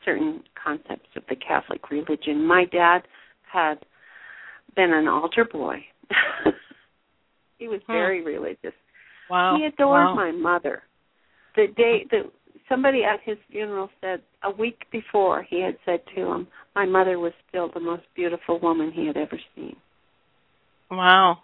certain 0.05 0.43
concepts 0.61 1.09
of 1.15 1.23
the 1.29 1.35
Catholic 1.35 1.89
religion. 1.89 2.45
My 2.45 2.65
dad 2.65 3.01
had 3.51 3.75
been 4.75 4.91
an 4.93 5.07
altar 5.07 5.45
boy. 5.45 5.85
he 7.59 7.67
was 7.67 7.81
Hmm. 7.85 7.93
very 7.93 8.23
religious. 8.23 8.73
Wow. 9.29 9.57
He 9.57 9.65
adored 9.65 10.07
wow. 10.07 10.13
my 10.15 10.31
mother. 10.31 10.83
The 11.55 11.67
day 11.67 12.05
that 12.11 12.31
somebody 12.67 13.03
at 13.03 13.19
his 13.21 13.37
funeral 13.49 13.89
said 14.01 14.21
a 14.43 14.51
week 14.51 14.85
before 14.91 15.43
he 15.43 15.61
had 15.61 15.77
said 15.85 16.01
to 16.15 16.31
him, 16.31 16.47
"My 16.75 16.85
mother 16.85 17.19
was 17.19 17.33
still 17.47 17.69
the 17.69 17.79
most 17.79 18.03
beautiful 18.15 18.59
woman 18.59 18.91
he 18.91 19.05
had 19.05 19.17
ever 19.17 19.39
seen." 19.55 19.75
Wow. 20.89 21.43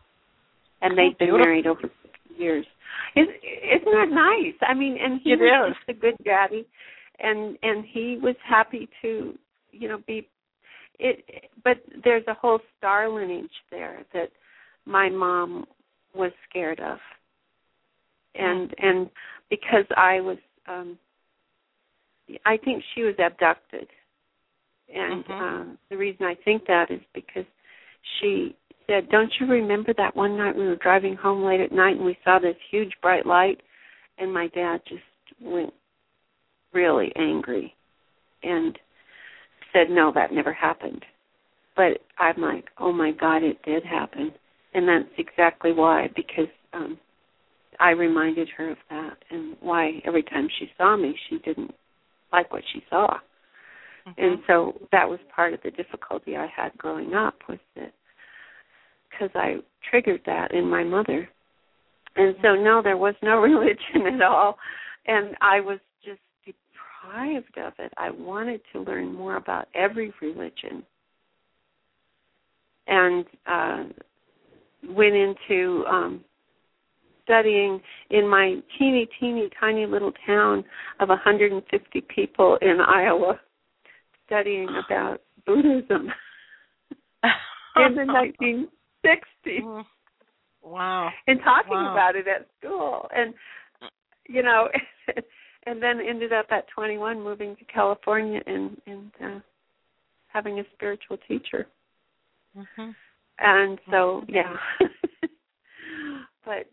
And 0.82 0.98
they'd 0.98 1.18
been 1.18 1.32
married 1.38 1.66
over 1.68 1.82
50 1.82 1.92
years. 2.38 2.66
Is, 3.16 3.28
isn't 3.28 3.92
that 3.92 4.10
nice? 4.12 4.54
I 4.62 4.74
mean, 4.74 4.98
and 5.02 5.20
he 5.24 5.32
It 5.32 5.40
was 5.40 5.70
is. 5.70 5.76
just 5.76 5.98
a 5.98 6.00
good 6.00 6.16
daddy, 6.24 6.66
and 7.20 7.58
and 7.64 7.84
he 7.86 8.18
was 8.22 8.36
happy 8.48 8.88
to, 9.02 9.34
you 9.72 9.88
know, 9.88 10.00
be. 10.06 10.28
It, 11.00 11.50
but 11.64 11.78
there's 12.04 12.26
a 12.28 12.34
whole 12.34 12.60
star 12.78 13.10
lineage 13.10 13.52
there 13.72 14.04
that 14.14 14.30
my 14.86 15.10
mom 15.10 15.66
was 16.16 16.32
scared 16.50 16.80
of, 16.80 16.98
and 18.36 18.74
and 18.78 19.10
because 19.50 19.86
I 19.96 20.22
was, 20.22 20.38
um 20.68 20.98
I 22.46 22.58
think 22.58 22.84
she 22.94 23.04
was 23.04 23.16
abducted, 23.20 23.88
and 24.94 25.26
Mhm. 25.26 25.42
um 25.42 25.78
the 25.90 25.98
reason 25.98 26.26
I 26.26 26.36
think 26.36 26.66
that 26.66 26.90
is 26.92 27.02
because 27.14 27.46
she 28.20 28.56
said, 28.88 29.10
"Don't 29.10 29.32
you 29.40 29.48
remember 29.48 29.94
that 29.94 30.16
one 30.16 30.38
night 30.38 30.56
we 30.56 30.66
were 30.68 30.76
driving 30.76 31.16
home 31.16 31.44
late 31.44 31.60
at 31.62 31.72
night 31.72 31.98
and 31.98 32.06
we 32.06 32.18
saw 32.24 32.40
this 32.40 32.58
huge 32.70 32.94
bright 33.02 33.26
light?" 33.26 33.62
And 34.18 34.34
my 34.34 34.48
dad 34.48 34.82
just 34.88 35.04
went 35.42 35.74
really 36.74 37.12
angry 37.16 37.76
and 38.44 38.78
said, 39.74 39.90
"No, 39.90 40.12
that 40.12 40.32
never 40.32 40.54
happened." 40.54 41.06
But 41.76 42.02
I'm 42.18 42.42
like, 42.42 42.70
"Oh 42.78 42.92
my 42.92 43.12
God, 43.12 43.44
it 43.44 43.62
did 43.64 43.84
happen," 43.84 44.34
and 44.74 44.88
that's 44.88 45.18
exactly 45.18 45.72
why 45.74 46.08
because 46.16 46.50
um 46.74 47.00
I 47.80 47.92
reminded 47.92 48.50
her 48.50 48.72
of 48.72 48.78
that 48.90 49.18
and 49.30 49.56
why 49.60 50.02
every 50.06 50.24
time 50.24 50.50
she 50.50 50.72
saw 50.78 50.98
me, 50.98 51.18
she 51.30 51.38
didn't 51.40 51.76
like 52.32 52.52
what 52.52 52.64
she 52.74 52.84
saw. 52.90 53.20
And 54.18 54.40
so 54.48 54.80
that 54.92 55.10
was 55.10 55.20
part 55.36 55.54
of 55.54 55.62
the 55.64 55.72
difficulty 55.72 56.38
I 56.38 56.48
had 56.48 56.78
growing 56.78 57.14
up 57.14 57.36
was 57.50 57.60
that 57.76 57.92
because 59.10 59.30
I 59.36 59.58
triggered 59.89 60.22
that 60.26 60.53
in 60.53 60.70
my 60.70 60.84
mother. 60.84 61.28
And 62.16 62.36
so 62.41 62.55
no, 62.55 62.82
there 62.84 62.97
was 62.97 63.16
no 63.22 63.38
religion 63.41 64.14
at 64.14 64.22
all, 64.22 64.58
and 65.05 65.36
I 65.41 65.60
was 65.60 65.80
just 66.03 66.20
deprived 66.45 67.58
of 67.58 67.74
it. 67.80 67.93
I 67.97 68.10
wanted 68.12 68.62
to 68.74 68.82
learn 68.82 69.14
more 69.14 69.38
about 69.38 69.68
every 69.76 70.14
religion, 70.22 70.84
and 72.88 73.26
uh, 73.45 73.84
went 74.89 75.16
into 75.16 75.86
um, 75.86 76.24
studying 77.24 77.82
in 78.10 78.28
my 78.28 78.55
teeny, 78.78 79.08
teeny, 79.20 79.49
tiny 79.60 79.86
little 79.86 80.14
town 80.26 80.64
of 80.99 81.10
150 81.10 82.01
people 82.14 82.58
in 82.62 82.80
Iowa, 82.80 83.39
studying 84.26 84.68
about 84.86 85.22
Buddhism 85.45 86.10
in 87.76 87.95
the 87.95 88.05
1960s 89.08 89.64
Mm. 89.64 89.86
Wow. 90.64 91.10
and 91.28 91.39
talking 91.43 91.72
Wow. 91.72 91.91
about 91.93 92.16
it 92.16 92.28
at 92.28 92.47
school 92.60 93.08
and 93.16 93.34
you 94.28 94.43
know 94.43 94.68
and 95.66 95.82
then 95.82 95.99
ended 96.01 96.34
up 96.34 96.47
at 96.51 96.68
21 96.76 97.22
moving 97.22 97.55
to 97.55 97.66
California 97.66 98.41
and 98.45 98.82
and 98.86 99.12
uh 99.24 99.39
having 100.28 100.60
a 100.60 100.64
spiritual 100.74 101.18
teacher 101.28 101.68
Mhm. 102.58 102.95
and 103.39 103.80
so 103.89 104.24
yeah 104.28 104.55
but 106.45 106.66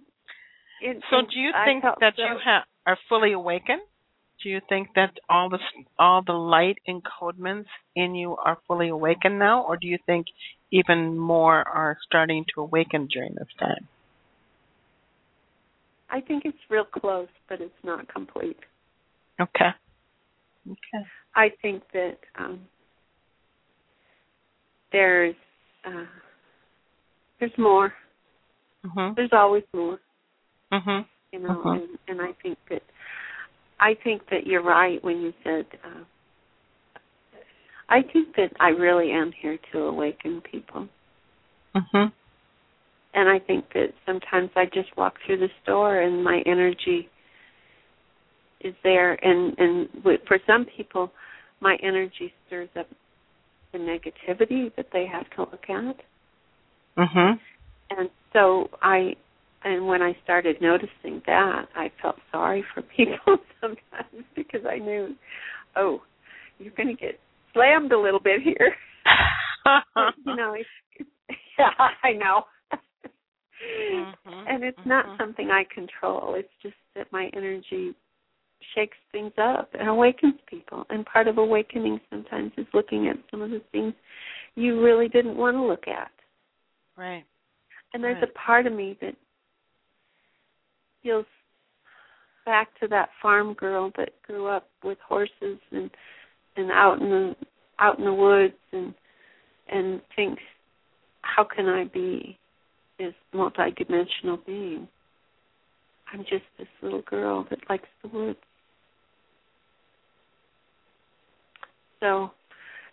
it, 0.81 1.03
So 1.11 1.21
do 1.23 1.39
you 1.39 1.53
I 1.55 1.65
think 1.65 1.83
that 2.01 2.15
so- 2.17 2.23
you 2.25 2.39
ha- 2.45 2.65
are 2.87 2.99
fully 3.09 3.33
awakened? 3.33 3.83
Do 4.43 4.49
you 4.51 4.61
think 4.69 4.89
that 4.97 5.13
all 5.29 5.49
the 5.49 5.59
all 5.99 6.21
the 6.23 6.33
light 6.33 6.79
encodements 6.89 7.69
in 7.95 8.15
you 8.15 8.37
are 8.45 8.59
fully 8.67 8.89
awakened 8.89 9.39
now, 9.39 9.63
or 9.63 9.77
do 9.77 9.87
you 9.87 9.99
think 10.05 10.27
even 10.75 11.17
more 11.17 11.67
are 11.69 11.97
starting 12.05 12.45
to 12.53 12.61
awaken 12.61 13.07
during 13.07 13.35
this 13.35 13.49
time? 13.61 13.87
I 16.11 16.21
think 16.21 16.45
it's 16.45 16.59
real 16.69 16.85
close, 16.85 17.29
but 17.49 17.61
it's 17.61 17.83
not 17.85 18.13
complete. 18.13 18.59
Okay. 19.41 19.71
Okay. 20.67 21.07
I 21.37 21.49
think 21.63 21.83
that 21.93 22.17
um, 22.39 22.61
there's 24.91 25.37
uh, 25.85 26.07
there's 27.39 27.57
more. 27.59 27.93
Mhm. 28.85 29.15
There's 29.15 29.33
always 29.33 29.65
more. 29.73 29.99
Mhm. 30.73 31.07
You 31.33 31.39
know, 31.41 31.55
Mhm. 31.55 31.83
and, 31.83 31.99
and 32.09 32.21
I 32.21 32.33
think 32.43 32.59
that 32.71 32.83
I 33.79 33.95
think 33.95 34.23
that 34.31 34.47
you're 34.47 34.63
right 34.63 35.03
when 35.05 35.21
you 35.21 35.33
said. 35.45 35.67
Uh, 35.85 36.05
I 37.89 38.03
think 38.03 38.35
that 38.37 38.53
I 38.61 38.69
really 38.71 39.11
am 39.13 39.33
here 39.33 39.59
to 39.73 39.79
awaken 39.85 40.41
people. 40.41 40.89
Mhm. 41.75 42.13
and 43.15 43.29
I 43.29 43.39
think 43.39 43.73
that 43.75 43.93
sometimes 44.07 44.51
I 44.57 44.65
just 44.67 44.97
walk 44.97 45.15
through 45.25 45.39
the 45.39 45.51
store 45.63 46.01
and 46.01 46.23
my 46.25 46.41
energy 46.47 47.09
is 48.61 48.75
there, 48.83 49.13
and 49.25 49.57
and 49.59 49.89
for 50.27 50.39
some 50.47 50.65
people, 50.65 51.13
my 51.61 51.77
energy 51.83 52.33
stirs 52.47 52.71
up 52.77 52.89
the 53.73 53.79
negativity 53.79 54.75
that 54.77 54.91
they 54.93 55.07
have 55.07 55.29
to 55.31 55.41
look 55.43 55.69
at, 55.69 55.97
Mhm. 56.97 57.39
and 57.91 58.11
so 58.33 58.71
I. 58.83 59.17
And 59.67 59.87
when 59.87 60.03
I 60.03 60.13
started 60.23 60.61
noticing 60.61 61.21
that, 61.25 61.71
I 61.75 61.89
felt 62.03 62.19
sorry 62.31 62.61
for 62.75 62.83
people 62.97 63.39
sometimes 63.63 64.25
because 64.35 64.67
I 64.67 64.77
knew, 64.79 65.17
oh, 65.75 66.03
you're 66.59 66.73
going 66.75 66.89
to 66.95 67.01
get 67.01 67.19
slammed 67.55 67.93
a 67.93 67.99
little 67.99 68.21
bit 68.21 68.43
here. 68.43 68.75
You 70.27 70.37
know, 70.37 70.55
yeah, 71.59 71.71
I 72.03 72.13
know. 72.13 72.45
Mhm, 73.93 74.49
and 74.49 74.63
it's 74.65 74.79
not 74.85 75.07
mhm. 75.07 75.19
something 75.19 75.51
I 75.51 75.65
control. 75.73 76.35
It's 76.35 76.53
just 76.63 76.75
that 76.95 77.11
my 77.13 77.31
energy 77.35 77.95
shakes 78.75 78.97
things 79.13 79.33
up 79.39 79.71
and 79.79 79.89
awakens 79.89 80.35
people. 80.47 80.85
And 80.91 81.07
part 81.07 81.29
of 81.29 81.39
awakening 81.39 82.01
sometimes 82.11 82.53
is 82.59 82.67
looking 82.75 83.09
at 83.09 83.17
some 83.31 83.41
of 83.43 83.51
the 83.51 83.61
things 83.73 83.95
you 84.55 84.83
really 84.83 85.09
didn't 85.09 85.37
want 85.37 85.57
to 85.57 85.63
look 85.63 85.87
at. 85.89 86.11
Right. 86.97 87.25
And 87.93 88.03
there's 88.03 88.21
Right. 88.21 88.31
a 88.31 88.39
part 88.39 88.67
of 88.67 88.73
me 88.73 88.99
that 89.01 89.17
feels 91.03 91.27
back 92.45 92.69
to 92.81 92.89
that 92.89 93.11
farm 93.23 93.55
girl 93.55 93.91
that 93.97 94.21
grew 94.23 94.47
up 94.47 94.69
with 94.83 94.99
horses 95.07 95.59
and 95.71 95.91
and 96.57 96.71
out 96.71 97.01
in 97.01 97.11
the 97.11 97.37
out 97.79 97.99
in 97.99 98.05
the 98.05 98.15
woods 98.15 98.55
and 98.73 98.95
and 99.69 100.01
thinks 100.15 100.43
how 101.23 101.45
can 101.45 101.67
I 101.69 101.85
be 101.85 102.39
this 102.99 103.15
multidimensional 103.35 104.45
being? 104.47 104.87
I'm 106.13 106.21
just 106.21 106.45
this 106.59 106.69
little 106.83 107.03
girl 107.03 107.47
that 107.51 107.59
likes 107.69 107.89
the 108.03 108.09
woods. 108.09 108.39
So 112.01 112.31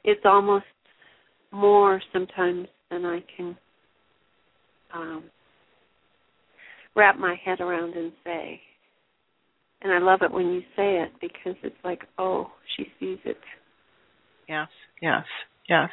it's 0.04 0.22
almost 0.26 0.66
more 1.52 2.02
sometimes 2.14 2.68
than 2.90 3.06
I 3.06 3.24
can 3.36 3.58
um, 4.94 5.24
wrap 6.96 7.18
my 7.20 7.36
head 7.44 7.60
around 7.60 7.94
and 7.96 8.12
say. 8.24 8.62
And 9.82 9.92
I 9.92 10.00
love 10.00 10.20
it 10.22 10.32
when 10.32 10.48
you 10.48 10.62
say 10.76 11.02
it 11.02 11.12
because 11.20 11.58
it's 11.64 11.76
like, 11.84 12.02
oh, 12.18 12.52
she 12.76 12.86
sees 13.00 13.18
it. 13.26 13.38
Yes. 14.48 14.68
Yes. 15.02 15.24
Yes. 15.68 15.90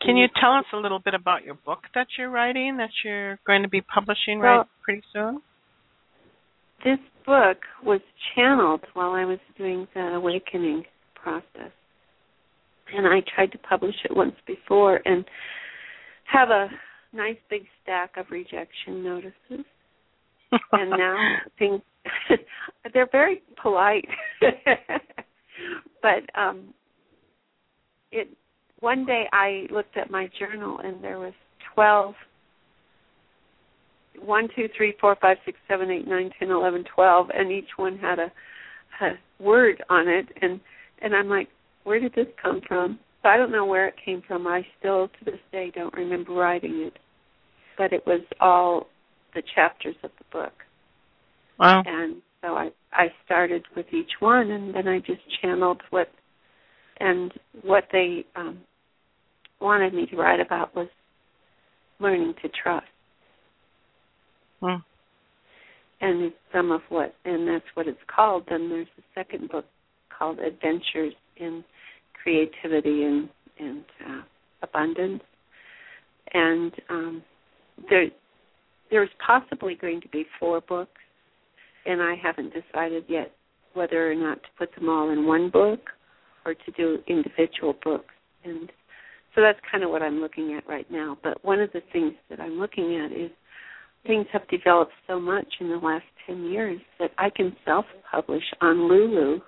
Can 0.00 0.16
you 0.16 0.28
tell 0.40 0.52
us 0.52 0.64
a 0.72 0.76
little 0.76 1.00
bit 1.00 1.14
about 1.14 1.44
your 1.44 1.54
book 1.54 1.80
that 1.94 2.06
you're 2.16 2.30
writing 2.30 2.76
that 2.76 2.90
you're 3.04 3.38
going 3.46 3.62
to 3.62 3.68
be 3.68 3.80
publishing 3.80 4.38
right 4.38 4.64
pretty 4.82 5.02
soon? 5.12 5.42
This 6.84 6.98
book 7.26 7.58
was 7.84 8.00
channeled 8.34 8.82
while 8.94 9.12
I 9.12 9.24
was 9.24 9.40
doing 9.56 9.88
the 9.94 10.14
awakening 10.14 10.84
process. 11.14 11.72
And 12.94 13.06
I 13.06 13.20
tried 13.34 13.52
to 13.52 13.58
publish 13.58 13.96
it 14.04 14.16
once 14.16 14.36
before 14.46 15.00
and 15.04 15.24
have 16.32 16.50
a 16.50 16.68
nice 17.12 17.36
big 17.50 17.62
stack 17.82 18.12
of 18.16 18.26
rejection 18.30 19.02
notices. 19.02 19.66
and 20.72 20.90
now 20.90 21.16
things 21.58 21.82
they're 22.92 23.08
very 23.10 23.42
polite. 23.60 24.06
but 26.02 26.38
um 26.38 26.74
it 28.12 28.28
one 28.80 29.04
day 29.04 29.24
I 29.32 29.66
looked 29.70 29.96
at 29.96 30.10
my 30.10 30.30
journal 30.38 30.78
and 30.82 31.02
there 31.02 31.18
was 31.18 31.34
twelve 31.74 32.14
one, 34.24 34.48
two, 34.54 34.68
three, 34.76 34.94
four, 35.00 35.16
five, 35.20 35.36
six, 35.44 35.58
seven, 35.68 35.90
eight, 35.90 36.06
nine, 36.06 36.30
ten, 36.38 36.50
eleven, 36.50 36.84
twelve, 36.94 37.28
and 37.34 37.50
each 37.50 37.68
one 37.76 37.98
had 37.98 38.18
a, 38.18 38.32
a 39.04 39.10
word 39.42 39.82
on 39.88 40.08
it, 40.08 40.26
and 40.42 40.60
and 41.00 41.14
I'm 41.14 41.28
like, 41.28 41.48
where 41.84 42.00
did 42.00 42.14
this 42.14 42.26
come 42.42 42.60
from? 42.66 42.98
So 43.22 43.28
I 43.28 43.36
don't 43.36 43.52
know 43.52 43.66
where 43.66 43.86
it 43.86 43.94
came 44.04 44.22
from. 44.26 44.46
I 44.46 44.66
still, 44.78 45.08
to 45.08 45.24
this 45.24 45.40
day, 45.52 45.72
don't 45.74 45.94
remember 45.94 46.32
writing 46.32 46.82
it, 46.86 46.98
but 47.76 47.92
it 47.92 48.04
was 48.06 48.20
all 48.40 48.86
the 49.34 49.42
chapters 49.54 49.96
of 50.02 50.10
the 50.18 50.24
book, 50.32 50.52
Wow. 51.58 51.82
and 51.86 52.16
so 52.42 52.54
I 52.54 52.70
I 52.92 53.08
started 53.24 53.64
with 53.76 53.86
each 53.92 54.12
one, 54.20 54.50
and 54.50 54.74
then 54.74 54.88
I 54.88 54.98
just 55.00 55.20
channeled 55.40 55.82
what 55.90 56.08
and 57.00 57.32
what 57.62 57.84
they 57.92 58.24
um, 58.36 58.58
wanted 59.60 59.94
me 59.94 60.06
to 60.06 60.16
write 60.16 60.40
about 60.40 60.74
was 60.74 60.88
learning 62.00 62.34
to 62.42 62.48
trust. 62.62 62.86
Hmm. 64.60 64.76
and 66.00 66.22
it's 66.24 66.36
some 66.52 66.72
of 66.72 66.80
what 66.88 67.14
and 67.24 67.46
that's 67.46 67.64
what 67.74 67.86
it's 67.86 67.98
called 68.12 68.42
then 68.48 68.68
there's 68.68 68.88
a 68.98 69.02
second 69.14 69.48
book 69.50 69.66
called 70.16 70.40
adventures 70.40 71.14
in 71.36 71.62
creativity 72.20 73.04
and 73.04 73.28
and 73.60 73.84
uh, 74.04 74.22
abundance 74.62 75.22
and 76.34 76.72
um 76.90 77.22
there 77.88 78.06
there's 78.90 79.10
possibly 79.24 79.76
going 79.76 80.00
to 80.00 80.08
be 80.08 80.24
four 80.40 80.60
books 80.62 81.00
and 81.88 82.00
i 82.00 82.14
haven't 82.22 82.52
decided 82.54 83.04
yet 83.08 83.32
whether 83.74 84.10
or 84.10 84.14
not 84.14 84.40
to 84.42 84.48
put 84.56 84.72
them 84.76 84.88
all 84.88 85.10
in 85.10 85.26
one 85.26 85.50
book 85.50 85.80
or 86.44 86.54
to 86.54 86.70
do 86.76 86.98
individual 87.08 87.74
books 87.82 88.14
and 88.44 88.70
so 89.34 89.40
that's 89.42 89.58
kind 89.70 89.82
of 89.82 89.90
what 89.90 90.02
i'm 90.02 90.20
looking 90.20 90.54
at 90.54 90.68
right 90.68 90.90
now 90.90 91.18
but 91.22 91.44
one 91.44 91.60
of 91.60 91.70
the 91.72 91.82
things 91.92 92.12
that 92.30 92.40
i'm 92.40 92.58
looking 92.58 92.96
at 92.96 93.10
is 93.12 93.30
things 94.06 94.26
have 94.32 94.46
developed 94.48 94.92
so 95.06 95.20
much 95.20 95.46
in 95.60 95.68
the 95.68 95.76
last 95.76 96.04
10 96.26 96.44
years 96.44 96.80
that 96.98 97.10
I 97.18 97.30
can 97.30 97.54
self 97.64 97.84
publish 98.10 98.42
on 98.60 98.88
Lulu 98.88 99.40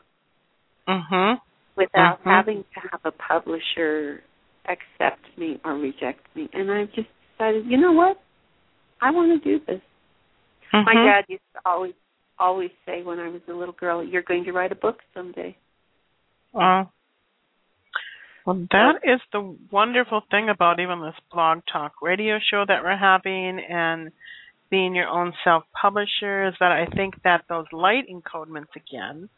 Mhm. 0.86 1.40
without 1.76 2.22
Mhm. 2.22 2.30
having 2.30 2.64
to 2.74 2.80
have 2.90 3.00
a 3.04 3.12
publisher 3.12 4.22
accept 4.66 5.36
me 5.38 5.60
or 5.64 5.74
reject 5.74 6.24
me. 6.36 6.48
And 6.52 6.70
I've 6.70 6.92
just 6.92 7.08
decided, 7.32 7.66
you 7.66 7.78
know 7.78 7.92
what? 7.92 8.20
I 9.00 9.10
want 9.10 9.42
to 9.42 9.58
do 9.58 9.64
this. 9.64 9.80
My 10.72 10.94
Mhm. 10.94 11.04
dad 11.04 11.24
used 11.28 11.52
to 11.54 11.60
always 11.64 11.94
always 12.40 12.70
say 12.86 13.02
when 13.02 13.20
I 13.20 13.28
was 13.28 13.42
a 13.48 13.52
little 13.52 13.74
girl, 13.74 14.04
you're 14.04 14.22
going 14.22 14.44
to 14.44 14.52
write 14.52 14.72
a 14.72 14.76
book 14.76 14.98
someday. 15.14 15.56
Wow. 16.52 16.90
Well, 18.46 18.66
that 18.72 19.00
is 19.04 19.20
the 19.32 19.56
wonderful 19.70 20.22
thing 20.30 20.48
about 20.48 20.80
even 20.80 21.02
this 21.02 21.14
blog 21.32 21.60
talk 21.70 21.92
radio 22.02 22.38
show 22.50 22.64
that 22.66 22.82
we're 22.82 22.96
having 22.96 23.60
and 23.60 24.10
being 24.70 24.94
your 24.94 25.08
own 25.08 25.32
self 25.44 25.64
publisher 25.80 26.48
is 26.48 26.54
that 26.58 26.72
I 26.72 26.86
think 26.96 27.22
that 27.22 27.44
those 27.48 27.66
light 27.72 28.04
encodements 28.10 28.74
again 28.74 29.28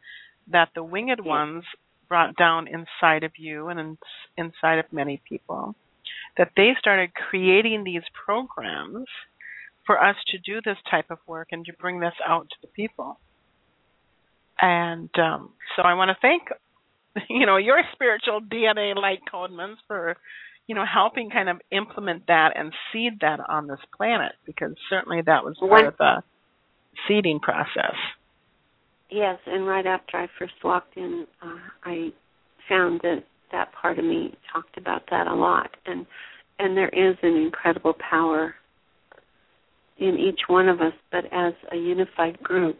that 0.50 0.68
the 0.74 0.84
winged 0.84 1.24
ones 1.24 1.64
brought 2.08 2.36
down 2.36 2.68
inside 2.68 3.24
of 3.24 3.32
you 3.36 3.68
and 3.68 3.80
in, 3.80 3.98
inside 4.36 4.78
of 4.78 4.84
many 4.92 5.20
people 5.28 5.74
that 6.36 6.50
they 6.56 6.70
started 6.78 7.10
creating 7.14 7.84
these 7.84 8.02
programs 8.24 9.06
for 9.86 10.02
us 10.02 10.16
to 10.28 10.38
do 10.38 10.60
this 10.64 10.76
type 10.90 11.10
of 11.10 11.18
work 11.26 11.48
and 11.52 11.64
to 11.66 11.72
bring 11.74 12.00
this 12.00 12.14
out 12.26 12.48
to 12.50 12.56
the 12.62 12.68
people. 12.68 13.18
And 14.60 15.10
um, 15.18 15.50
so 15.76 15.82
I 15.82 15.94
want 15.94 16.10
to 16.10 16.16
thank 16.20 16.42
you 17.28 17.46
know 17.46 17.56
your 17.56 17.82
spiritual 17.92 18.40
DNA 18.40 18.94
light 18.96 19.20
codemans 19.32 19.76
for 19.86 20.16
you 20.66 20.74
know 20.74 20.84
helping 20.86 21.30
kind 21.30 21.48
of 21.48 21.60
implement 21.70 22.26
that 22.28 22.52
and 22.56 22.72
seed 22.92 23.18
that 23.20 23.40
on 23.48 23.66
this 23.66 23.80
planet 23.96 24.32
because 24.46 24.72
certainly 24.88 25.20
that 25.22 25.44
was 25.44 25.56
part 25.58 25.86
of 25.86 25.96
the 25.98 26.22
seeding 27.08 27.40
process. 27.40 27.96
Yes, 29.10 29.38
and 29.46 29.66
right 29.66 29.84
after 29.84 30.16
I 30.16 30.28
first 30.38 30.54
walked 30.64 30.96
in, 30.96 31.26
uh, 31.42 31.58
I 31.84 32.12
found 32.68 33.00
that 33.02 33.24
that 33.50 33.72
part 33.72 33.98
of 33.98 34.04
me 34.06 34.34
talked 34.50 34.78
about 34.78 35.02
that 35.10 35.26
a 35.26 35.34
lot, 35.34 35.70
and 35.84 36.06
and 36.58 36.76
there 36.76 36.88
is 36.88 37.16
an 37.22 37.36
incredible 37.36 37.94
power 37.94 38.54
in 39.98 40.18
each 40.18 40.40
one 40.48 40.68
of 40.68 40.80
us. 40.80 40.92
But 41.10 41.24
as 41.32 41.54
a 41.70 41.76
unified 41.76 42.42
group, 42.42 42.78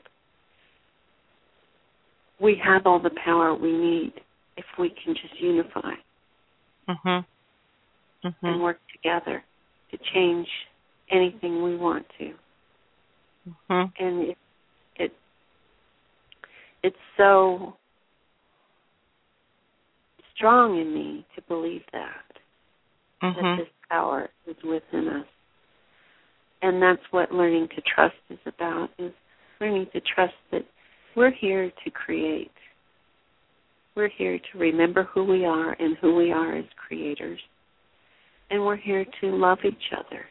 we 2.40 2.60
have 2.64 2.86
all 2.86 2.98
the 2.98 3.14
power 3.24 3.54
we 3.54 3.72
need 3.72 4.12
if 4.56 4.64
we 4.78 4.90
can 4.90 5.14
just 5.14 5.40
unify 5.40 5.94
Mhm. 6.88 7.24
and 8.24 8.34
Mhm. 8.42 8.60
work 8.60 8.80
together 8.88 9.44
to 9.90 9.98
change 9.98 10.48
anything 11.08 11.62
we 11.62 11.76
want 11.76 12.08
to. 12.18 12.34
Mm-hmm. 13.48 14.04
And 14.04 14.22
it, 14.28 14.38
it 14.96 15.12
it's 16.82 16.96
so 17.16 17.76
strong 20.34 20.78
in 20.78 20.92
me 20.92 21.24
to 21.34 21.42
believe 21.42 21.84
that 21.92 22.24
Mm-hmm. 23.22 23.40
that 23.40 23.56
this 23.58 23.68
power 23.88 24.28
is 24.46 24.56
within 24.64 25.08
us. 25.08 25.26
And 26.62 26.80
that's 26.80 27.02
what 27.10 27.32
learning 27.32 27.68
to 27.74 27.82
trust 27.94 28.14
is 28.30 28.38
about 28.46 28.90
is 28.98 29.12
learning 29.60 29.86
to 29.92 30.00
trust 30.14 30.34
that 30.52 30.62
we're 31.16 31.32
here 31.32 31.70
to 31.84 31.90
create. 31.90 32.52
We're 33.94 34.10
here 34.16 34.38
to 34.38 34.58
remember 34.58 35.08
who 35.12 35.24
we 35.24 35.44
are 35.44 35.72
and 35.78 35.96
who 36.00 36.14
we 36.14 36.32
are 36.32 36.56
as 36.56 36.64
creators. 36.86 37.40
And 38.50 38.64
we're 38.64 38.76
here 38.76 39.04
to 39.20 39.26
love 39.26 39.58
each 39.64 39.92
other 39.92 40.24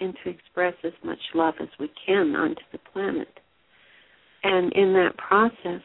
and 0.00 0.14
to 0.24 0.30
express 0.30 0.74
as 0.84 0.92
much 1.04 1.18
love 1.34 1.54
as 1.60 1.68
we 1.78 1.90
can 2.06 2.34
onto 2.34 2.62
the 2.72 2.78
planet. 2.92 3.28
And 4.42 4.72
in 4.72 4.92
that 4.94 5.16
process, 5.16 5.82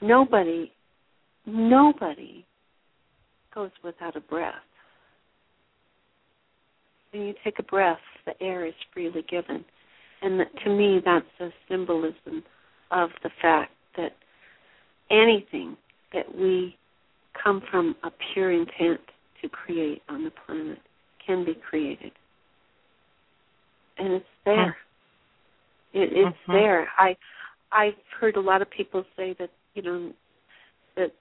nobody, 0.00 0.72
nobody 1.46 2.46
goes 3.54 3.70
without 3.82 4.16
a 4.16 4.20
breath. 4.20 4.54
When 7.12 7.22
you 7.22 7.34
take 7.42 7.58
a 7.58 7.62
breath, 7.62 7.98
the 8.26 8.40
air 8.42 8.66
is 8.66 8.74
freely 8.92 9.24
given. 9.28 9.64
And 10.22 10.40
that, 10.40 10.48
to 10.64 10.70
me, 10.70 11.00
that's 11.04 11.24
a 11.40 11.48
symbolism 11.68 12.42
of 12.90 13.10
the 13.22 13.30
fact 13.40 13.72
that 13.96 14.12
anything 15.10 15.76
that 16.12 16.34
we 16.34 16.76
come 17.42 17.62
from 17.70 17.94
a 18.02 18.10
pure 18.32 18.52
intent 18.52 19.00
to 19.42 19.48
create 19.48 20.02
on 20.08 20.24
the 20.24 20.32
planet 20.46 20.78
can 21.24 21.44
be 21.44 21.54
created. 21.54 22.12
And 23.98 24.12
it's 24.14 24.26
there. 24.44 24.76
It, 25.92 26.12
it's 26.12 26.36
Mhm. 26.46 26.52
there. 26.52 26.92
I 26.98 27.16
I've 27.70 28.00
heard 28.18 28.36
a 28.36 28.40
lot 28.40 28.62
of 28.62 28.70
people 28.70 29.04
say 29.14 29.34
that, 29.34 29.50
you 29.74 29.82
know, 29.82 30.14
that 30.96 31.12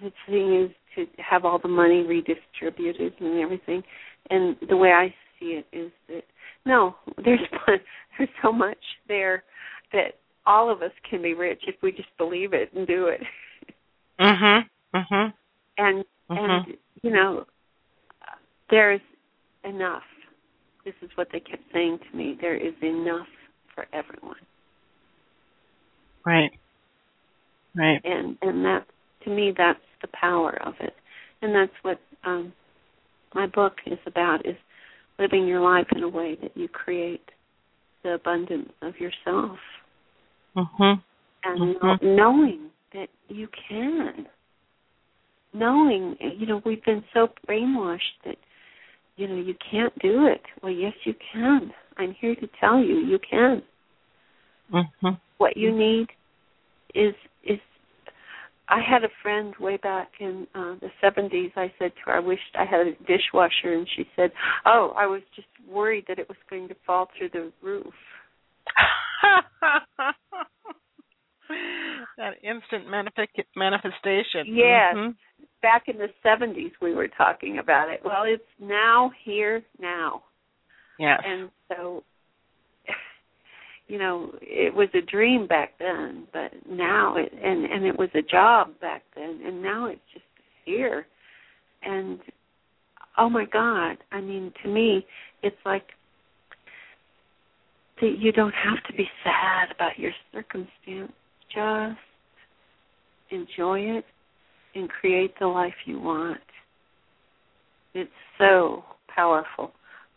the 0.00 0.10
thing 0.26 0.54
is 0.54 0.70
to 0.94 1.06
have 1.22 1.44
all 1.44 1.58
the 1.58 1.68
money 1.68 2.02
redistributed 2.02 3.20
and 3.20 3.38
everything. 3.40 3.84
And 4.30 4.56
the 4.68 4.76
way 4.76 4.90
I 4.90 5.14
see 5.38 5.60
it 5.62 5.66
is 5.72 5.90
that 6.08 6.24
no, 6.66 6.96
there's 7.24 7.40
there's 8.18 8.30
so 8.42 8.52
much 8.52 8.78
there 9.08 9.44
that 9.92 10.18
all 10.46 10.70
of 10.70 10.82
us 10.82 10.92
can 11.08 11.22
be 11.22 11.34
rich 11.34 11.62
if 11.66 11.76
we 11.82 11.92
just 11.92 12.08
believe 12.18 12.52
it 12.52 12.72
and 12.74 12.86
do 12.86 13.06
it. 13.06 13.20
Mhm. 14.20 14.68
Mhm. 14.94 15.32
And 15.78 16.04
Mhm. 16.30 16.38
and 16.66 16.76
you 17.02 17.10
know, 17.10 17.46
there's 18.70 19.00
enough. 19.64 20.04
This 20.84 20.94
is 21.02 21.10
what 21.16 21.28
they 21.32 21.40
kept 21.40 21.64
saying 21.72 21.98
to 21.98 22.16
me. 22.16 22.38
There 22.40 22.54
is 22.54 22.74
enough 22.82 23.26
for 23.74 23.86
everyone. 23.92 24.36
Right. 26.24 26.52
Right. 27.76 28.00
and 28.04 28.38
and 28.40 28.64
that 28.64 28.86
to 29.24 29.30
me 29.30 29.52
that's 29.56 29.80
the 30.00 30.08
power 30.08 30.56
of 30.62 30.74
it 30.80 30.94
and 31.42 31.52
that's 31.54 31.72
what 31.82 31.98
um 32.24 32.52
my 33.34 33.46
book 33.46 33.74
is 33.86 33.98
about 34.06 34.46
is 34.46 34.56
living 35.18 35.46
your 35.46 35.60
life 35.60 35.86
in 35.94 36.02
a 36.02 36.08
way 36.08 36.36
that 36.42 36.56
you 36.56 36.68
create 36.68 37.30
the 38.02 38.14
abundance 38.14 38.70
of 38.82 38.98
yourself 38.98 39.58
Mhm. 40.56 41.02
and 41.44 41.60
Mhm. 41.60 42.02
knowing 42.02 42.70
that 42.92 43.08
you 43.28 43.48
can 43.48 44.28
knowing 45.52 46.16
you 46.20 46.46
know 46.46 46.60
we've 46.64 46.84
been 46.84 47.04
so 47.12 47.28
brainwashed 47.46 48.18
that 48.24 48.38
you 49.16 49.28
know 49.28 49.36
you 49.36 49.54
can't 49.54 49.96
do 50.00 50.26
it 50.26 50.42
well 50.62 50.72
yes 50.72 50.94
you 51.04 51.14
can 51.32 51.72
i'm 51.96 52.12
here 52.14 52.34
to 52.34 52.46
tell 52.60 52.82
you 52.82 52.96
you 52.98 53.18
can 53.18 53.62
Mhm. 54.72 55.20
what 55.38 55.56
you 55.56 55.70
need 55.72 56.08
is 56.94 57.14
is 57.44 57.60
I 58.68 58.80
had 58.80 59.04
a 59.04 59.08
friend 59.22 59.54
way 59.60 59.76
back 59.76 60.08
in 60.20 60.46
uh 60.54 60.74
the 60.80 60.90
70s 61.02 61.52
I 61.56 61.72
said 61.78 61.92
to 61.94 62.00
her 62.06 62.16
I 62.16 62.20
wished 62.20 62.56
I 62.58 62.64
had 62.64 62.86
a 62.86 62.92
dishwasher 63.06 63.74
and 63.74 63.86
she 63.94 64.06
said, 64.16 64.32
"Oh, 64.64 64.94
I 64.96 65.06
was 65.06 65.20
just 65.36 65.48
worried 65.68 66.04
that 66.08 66.18
it 66.18 66.28
was 66.28 66.38
going 66.48 66.68
to 66.68 66.76
fall 66.86 67.10
through 67.16 67.28
the 67.30 67.52
roof." 67.62 67.92
that 72.16 72.34
instant 72.42 72.88
manifest- 72.88 73.46
manifestation. 73.56 74.46
Yes. 74.46 74.94
Mhm. 74.96 75.14
Back 75.62 75.88
in 75.88 75.98
the 75.98 76.08
70s 76.24 76.72
we 76.80 76.94
were 76.94 77.08
talking 77.08 77.58
about 77.58 77.90
it. 77.90 78.02
Well, 78.04 78.24
it's 78.24 78.42
now 78.58 79.10
here 79.24 79.62
now. 79.78 80.22
Yes. 80.98 81.20
And 81.24 81.50
so 81.68 82.02
you 83.86 83.98
know, 83.98 84.30
it 84.40 84.74
was 84.74 84.88
a 84.94 85.02
dream 85.02 85.46
back 85.46 85.74
then, 85.78 86.26
but 86.32 86.52
now 86.68 87.16
it 87.16 87.32
and 87.32 87.64
and 87.64 87.84
it 87.84 87.98
was 87.98 88.08
a 88.14 88.22
job 88.22 88.68
back 88.80 89.02
then 89.14 89.40
and 89.44 89.62
now 89.62 89.86
it's 89.86 90.00
just 90.12 90.24
here. 90.64 91.06
And 91.82 92.18
oh 93.18 93.28
my 93.28 93.44
god, 93.44 93.98
I 94.10 94.20
mean 94.20 94.52
to 94.62 94.68
me 94.68 95.06
it's 95.42 95.56
like 95.66 95.88
that 98.00 98.16
you 98.18 98.32
don't 98.32 98.54
have 98.54 98.82
to 98.88 98.92
be 98.94 99.08
sad 99.22 99.74
about 99.74 99.98
your 99.98 100.12
circumstance. 100.32 101.12
Just 101.54 101.98
enjoy 103.30 103.80
it 103.80 104.04
and 104.74 104.88
create 104.88 105.34
the 105.38 105.46
life 105.46 105.74
you 105.84 106.00
want. 106.00 106.40
It's 107.92 108.10
so 108.38 108.84
powerful. 109.14 109.72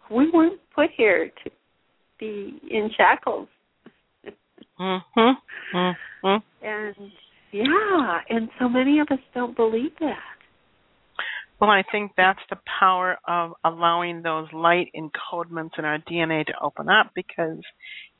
We 0.09 0.29
weren't 0.31 0.59
put 0.73 0.89
here 0.95 1.29
to 1.43 1.51
be 2.19 2.59
in 2.69 2.89
shackles. 2.97 3.47
Mhm. 4.79 5.37
Mhm. 5.73 6.43
And 6.61 7.11
yeah, 7.51 8.21
and 8.29 8.49
so 8.59 8.69
many 8.69 8.99
of 8.99 9.07
us 9.11 9.19
don't 9.33 9.55
believe 9.55 9.95
that. 9.99 10.37
Well, 11.59 11.71
I 11.71 11.83
think 11.91 12.11
that's 12.15 12.39
the 12.49 12.59
power 12.79 13.17
of 13.27 13.53
allowing 13.63 14.21
those 14.21 14.47
light 14.53 14.91
encodements 14.95 15.79
in 15.79 15.85
our 15.85 15.97
DNA 15.97 16.45
to 16.45 16.53
open 16.61 16.87
up 16.87 17.11
because 17.15 17.63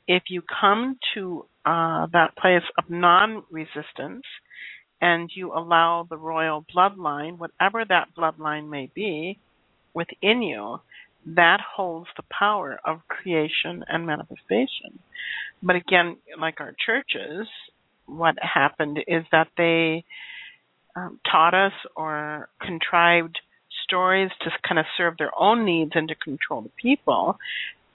if 0.08 0.24
you 0.28 0.42
come 0.42 0.98
to 1.14 1.44
uh, 1.64 2.06
that 2.12 2.36
place 2.36 2.64
of 2.78 2.90
non 2.90 3.44
resistance 3.50 4.24
and 5.00 5.30
you 5.32 5.52
allow 5.52 6.06
the 6.10 6.16
royal 6.16 6.64
bloodline, 6.74 7.38
whatever 7.38 7.84
that 7.88 8.08
bloodline 8.16 8.68
may 8.68 8.90
be, 8.92 9.38
within 9.94 10.42
you, 10.42 10.80
that 11.26 11.60
holds 11.60 12.08
the 12.16 12.22
power 12.30 12.78
of 12.84 13.00
creation 13.08 13.84
and 13.88 14.06
manifestation. 14.06 14.98
But 15.62 15.76
again, 15.76 16.16
like 16.40 16.60
our 16.60 16.74
churches, 16.84 17.48
what 18.06 18.36
happened 18.40 18.98
is 19.06 19.24
that 19.32 19.48
they 19.56 20.04
um, 20.96 21.20
taught 21.30 21.54
us 21.54 21.72
or 21.96 22.48
contrived 22.60 23.38
stories 23.84 24.30
to 24.42 24.50
kind 24.66 24.78
of 24.78 24.86
serve 24.96 25.16
their 25.18 25.32
own 25.38 25.64
needs 25.64 25.92
and 25.94 26.08
to 26.08 26.14
control 26.14 26.62
the 26.62 26.70
people. 26.80 27.38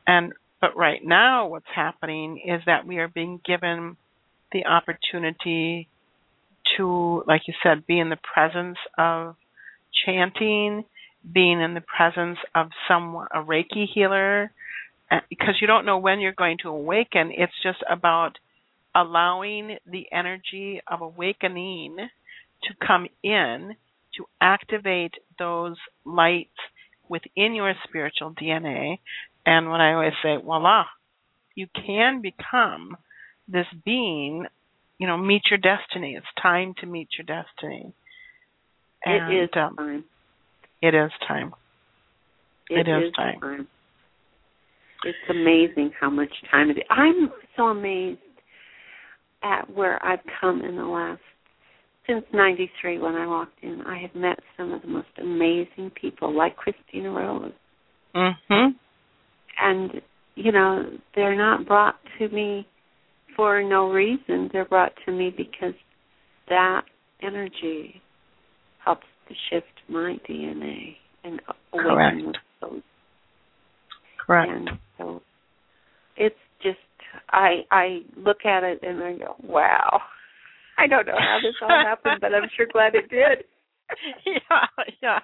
And 0.05 0.33
but 0.61 0.77
right 0.77 1.03
now, 1.03 1.47
what's 1.47 1.65
happening 1.75 2.41
is 2.45 2.61
that 2.65 2.87
we 2.87 2.97
are 2.99 3.09
being 3.09 3.41
given 3.45 3.97
the 4.53 4.65
opportunity 4.65 5.89
to, 6.77 7.23
like 7.27 7.41
you 7.47 7.53
said, 7.61 7.85
be 7.85 7.99
in 7.99 8.09
the 8.09 8.17
presence 8.33 8.77
of 8.97 9.35
chanting, 10.05 10.85
being 11.31 11.61
in 11.61 11.73
the 11.73 11.81
presence 11.81 12.37
of 12.53 12.69
someone, 12.87 13.27
a 13.33 13.39
Reiki 13.39 13.85
healer, 13.93 14.51
uh, 15.11 15.19
because 15.29 15.55
you 15.61 15.67
don't 15.67 15.85
know 15.85 15.97
when 15.97 16.19
you're 16.19 16.33
going 16.33 16.57
to 16.63 16.69
awaken. 16.69 17.31
It's 17.35 17.53
just 17.61 17.83
about 17.89 18.37
allowing 18.95 19.77
the 19.85 20.05
energy 20.11 20.81
of 20.87 21.01
awakening 21.01 21.97
to 22.63 22.85
come 22.85 23.07
in 23.23 23.75
to 24.15 24.25
activate 24.39 25.13
those 25.39 25.75
lights 26.05 26.49
within 27.09 27.55
your 27.55 27.73
spiritual 27.87 28.33
DNA. 28.33 28.99
And 29.45 29.69
what 29.69 29.81
I 29.81 29.93
always 29.93 30.13
say, 30.21 30.37
voila, 30.37 30.85
you 31.55 31.67
can 31.73 32.21
become 32.21 32.97
this 33.47 33.65
being, 33.83 34.45
you 34.97 35.07
know, 35.07 35.17
meet 35.17 35.43
your 35.49 35.59
destiny. 35.59 36.15
It's 36.15 36.25
time 36.41 36.75
to 36.79 36.85
meet 36.85 37.09
your 37.17 37.25
destiny. 37.25 37.93
And, 39.05 39.33
it 39.33 39.43
is 39.43 39.49
um, 39.55 39.75
time. 39.75 40.03
It 40.83 40.93
is 40.93 41.11
time. 41.25 41.53
It, 42.69 42.85
it 42.85 42.91
is 42.91 43.07
is 43.07 43.13
time. 43.15 43.39
time. 43.39 43.67
It's 45.05 45.17
amazing 45.29 45.91
how 45.97 46.09
much 46.09 46.29
time 46.51 46.69
it 46.69 46.77
is. 46.77 46.83
I'm 46.89 47.31
so 47.55 47.67
amazed 47.67 48.19
at 49.43 49.73
where 49.73 50.05
I've 50.05 50.19
come 50.41 50.61
in 50.61 50.75
the 50.75 50.83
last 50.83 51.21
since 52.05 52.25
'93 52.33 52.99
when 52.99 53.15
I 53.15 53.25
walked 53.25 53.63
in. 53.63 53.81
I 53.87 53.97
have 53.99 54.13
met 54.13 54.39
some 54.57 54.73
of 54.73 54.81
the 54.81 54.89
most 54.89 55.07
amazing 55.21 55.91
people, 55.95 56.35
like 56.35 56.57
Christina 56.57 57.11
Rose, 57.11 57.53
Mhm. 58.13 58.75
and 59.61 60.01
you 60.35 60.51
know 60.51 60.99
they're 61.15 61.35
not 61.35 61.65
brought 61.65 61.97
to 62.17 62.27
me 62.27 62.67
for 63.37 63.63
no 63.63 63.89
reason. 63.89 64.49
They're 64.49 64.65
brought 64.65 64.93
to 65.05 65.11
me 65.13 65.29
because 65.29 65.75
that 66.49 66.83
energy 67.21 68.01
helps 68.79 69.07
to 69.29 69.35
shift 69.49 69.72
my 69.89 70.17
DNA 70.29 70.95
and 71.23 71.41
awaken 71.73 72.33
Correct. 72.33 72.37
those 72.61 72.81
Correct. 74.25 74.51
and 74.51 74.69
so 74.97 75.21
it's 76.17 76.35
just 76.61 76.77
I 77.29 77.65
I 77.71 77.99
look 78.17 78.45
at 78.45 78.63
it 78.63 78.79
and 78.83 79.03
I 79.03 79.17
go, 79.17 79.35
wow. 79.43 80.01
I 80.77 80.87
don't 80.87 81.05
know 81.05 81.13
how 81.17 81.37
this 81.41 81.53
all 81.61 81.69
happened, 81.69 82.19
but 82.19 82.33
I'm 82.33 82.49
sure 82.57 82.65
glad 82.71 82.95
it 82.95 83.07
did. 83.09 83.45
yeah, 84.25 84.83
yeah. 85.03 85.19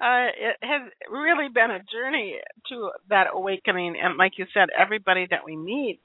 Uh, 0.00 0.30
it 0.38 0.56
has 0.62 0.90
really 1.10 1.48
been 1.52 1.70
a 1.70 1.80
journey 1.92 2.36
to 2.68 2.90
that 3.08 3.26
awakening, 3.32 3.96
and 4.00 4.16
like 4.16 4.32
you 4.36 4.46
said, 4.54 4.68
everybody 4.78 5.26
that 5.30 5.40
we 5.44 5.56
meet 5.56 5.98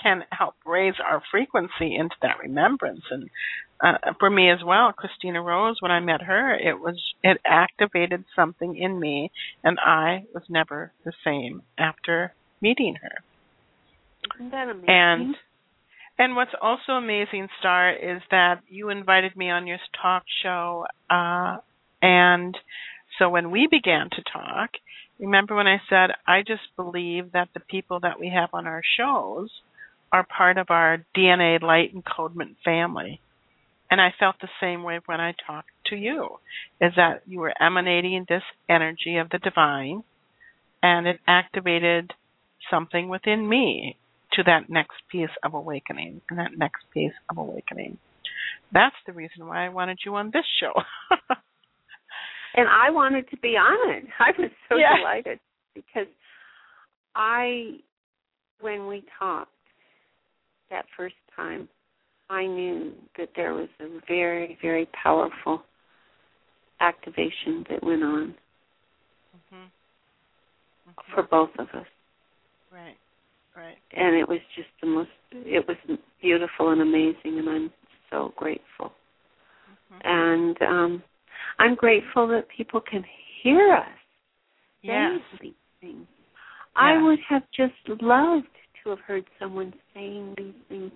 can 0.00 0.22
help 0.30 0.54
raise 0.64 0.94
our 1.02 1.22
frequency 1.30 1.96
into 1.96 2.14
that 2.22 2.38
remembrance. 2.40 3.02
And 3.10 3.28
uh, 3.80 4.12
for 4.18 4.30
me 4.30 4.50
as 4.50 4.58
well, 4.64 4.92
Christina 4.92 5.42
Rose, 5.42 5.76
when 5.80 5.90
I 5.90 6.00
met 6.00 6.22
her, 6.22 6.54
it 6.54 6.80
was 6.80 6.98
it 7.22 7.38
activated 7.44 8.24
something 8.34 8.76
in 8.76 8.98
me, 8.98 9.30
and 9.62 9.78
I 9.78 10.24
was 10.32 10.44
never 10.48 10.92
the 11.04 11.12
same 11.24 11.62
after 11.78 12.32
meeting 12.60 12.96
her. 13.02 13.22
Isn't 14.36 14.50
that 14.50 14.68
amazing? 14.68 14.88
And 14.88 15.34
and 16.18 16.36
what's 16.36 16.54
also 16.60 16.92
amazing, 16.92 17.48
Starr, 17.58 17.92
is 17.92 18.22
that 18.30 18.62
you 18.68 18.88
invited 18.88 19.36
me 19.36 19.50
on 19.50 19.66
your 19.66 19.78
talk 20.00 20.22
show, 20.42 20.86
uh, 21.10 21.58
and 22.00 22.56
so 23.18 23.28
when 23.28 23.50
we 23.50 23.68
began 23.70 24.08
to 24.10 24.22
talk, 24.32 24.70
remember 25.18 25.54
when 25.54 25.66
I 25.66 25.82
said 25.90 26.10
I 26.26 26.40
just 26.40 26.62
believe 26.76 27.32
that 27.32 27.48
the 27.52 27.60
people 27.60 28.00
that 28.00 28.18
we 28.18 28.30
have 28.34 28.50
on 28.54 28.66
our 28.66 28.82
shows 28.96 29.50
are 30.12 30.24
part 30.24 30.56
of 30.56 30.70
our 30.70 31.04
DNA 31.14 31.60
light 31.60 31.94
encodement 31.94 32.56
family. 32.64 33.20
And 33.90 34.00
I 34.00 34.12
felt 34.18 34.36
the 34.40 34.48
same 34.60 34.82
way 34.82 35.00
when 35.06 35.20
I 35.20 35.34
talked 35.46 35.70
to 35.86 35.96
you, 35.96 36.28
is 36.80 36.92
that 36.96 37.22
you 37.26 37.38
were 37.40 37.54
emanating 37.60 38.24
this 38.28 38.42
energy 38.68 39.16
of 39.18 39.28
the 39.30 39.38
divine 39.38 40.02
and 40.82 41.06
it 41.06 41.20
activated 41.26 42.12
something 42.70 43.08
within 43.08 43.48
me 43.48 43.96
to 44.32 44.42
that 44.44 44.68
next 44.68 44.96
piece 45.10 45.30
of 45.44 45.54
awakening 45.54 46.20
and 46.28 46.38
that 46.38 46.50
next 46.56 46.84
piece 46.92 47.12
of 47.30 47.38
awakening. 47.38 47.98
That's 48.72 48.96
the 49.06 49.12
reason 49.12 49.46
why 49.46 49.64
I 49.64 49.68
wanted 49.68 49.98
you 50.04 50.14
on 50.16 50.30
this 50.32 50.44
show. 50.60 50.72
and 52.56 52.68
I 52.68 52.90
wanted 52.90 53.30
to 53.30 53.36
be 53.38 53.50
on 53.50 53.96
it. 53.96 54.04
I 54.18 54.30
was 54.38 54.50
so 54.68 54.76
Yeah. 54.76 54.96
delighted 54.98 55.38
because 55.74 56.08
I, 57.14 57.76
when 58.60 58.86
we 58.86 59.04
talked 59.18 59.50
that 60.70 60.84
first 60.96 61.14
time, 61.34 61.68
I 62.28 62.46
knew 62.46 62.92
that 63.18 63.30
there 63.36 63.54
was 63.54 63.68
a 63.80 64.00
very, 64.08 64.58
very 64.60 64.86
powerful 64.86 65.62
activation 66.80 67.64
that 67.70 67.82
went 67.82 68.02
on 68.02 68.34
Mhm. 69.34 69.70
for 71.14 71.22
both 71.22 71.56
of 71.58 71.68
us. 71.74 71.86
Right. 72.70 72.96
Right. 73.54 73.78
And 73.92 74.14
it 74.14 74.28
was 74.28 74.40
just 74.54 74.68
the 74.80 74.86
most, 74.86 75.10
it 75.30 75.66
was 75.66 75.76
beautiful 76.20 76.70
and 76.70 76.82
amazing, 76.82 77.38
and 77.38 77.48
I'm 77.48 77.72
so 78.10 78.34
grateful. 78.36 78.92
And 80.02 80.60
um 80.62 81.02
I'm 81.58 81.74
grateful 81.74 82.26
that 82.28 82.48
people 82.48 82.80
can 82.80 83.04
hear 83.42 83.72
us 83.72 83.88
Yes. 84.82 85.20
these 85.40 85.54
things. 85.80 86.06
I 86.76 87.02
would 87.02 87.18
have 87.20 87.42
just 87.52 88.02
loved 88.02 88.46
to 88.82 88.90
have 88.90 89.00
heard 89.00 89.24
someone 89.38 89.72
saying 89.94 90.34
these 90.36 90.54
things 90.68 90.92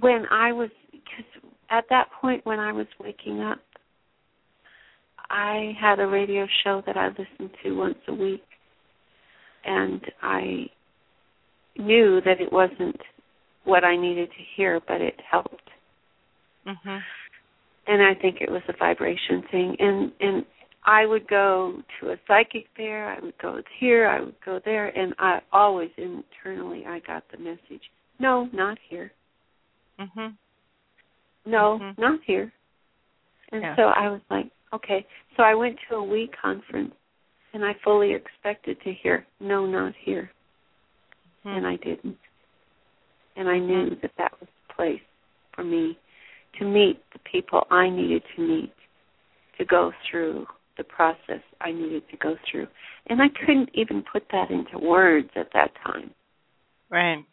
when 0.00 0.24
I 0.30 0.52
was, 0.52 0.70
because 0.92 1.24
at 1.70 1.84
that 1.90 2.08
point 2.20 2.44
when 2.44 2.58
I 2.60 2.72
was 2.72 2.86
waking 3.00 3.40
up, 3.40 3.58
I 5.28 5.72
had 5.80 5.98
a 5.98 6.06
radio 6.06 6.46
show 6.62 6.82
that 6.86 6.96
I 6.96 7.08
listened 7.08 7.50
to 7.62 7.72
once 7.72 7.98
a 8.08 8.14
week, 8.14 8.44
and 9.64 10.00
I 10.22 10.66
knew 11.76 12.20
that 12.24 12.40
it 12.40 12.52
wasn't 12.52 13.00
what 13.64 13.84
I 13.84 13.96
needed 13.96 14.28
to 14.30 14.42
hear, 14.56 14.80
but 14.86 15.00
it 15.00 15.20
helped 15.28 15.70
Mhm. 16.66 17.02
and 17.86 18.02
I 18.02 18.14
think 18.14 18.40
it 18.40 18.50
was 18.50 18.62
a 18.68 18.72
vibration 18.72 19.42
thing. 19.50 19.76
And 19.78 20.12
and 20.20 20.44
I 20.84 21.06
would 21.06 21.26
go 21.28 21.82
to 22.00 22.10
a 22.10 22.16
psychic 22.26 22.66
there, 22.76 23.08
I 23.08 23.20
would 23.20 23.38
go 23.38 23.60
here, 23.78 24.08
I 24.08 24.20
would 24.20 24.40
go 24.44 24.60
there, 24.64 24.88
and 24.96 25.14
I 25.18 25.40
always 25.52 25.90
internally 25.96 26.84
I 26.86 27.00
got 27.00 27.28
the 27.30 27.38
message: 27.38 27.90
no, 28.18 28.48
not 28.52 28.78
here, 28.88 29.12
Mhm. 29.98 30.36
no, 31.44 31.78
Mhm. 31.78 31.98
not 31.98 32.20
here. 32.24 32.52
And 33.52 33.62
Yeah. 33.62 33.76
so 33.76 33.88
I 33.88 34.08
was 34.08 34.20
like, 34.30 34.50
okay. 34.72 35.06
So 35.36 35.42
I 35.42 35.54
went 35.54 35.78
to 35.88 35.96
a 35.96 36.02
we 36.02 36.28
conference, 36.28 36.94
and 37.52 37.64
I 37.64 37.74
fully 37.74 38.12
expected 38.12 38.80
to 38.82 38.92
hear 38.92 39.26
no, 39.40 39.66
not 39.66 39.94
here, 39.94 40.30
Mhm. 41.44 41.56
and 41.56 41.66
I 41.66 41.76
didn't. 41.76 42.18
And 43.36 43.48
I 43.48 43.58
knew 43.58 43.90
that 43.96 44.16
that 44.16 44.38
was 44.40 44.48
the 44.68 44.74
place 44.74 45.02
for 45.52 45.62
me 45.62 45.98
to 46.54 46.64
meet 46.64 46.98
the 47.12 47.18
people 47.20 47.66
I 47.70 47.88
needed 47.88 48.24
to 48.34 48.40
meet, 48.40 48.72
to 49.58 49.64
go 49.64 49.92
through 50.10 50.46
the 50.76 50.84
process 50.84 51.42
I 51.60 51.72
needed 51.72 52.08
to 52.10 52.16
go 52.16 52.36
through. 52.50 52.68
And 53.06 53.22
I 53.22 53.28
couldn't 53.28 53.70
even 53.74 54.02
put 54.02 54.28
that 54.30 54.50
into 54.50 54.78
words 54.78 55.30
at 55.36 55.50
that 55.52 55.74
time, 55.76 56.14
Right. 56.88 57.24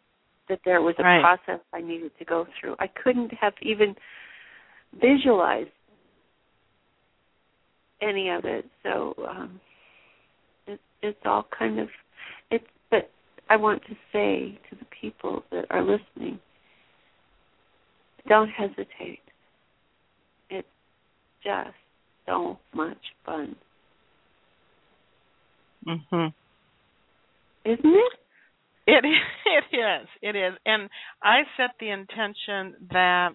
That 0.48 0.60
there 0.64 0.82
was 0.82 0.94
a 0.98 1.02
Right. 1.02 1.20
process 1.22 1.60
I 1.72 1.80
needed 1.80 2.12
to 2.18 2.24
go 2.24 2.46
through. 2.60 2.76
I 2.78 2.86
couldn't 2.86 3.32
have 3.34 3.54
even 3.62 3.96
visualized 5.00 5.70
any 8.00 8.28
of 8.30 8.44
it. 8.44 8.66
So 8.82 9.14
um 9.28 9.60
it, 10.66 10.80
it's 11.02 11.18
all 11.24 11.46
kind 11.56 11.78
of 11.80 11.88
it's 12.50 12.64
but 12.90 13.10
I 13.48 13.56
want 13.56 13.82
to 13.84 13.94
say 14.12 14.58
to 14.70 14.76
the 14.76 14.86
people 15.00 15.44
that 15.50 15.66
are 15.70 15.82
listening, 15.82 16.38
don't 18.28 18.48
hesitate. 18.48 19.20
It's 20.50 20.66
just 21.42 21.76
so 22.26 22.58
much 22.72 22.96
fun, 23.26 23.54
Mhm. 25.86 26.32
isn't 27.66 27.84
it? 27.94 28.23
It 28.86 29.04
it 29.46 29.76
is. 29.76 30.08
It 30.22 30.36
is. 30.36 30.54
And 30.66 30.88
I 31.22 31.42
set 31.56 31.70
the 31.80 31.90
intention 31.90 32.74
that 32.90 33.30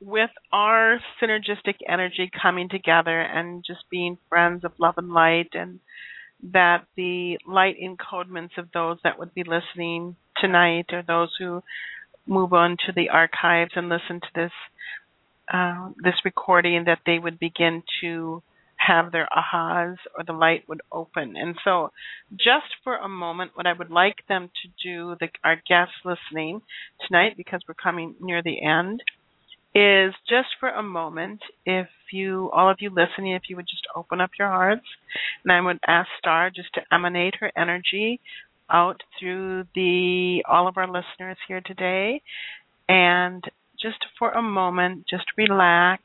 with 0.00 0.30
our 0.52 0.98
synergistic 1.22 1.76
energy 1.86 2.30
coming 2.42 2.68
together 2.68 3.20
and 3.20 3.64
just 3.66 3.80
being 3.90 4.16
friends 4.28 4.64
of 4.64 4.72
love 4.78 4.94
and 4.96 5.12
light 5.12 5.50
and 5.52 5.78
that 6.52 6.86
the 6.96 7.38
light 7.46 7.76
encodements 7.82 8.56
of 8.56 8.68
those 8.72 8.96
that 9.04 9.18
would 9.18 9.34
be 9.34 9.44
listening 9.44 10.16
tonight 10.38 10.86
or 10.92 11.02
those 11.06 11.30
who 11.38 11.62
move 12.26 12.54
on 12.54 12.78
to 12.86 12.92
the 12.94 13.10
archives 13.10 13.72
and 13.76 13.90
listen 13.90 14.20
to 14.20 14.28
this 14.34 14.52
uh, 15.52 15.90
this 16.02 16.14
recording 16.24 16.84
that 16.84 17.00
they 17.04 17.18
would 17.18 17.38
begin 17.38 17.82
to 18.00 18.42
have 18.86 19.12
their 19.12 19.28
ahas 19.36 19.96
or 20.16 20.24
the 20.26 20.32
light 20.32 20.64
would 20.68 20.80
open. 20.90 21.34
And 21.36 21.54
so, 21.64 21.90
just 22.32 22.66
for 22.82 22.96
a 22.96 23.08
moment, 23.08 23.52
what 23.54 23.66
I 23.66 23.72
would 23.72 23.90
like 23.90 24.16
them 24.28 24.50
to 24.62 24.68
do, 24.82 25.16
the, 25.20 25.28
our 25.44 25.56
guests 25.68 25.94
listening 26.04 26.62
tonight, 27.06 27.36
because 27.36 27.60
we're 27.68 27.74
coming 27.74 28.14
near 28.20 28.42
the 28.42 28.62
end, 28.62 29.02
is 29.74 30.14
just 30.28 30.48
for 30.58 30.70
a 30.70 30.82
moment, 30.82 31.40
if 31.64 31.86
you, 32.10 32.50
all 32.52 32.70
of 32.70 32.78
you 32.80 32.90
listening, 32.90 33.34
if 33.34 33.42
you 33.48 33.56
would 33.56 33.68
just 33.68 33.86
open 33.94 34.20
up 34.20 34.30
your 34.38 34.48
hearts, 34.48 34.86
and 35.44 35.52
I 35.52 35.60
would 35.60 35.78
ask 35.86 36.08
Starr 36.18 36.50
just 36.50 36.74
to 36.74 36.80
emanate 36.92 37.34
her 37.40 37.52
energy 37.56 38.20
out 38.70 39.02
through 39.18 39.64
the 39.74 40.44
all 40.48 40.68
of 40.68 40.76
our 40.76 40.86
listeners 40.86 41.36
here 41.46 41.60
today, 41.64 42.22
and 42.88 43.44
just 43.80 43.98
for 44.18 44.30
a 44.30 44.42
moment, 44.42 45.04
just 45.08 45.24
relax. 45.36 46.02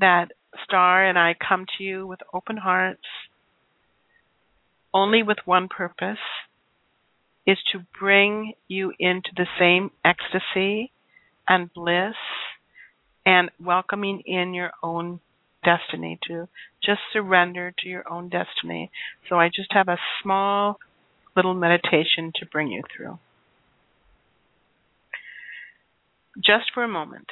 That 0.00 0.32
Starr 0.64 1.06
and 1.06 1.18
I 1.18 1.34
come 1.34 1.66
to 1.78 1.84
you 1.84 2.06
with 2.06 2.20
open 2.32 2.56
hearts, 2.56 3.02
only 4.92 5.22
with 5.22 5.38
one 5.44 5.68
purpose 5.68 6.18
is 7.46 7.58
to 7.72 7.84
bring 7.98 8.54
you 8.68 8.92
into 8.98 9.30
the 9.36 9.46
same 9.58 9.90
ecstasy 10.04 10.92
and 11.48 11.72
bliss 11.74 12.14
and 13.26 13.50
welcoming 13.60 14.22
in 14.24 14.54
your 14.54 14.70
own 14.82 15.20
destiny 15.64 16.18
to 16.28 16.48
just 16.82 17.00
surrender 17.12 17.72
to 17.78 17.88
your 17.88 18.10
own 18.10 18.28
destiny. 18.28 18.90
So 19.28 19.36
I 19.36 19.48
just 19.48 19.72
have 19.72 19.88
a 19.88 19.98
small 20.22 20.78
little 21.36 21.54
meditation 21.54 22.32
to 22.36 22.46
bring 22.46 22.68
you 22.68 22.82
through. 22.94 23.18
Just 26.36 26.66
for 26.72 26.84
a 26.84 26.88
moment 26.88 27.26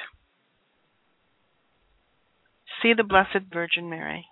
see 2.83 2.93
the 2.95 3.05
Blessed 3.05 3.47
Virgin 3.53 3.89
Mary 3.89 4.27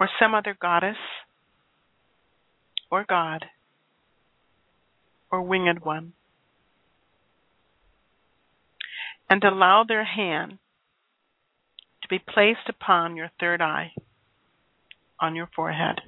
or 0.00 0.08
some 0.18 0.34
other 0.34 0.56
goddess 0.58 0.96
or 2.90 3.04
god 3.08 3.44
or 5.30 5.42
winged 5.42 5.84
one 5.84 6.12
and 9.28 9.44
allow 9.44 9.84
their 9.86 10.04
hand 10.04 10.58
to 12.02 12.08
be 12.08 12.18
placed 12.18 12.68
upon 12.68 13.16
your 13.16 13.30
third 13.38 13.60
eye 13.60 13.92
on 15.20 15.36
your 15.36 15.48
forehead. 15.54 16.00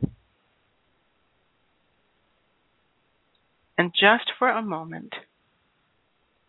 And 3.78 3.92
just 3.92 4.30
for 4.38 4.48
a 4.48 4.62
moment, 4.62 5.14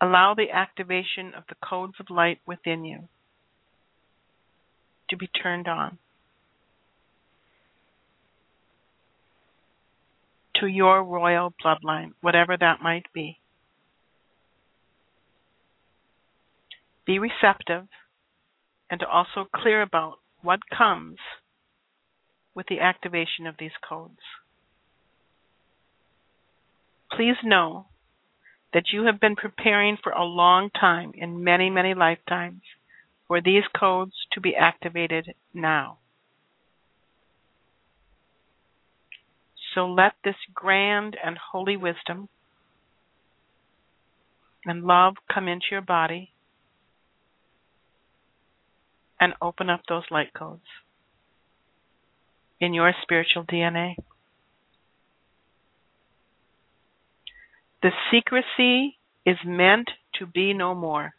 allow 0.01 0.33
the 0.33 0.51
activation 0.51 1.33
of 1.35 1.43
the 1.47 1.55
codes 1.63 1.95
of 1.99 2.09
light 2.09 2.39
within 2.45 2.83
you 2.83 3.07
to 5.09 5.17
be 5.17 5.27
turned 5.27 5.67
on. 5.67 5.97
To 10.61 10.67
your 10.67 11.03
royal 11.03 11.53
bloodline, 11.63 12.13
whatever 12.21 12.55
that 12.57 12.81
might 12.81 13.05
be. 13.13 13.39
Be 17.05 17.19
receptive 17.19 17.87
and 18.89 19.03
also 19.03 19.47
clear 19.53 19.81
about 19.81 20.19
what 20.41 20.59
comes 20.75 21.17
with 22.55 22.67
the 22.67 22.79
activation 22.79 23.45
of 23.47 23.55
these 23.59 23.71
codes. 23.87 24.19
Please 27.11 27.35
know 27.43 27.87
that 28.73 28.91
you 28.91 29.05
have 29.05 29.19
been 29.19 29.35
preparing 29.35 29.97
for 30.01 30.11
a 30.11 30.23
long 30.23 30.69
time 30.69 31.11
in 31.15 31.43
many, 31.43 31.69
many 31.69 31.93
lifetimes 31.93 32.61
for 33.27 33.41
these 33.41 33.63
codes 33.77 34.13
to 34.31 34.41
be 34.41 34.55
activated 34.55 35.33
now. 35.53 35.97
So 39.73 39.87
let 39.87 40.13
this 40.23 40.35
grand 40.53 41.17
and 41.23 41.37
holy 41.51 41.75
wisdom 41.75 42.29
and 44.65 44.83
love 44.83 45.15
come 45.31 45.47
into 45.47 45.65
your 45.71 45.81
body 45.81 46.31
and 49.19 49.33
open 49.41 49.69
up 49.69 49.81
those 49.87 50.03
light 50.09 50.33
codes 50.33 50.65
in 52.59 52.73
your 52.73 52.93
spiritual 53.01 53.43
DNA. 53.43 53.95
The 57.81 57.91
secrecy 58.11 58.97
is 59.25 59.37
meant 59.45 59.89
to 60.19 60.25
be 60.25 60.53
no 60.53 60.73
more. 60.73 61.13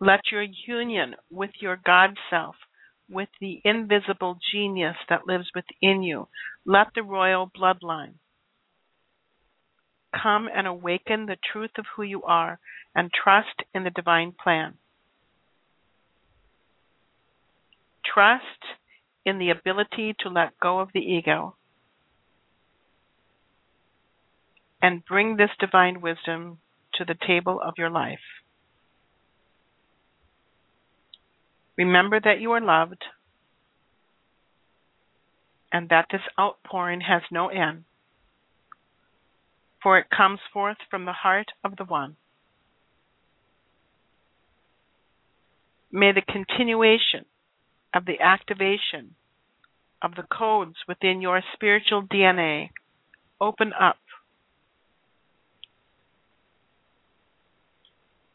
Let 0.00 0.20
your 0.30 0.44
union 0.66 1.14
with 1.30 1.50
your 1.60 1.78
God 1.84 2.10
self, 2.28 2.56
with 3.08 3.28
the 3.40 3.60
invisible 3.64 4.38
genius 4.52 4.96
that 5.08 5.26
lives 5.26 5.48
within 5.54 6.02
you, 6.02 6.28
let 6.66 6.88
the 6.94 7.02
royal 7.02 7.50
bloodline 7.56 8.14
come 10.22 10.48
and 10.54 10.66
awaken 10.66 11.26
the 11.26 11.36
truth 11.52 11.70
of 11.78 11.86
who 11.96 12.02
you 12.02 12.22
are 12.22 12.58
and 12.94 13.10
trust 13.12 13.62
in 13.74 13.84
the 13.84 13.90
divine 13.90 14.32
plan. 14.42 14.74
Trust 18.04 18.42
in 19.24 19.38
the 19.38 19.50
ability 19.50 20.14
to 20.20 20.28
let 20.28 20.58
go 20.60 20.78
of 20.80 20.90
the 20.94 21.00
ego 21.00 21.56
and 24.80 25.04
bring 25.04 25.36
this 25.36 25.50
divine 25.58 26.00
wisdom 26.00 26.58
to 26.94 27.04
the 27.04 27.16
table 27.26 27.60
of 27.60 27.74
your 27.76 27.90
life. 27.90 28.18
Remember 31.76 32.20
that 32.20 32.40
you 32.40 32.52
are 32.52 32.60
loved 32.60 33.04
and 35.72 35.88
that 35.90 36.06
this 36.10 36.22
outpouring 36.38 37.02
has 37.02 37.22
no 37.30 37.48
end, 37.48 37.84
for 39.82 39.98
it 39.98 40.06
comes 40.16 40.40
forth 40.52 40.78
from 40.90 41.04
the 41.04 41.12
heart 41.12 41.48
of 41.62 41.76
the 41.76 41.84
One. 41.84 42.16
May 45.92 46.12
the 46.12 46.22
continuation 46.22 47.24
of 47.94 48.04
the 48.04 48.20
activation 48.20 49.14
of 50.02 50.14
the 50.14 50.24
codes 50.30 50.76
within 50.86 51.20
your 51.20 51.42
spiritual 51.54 52.02
DNA 52.02 52.70
open 53.40 53.72
up 53.78 53.96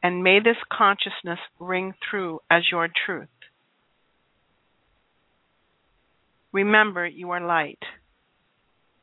and 0.03 0.23
may 0.23 0.39
this 0.39 0.57
consciousness 0.71 1.39
ring 1.59 1.93
through 2.09 2.39
as 2.49 2.63
your 2.71 2.87
truth. 3.05 3.27
Remember, 6.51 7.05
you 7.05 7.31
are 7.31 7.39
light. 7.39 7.79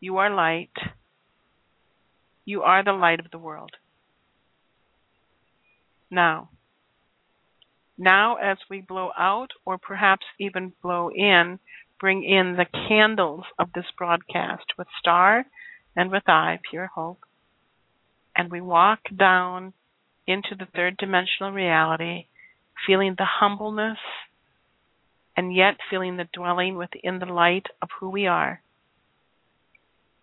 You 0.00 0.18
are 0.18 0.34
light. 0.34 0.76
You 2.44 2.62
are 2.62 2.84
the 2.84 2.92
light 2.92 3.20
of 3.20 3.30
the 3.30 3.38
world. 3.38 3.70
Now, 6.10 6.50
now 7.96 8.36
as 8.36 8.58
we 8.70 8.80
blow 8.80 9.10
out 9.18 9.50
or 9.64 9.78
perhaps 9.78 10.24
even 10.38 10.72
blow 10.82 11.10
in, 11.10 11.58
bring 12.00 12.24
in 12.24 12.56
the 12.56 12.66
candles 12.88 13.44
of 13.58 13.72
this 13.74 13.84
broadcast 13.96 14.64
with 14.76 14.86
Starr 14.98 15.44
and 15.96 16.10
with 16.10 16.28
I, 16.28 16.58
pure 16.70 16.86
hope. 16.94 17.20
And 18.36 18.50
we 18.50 18.60
walk 18.60 19.00
down 19.14 19.72
into 20.28 20.54
the 20.56 20.66
third 20.76 20.98
dimensional 20.98 21.50
reality, 21.50 22.26
feeling 22.86 23.14
the 23.16 23.26
humbleness 23.40 23.98
and 25.36 25.54
yet 25.54 25.78
feeling 25.90 26.16
the 26.16 26.28
dwelling 26.32 26.76
within 26.76 27.18
the 27.18 27.26
light 27.26 27.66
of 27.80 27.88
who 27.98 28.10
we 28.10 28.26
are. 28.26 28.60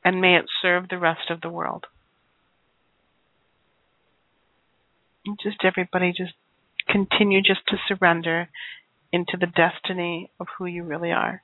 And 0.03 0.21
may 0.21 0.37
it 0.37 0.45
serve 0.61 0.87
the 0.87 0.99
rest 0.99 1.31
of 1.31 1.41
the 1.41 1.49
world. 1.49 1.85
Just 5.41 5.57
everybody 5.63 6.13
just 6.15 6.33
continue 6.87 7.41
just 7.41 7.61
to 7.67 7.77
surrender 7.87 8.47
into 9.11 9.37
the 9.39 9.47
destiny 9.47 10.29
of 10.39 10.45
who 10.57 10.67
you 10.67 10.83
really 10.83 11.11
are 11.11 11.41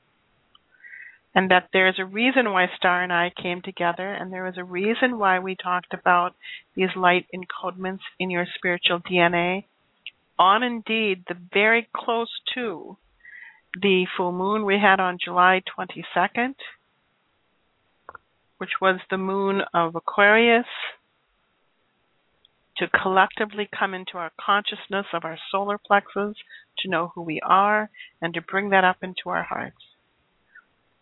and 1.34 1.50
that 1.50 1.70
there's 1.72 1.98
a 1.98 2.06
reason 2.06 2.52
why 2.52 2.68
Starr 2.76 3.04
and 3.04 3.14
I 3.14 3.32
came 3.42 3.62
together, 3.62 4.12
and 4.14 4.32
there 4.32 4.44
was 4.44 4.58
a 4.58 4.64
reason 4.64 5.18
why 5.18 5.40
we 5.40 5.56
talked 5.56 5.94
about 5.94 6.36
these 6.76 6.90
light 6.96 7.26
encodements 7.34 8.02
in 8.20 8.30
your 8.30 8.46
spiritual 8.56 9.00
DNA, 9.00 9.66
on 10.38 10.64
indeed 10.64 11.24
the 11.28 11.38
very 11.54 11.88
close 11.96 12.30
to 12.56 12.98
the 13.82 14.06
full 14.18 14.34
moon 14.34 14.66
we 14.66 14.78
had 14.78 15.00
on 15.00 15.18
July 15.24 15.62
22nd, 15.78 16.56
which 18.58 18.72
was 18.82 19.00
the 19.10 19.18
moon 19.18 19.62
of 19.74 19.96
Aquarius, 19.96 20.66
to 22.78 22.88
collectively 22.88 23.70
come 23.78 23.94
into 23.94 24.18
our 24.18 24.32
consciousness 24.44 25.06
of 25.14 25.24
our 25.24 25.38
solar 25.52 25.78
plexus, 25.78 26.36
to 26.80 26.90
know 26.90 27.12
who 27.16 27.22
we 27.22 27.40
are, 27.46 27.90
and 28.22 28.34
to 28.34 28.42
bring 28.42 28.72
that 28.72 28.84
up 28.84 28.98
into 29.02 29.30
our 29.30 29.44
hearts. 29.44 29.78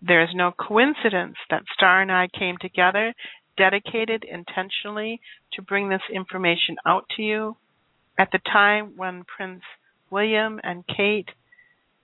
There 0.02 0.24
is 0.24 0.30
no 0.34 0.52
coincidence 0.52 1.36
that 1.50 1.64
Starr 1.74 2.02
and 2.02 2.12
I 2.12 2.28
came 2.28 2.58
together, 2.60 3.14
dedicated 3.58 4.24
intentionally 4.24 5.20
to 5.54 5.62
bring 5.62 5.90
this 5.90 6.02
information 6.14 6.78
out 6.86 7.06
to 7.18 7.22
you 7.22 7.58
at 8.18 8.32
the 8.32 8.40
time 8.40 8.94
when 8.96 9.26
Prince 9.26 9.64
William 10.10 10.60
and 10.64 10.86
Kate 10.88 11.30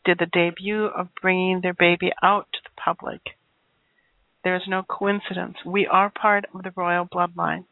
did 0.04 0.20
the 0.20 0.26
debut 0.26 0.86
of 0.86 1.10
bringing 1.22 1.62
their 1.62 1.74
baby 1.74 2.12
out 2.22 2.48
to 2.54 2.60
the 2.64 2.82
public. 2.82 3.22
There 4.44 4.56
is 4.56 4.68
no 4.68 4.84
coincidence. 4.84 5.58
We 5.66 5.88
are 5.88 6.10
part 6.10 6.46
of 6.54 6.64
the 6.64 6.74
royal 6.76 7.06
bloodline. 7.06 7.66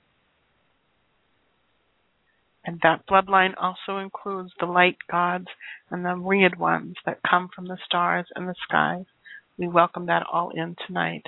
And 2.65 2.79
that 2.81 3.05
bloodline 3.05 3.53
also 3.61 3.97
includes 3.97 4.51
the 4.59 4.65
light 4.65 4.97
gods 5.11 5.47
and 5.91 6.05
the 6.05 6.15
myriad 6.15 6.57
ones 6.57 6.95
that 7.05 7.19
come 7.29 7.49
from 7.53 7.67
the 7.67 7.77
stars 7.85 8.25
and 8.35 8.47
the 8.47 8.55
skies. 8.67 9.05
We 9.57 9.67
welcome 9.67 10.07
that 10.07 10.25
all 10.31 10.49
in 10.49 10.75
tonight. 10.88 11.25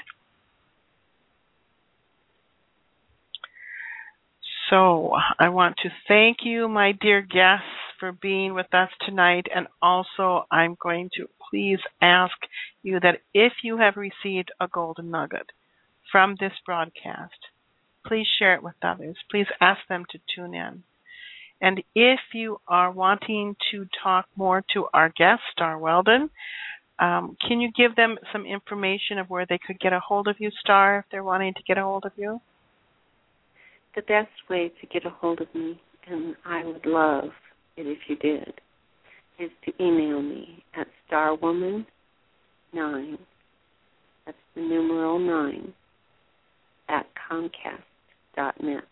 So, 4.69 5.11
I 5.39 5.49
want 5.49 5.77
to 5.83 5.89
thank 6.07 6.37
you, 6.41 6.67
my 6.67 6.91
dear 6.93 7.21
guests, 7.21 7.67
for 7.99 8.11
being 8.11 8.55
with 8.55 8.73
us 8.73 8.89
tonight. 9.05 9.45
And 9.53 9.67
also, 9.79 10.47
I'm 10.49 10.75
going 10.81 11.11
to 11.17 11.27
please 11.51 11.79
ask 12.01 12.33
you 12.81 12.99
that 12.99 13.21
if 13.33 13.53
you 13.63 13.77
have 13.77 13.95
received 13.95 14.51
a 14.59 14.67
golden 14.67 15.11
nugget 15.11 15.51
from 16.11 16.35
this 16.39 16.53
broadcast, 16.65 17.35
please 18.07 18.27
share 18.39 18.55
it 18.55 18.63
with 18.63 18.75
others. 18.81 19.17
Please 19.29 19.47
ask 19.61 19.81
them 19.87 20.05
to 20.11 20.19
tune 20.35 20.55
in. 20.55 20.83
And 21.61 21.83
if 21.93 22.19
you 22.33 22.59
are 22.67 22.91
wanting 22.91 23.55
to 23.71 23.85
talk 24.03 24.27
more 24.35 24.63
to 24.73 24.87
our 24.93 25.09
guest, 25.09 25.41
Starr 25.51 25.77
Weldon, 25.77 26.29
um, 26.99 27.35
can 27.47 27.59
you 27.59 27.71
give 27.75 27.95
them 27.95 28.17
some 28.31 28.45
information 28.45 29.17
of 29.19 29.29
where 29.29 29.45
they 29.47 29.59
could 29.65 29.79
get 29.79 29.93
a 29.93 29.99
hold 29.99 30.27
of 30.27 30.37
you, 30.39 30.49
Starr, 30.61 30.99
if 30.99 31.05
they're 31.11 31.23
wanting 31.23 31.53
to 31.53 31.63
get 31.67 31.77
a 31.77 31.83
hold 31.83 32.05
of 32.05 32.13
you? 32.15 32.39
The 33.95 34.01
best 34.01 34.29
way 34.49 34.71
to 34.81 34.87
get 34.87 35.05
a 35.05 35.09
hold 35.09 35.41
of 35.41 35.53
me, 35.53 35.79
and 36.07 36.35
I 36.45 36.63
would 36.63 36.85
love 36.85 37.31
it 37.77 37.87
if 37.87 37.97
you 38.07 38.15
did, 38.17 38.53
is 39.39 39.51
to 39.65 39.83
email 39.83 40.21
me 40.21 40.63
at 40.77 40.87
starwoman9, 41.11 41.85
that's 44.25 44.37
the 44.55 44.61
numeral 44.61 45.19
9, 45.19 45.73
at 46.89 47.05
comcast.net. 47.29 48.83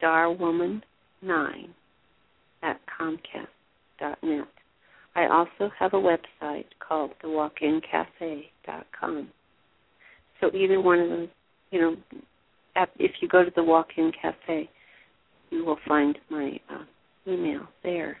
Starwoman9 0.00 0.82
at 2.62 2.80
comcast.net. 3.00 4.48
I 5.18 5.26
also 5.26 5.70
have 5.76 5.92
a 5.94 5.96
website 5.96 6.66
called 6.78 7.10
thewalkincafe.com. 7.24 9.28
So 10.40 10.54
either 10.54 10.80
one 10.80 11.00
of 11.00 11.08
those, 11.08 11.28
you 11.72 11.80
know, 11.80 11.96
if 13.00 13.10
you 13.20 13.26
go 13.26 13.44
to 13.44 13.50
the 13.56 13.64
walk-in 13.64 14.12
cafe, 14.22 14.70
you 15.50 15.64
will 15.64 15.80
find 15.88 16.16
my 16.30 16.60
uh, 16.70 16.84
email 17.26 17.62
there. 17.82 18.18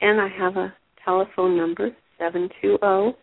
And 0.00 0.20
I 0.20 0.28
have 0.28 0.56
a 0.56 0.72
telephone 1.04 1.56
number, 1.56 1.90
720 2.18 3.16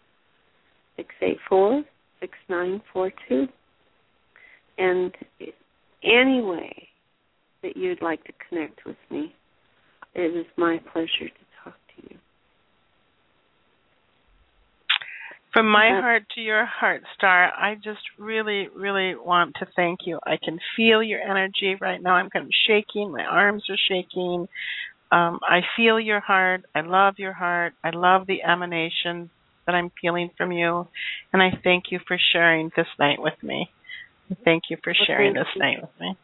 684 0.98 1.86
6942. 2.20 3.48
And 4.78 5.16
any 6.04 6.42
way 6.42 6.90
that 7.62 7.78
you'd 7.78 8.02
like 8.02 8.22
to 8.26 8.34
connect 8.50 8.86
with 8.86 8.98
me, 9.10 9.34
it 10.16 10.36
is 10.36 10.48
my 10.58 10.82
pleasure 10.92 11.30
to 11.30 11.34
you. 12.10 12.18
From 15.54 15.72
my 15.72 15.90
heart 16.02 16.24
to 16.34 16.42
your 16.42 16.66
heart, 16.66 17.04
Starr, 17.16 17.52
I 17.56 17.76
just 17.76 18.02
really, 18.18 18.70
really 18.76 19.14
want 19.16 19.54
to 19.60 19.68
thank 19.76 20.00
you. 20.06 20.20
I 20.26 20.38
can 20.44 20.58
feel 20.76 21.04
your 21.04 21.22
energy 21.22 21.76
right 21.80 22.02
now. 22.02 22.16
I'm 22.16 22.32
kind 22.32 22.46
of 22.46 22.52
shaking. 22.68 23.12
My 23.12 23.24
arms 23.24 23.64
are 23.70 23.78
shaking. 23.88 24.48
Um, 25.12 25.40
I 25.48 25.60
feel 25.78 26.00
your 26.00 26.22
heart. 26.22 26.64
I 26.74 26.82
love 26.82 27.16
your 27.20 27.34
heart. 27.34 27.74
I 27.84 27.92
love 27.92 28.26
the 28.26 28.42
emanation 28.42 29.30
that 29.68 29.76
I'm 29.76 29.92
feeling 30.02 30.32
from 30.36 30.52
you. 30.52 30.88
And 31.32 31.44
I 31.44 31.52
thank 31.64 31.86
you 31.92 32.00
for 32.08 32.18
sharing 32.32 32.72
this 32.76 32.88
night 32.98 33.22
with 33.22 33.42
me. 33.44 33.70
Thank 34.44 34.64
you 34.72 34.78
for 34.84 34.94
sharing 35.06 35.36
well, 35.36 35.44
this 35.44 35.52
you. 35.56 35.62
night 35.62 35.78
with 35.82 35.92
me. 36.00 36.18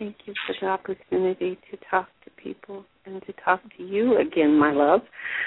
Thank 0.00 0.16
you 0.26 0.34
for 0.46 0.56
the 0.60 0.66
opportunity 0.66 1.60
to 1.70 1.78
talk 1.88 2.08
to 2.24 2.30
people 2.42 2.84
and 3.06 3.22
to 3.26 3.32
talk 3.44 3.60
to 3.76 3.82
you 3.82 4.18
again, 4.18 4.58
my 4.58 4.72
love. 4.72 5.00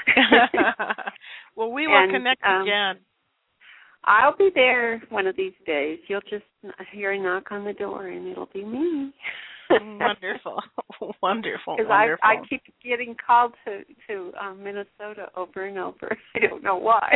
well, 1.56 1.72
we 1.72 1.88
will 1.88 1.96
and, 1.96 2.12
connect 2.12 2.44
um, 2.44 2.62
again. 2.64 3.00
I'll 4.06 4.36
be 4.36 4.50
there 4.54 5.02
one 5.10 5.28
of 5.28 5.36
these 5.38 5.54
days. 5.66 6.00
You'll 6.08 6.22
just 6.22 6.44
hear 6.92 7.12
a 7.14 7.22
knock 7.22 7.52
on 7.52 7.64
the 7.64 7.74
door, 7.74 8.08
and 8.08 8.28
it'll 8.28 8.50
be 8.54 8.66
me. 8.66 9.14
wonderful, 9.70 10.62
wonderful, 11.22 11.78
Because 11.78 11.92
I 11.92 12.16
I 12.22 12.36
keep 12.50 12.62
getting 12.84 13.16
called 13.26 13.54
to 13.66 13.82
to 14.08 14.34
um, 14.40 14.62
Minnesota 14.62 15.30
over 15.38 15.66
and 15.66 15.78
over. 15.78 16.18
I 16.36 16.40
don't 16.40 16.64
know 16.64 16.76
why. 16.76 17.10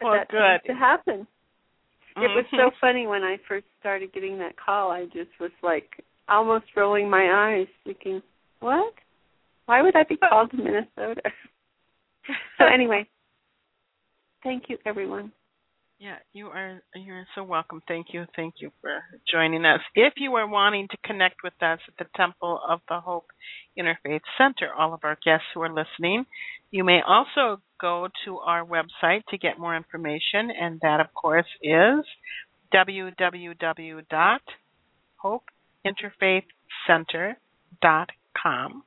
well, 0.00 0.14
that 0.14 0.28
good 0.30 0.72
to 0.72 0.78
happen. 0.78 1.26
It 2.16 2.28
was 2.34 2.44
so 2.50 2.56
mm-hmm. 2.56 2.76
funny 2.80 3.06
when 3.06 3.22
I 3.22 3.36
first 3.46 3.66
started 3.78 4.12
getting 4.12 4.38
that 4.38 4.56
call. 4.56 4.90
I 4.90 5.04
just 5.04 5.30
was 5.38 5.52
like 5.62 6.04
almost 6.30 6.66
rolling 6.76 7.10
my 7.10 7.56
eyes, 7.58 7.68
thinking, 7.84 8.22
"What? 8.60 8.94
Why 9.66 9.82
would 9.82 9.96
I 9.96 10.04
be 10.04 10.16
called 10.16 10.50
to 10.52 10.56
Minnesota?" 10.56 11.22
so 12.58 12.64
anyway, 12.64 13.06
thank 14.42 14.68
you, 14.68 14.78
everyone. 14.86 15.32
Yeah, 16.00 16.16
you 16.32 16.46
are 16.46 16.80
you're 16.94 17.26
so 17.34 17.44
welcome. 17.44 17.82
Thank 17.86 18.06
you. 18.14 18.24
Thank 18.34 18.54
you 18.60 18.70
for 18.80 19.02
joining 19.30 19.66
us. 19.66 19.80
If 19.94 20.14
you 20.16 20.34
are 20.36 20.48
wanting 20.48 20.88
to 20.88 20.96
connect 21.04 21.42
with 21.44 21.52
us 21.60 21.78
at 21.86 21.94
the 21.98 22.06
Temple 22.16 22.58
of 22.66 22.80
the 22.88 23.00
Hope 23.00 23.26
Interfaith 23.78 24.22
Center, 24.38 24.72
all 24.72 24.94
of 24.94 25.00
our 25.04 25.18
guests 25.22 25.44
who 25.52 25.60
are 25.60 25.68
listening, 25.68 26.24
you 26.70 26.84
may 26.84 27.00
also 27.06 27.60
go 27.78 28.08
to 28.24 28.38
our 28.38 28.64
website 28.64 29.24
to 29.28 29.36
get 29.36 29.58
more 29.58 29.76
information, 29.76 30.50
and 30.50 30.80
that, 30.80 31.00
of 31.00 31.12
course, 31.12 31.44
is 31.62 32.06
www.hopeinterfaithcenter.com. 35.86 38.84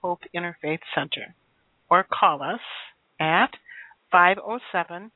Hope 0.00 0.20
Interfaith 0.34 0.78
Center 0.94 1.34
or 1.90 2.04
call 2.04 2.40
us 2.42 2.60
at 3.18 3.50
507 4.12 5.10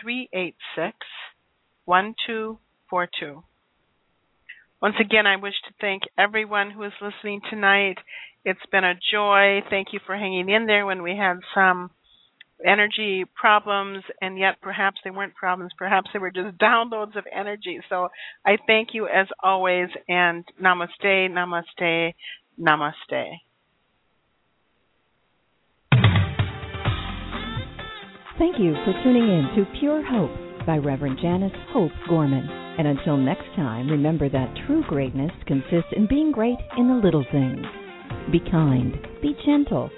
386 0.00 0.96
1242. 1.84 3.44
Once 4.80 4.96
again, 5.00 5.26
I 5.28 5.36
wish 5.36 5.54
to 5.68 5.74
thank 5.80 6.02
everyone 6.18 6.72
who 6.72 6.82
is 6.82 6.92
listening 7.00 7.40
tonight. 7.48 7.98
It's 8.44 8.60
been 8.70 8.84
a 8.84 8.94
joy. 9.12 9.60
Thank 9.70 9.88
you 9.92 10.00
for 10.04 10.16
hanging 10.16 10.48
in 10.48 10.66
there 10.66 10.84
when 10.84 11.02
we 11.02 11.16
had 11.16 11.38
some 11.54 11.90
energy 12.64 13.24
problems, 13.34 14.02
and 14.20 14.38
yet 14.38 14.60
perhaps 14.60 15.00
they 15.04 15.10
weren't 15.10 15.34
problems. 15.34 15.72
Perhaps 15.78 16.10
they 16.12 16.18
were 16.18 16.30
just 16.30 16.58
downloads 16.62 17.16
of 17.16 17.24
energy. 17.32 17.80
So 17.88 18.08
I 18.44 18.56
thank 18.66 18.90
you 18.92 19.06
as 19.06 19.26
always, 19.42 19.88
and 20.08 20.44
namaste, 20.60 21.04
namaste, 21.04 22.14
namaste. 22.60 23.32
Thank 28.38 28.58
you 28.58 28.74
for 28.84 28.92
tuning 29.04 29.22
in 29.22 29.48
to 29.56 29.78
Pure 29.78 30.04
Hope 30.10 30.66
by 30.66 30.78
Reverend 30.78 31.18
Janice 31.22 31.52
Hope 31.68 31.92
Gorman. 32.08 32.48
And 32.78 32.88
until 32.88 33.16
next 33.16 33.44
time, 33.54 33.88
remember 33.88 34.28
that 34.28 34.54
true 34.66 34.82
greatness 34.88 35.30
consists 35.46 35.92
in 35.94 36.08
being 36.08 36.32
great 36.32 36.58
in 36.76 36.88
the 36.88 36.94
little 36.94 37.24
things. 37.30 37.66
Be 38.30 38.40
kind, 38.50 38.98
be 39.20 39.36
gentle, 39.44 39.90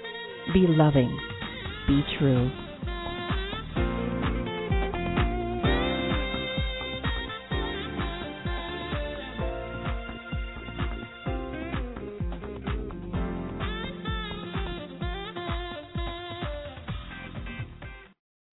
be 0.53 0.65
loving, 0.67 1.17
be 1.87 2.03
true. 2.17 2.51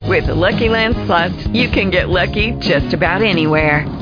With 0.07 0.27
the 0.27 0.35
Lucky 0.35 0.69
Land 0.69 0.94
Slots, 1.07 1.47
you 1.49 1.69
can 1.70 1.90
get 1.90 2.09
lucky 2.09 2.53
just 2.61 2.93
about 2.93 3.23
anywhere. 3.23 4.02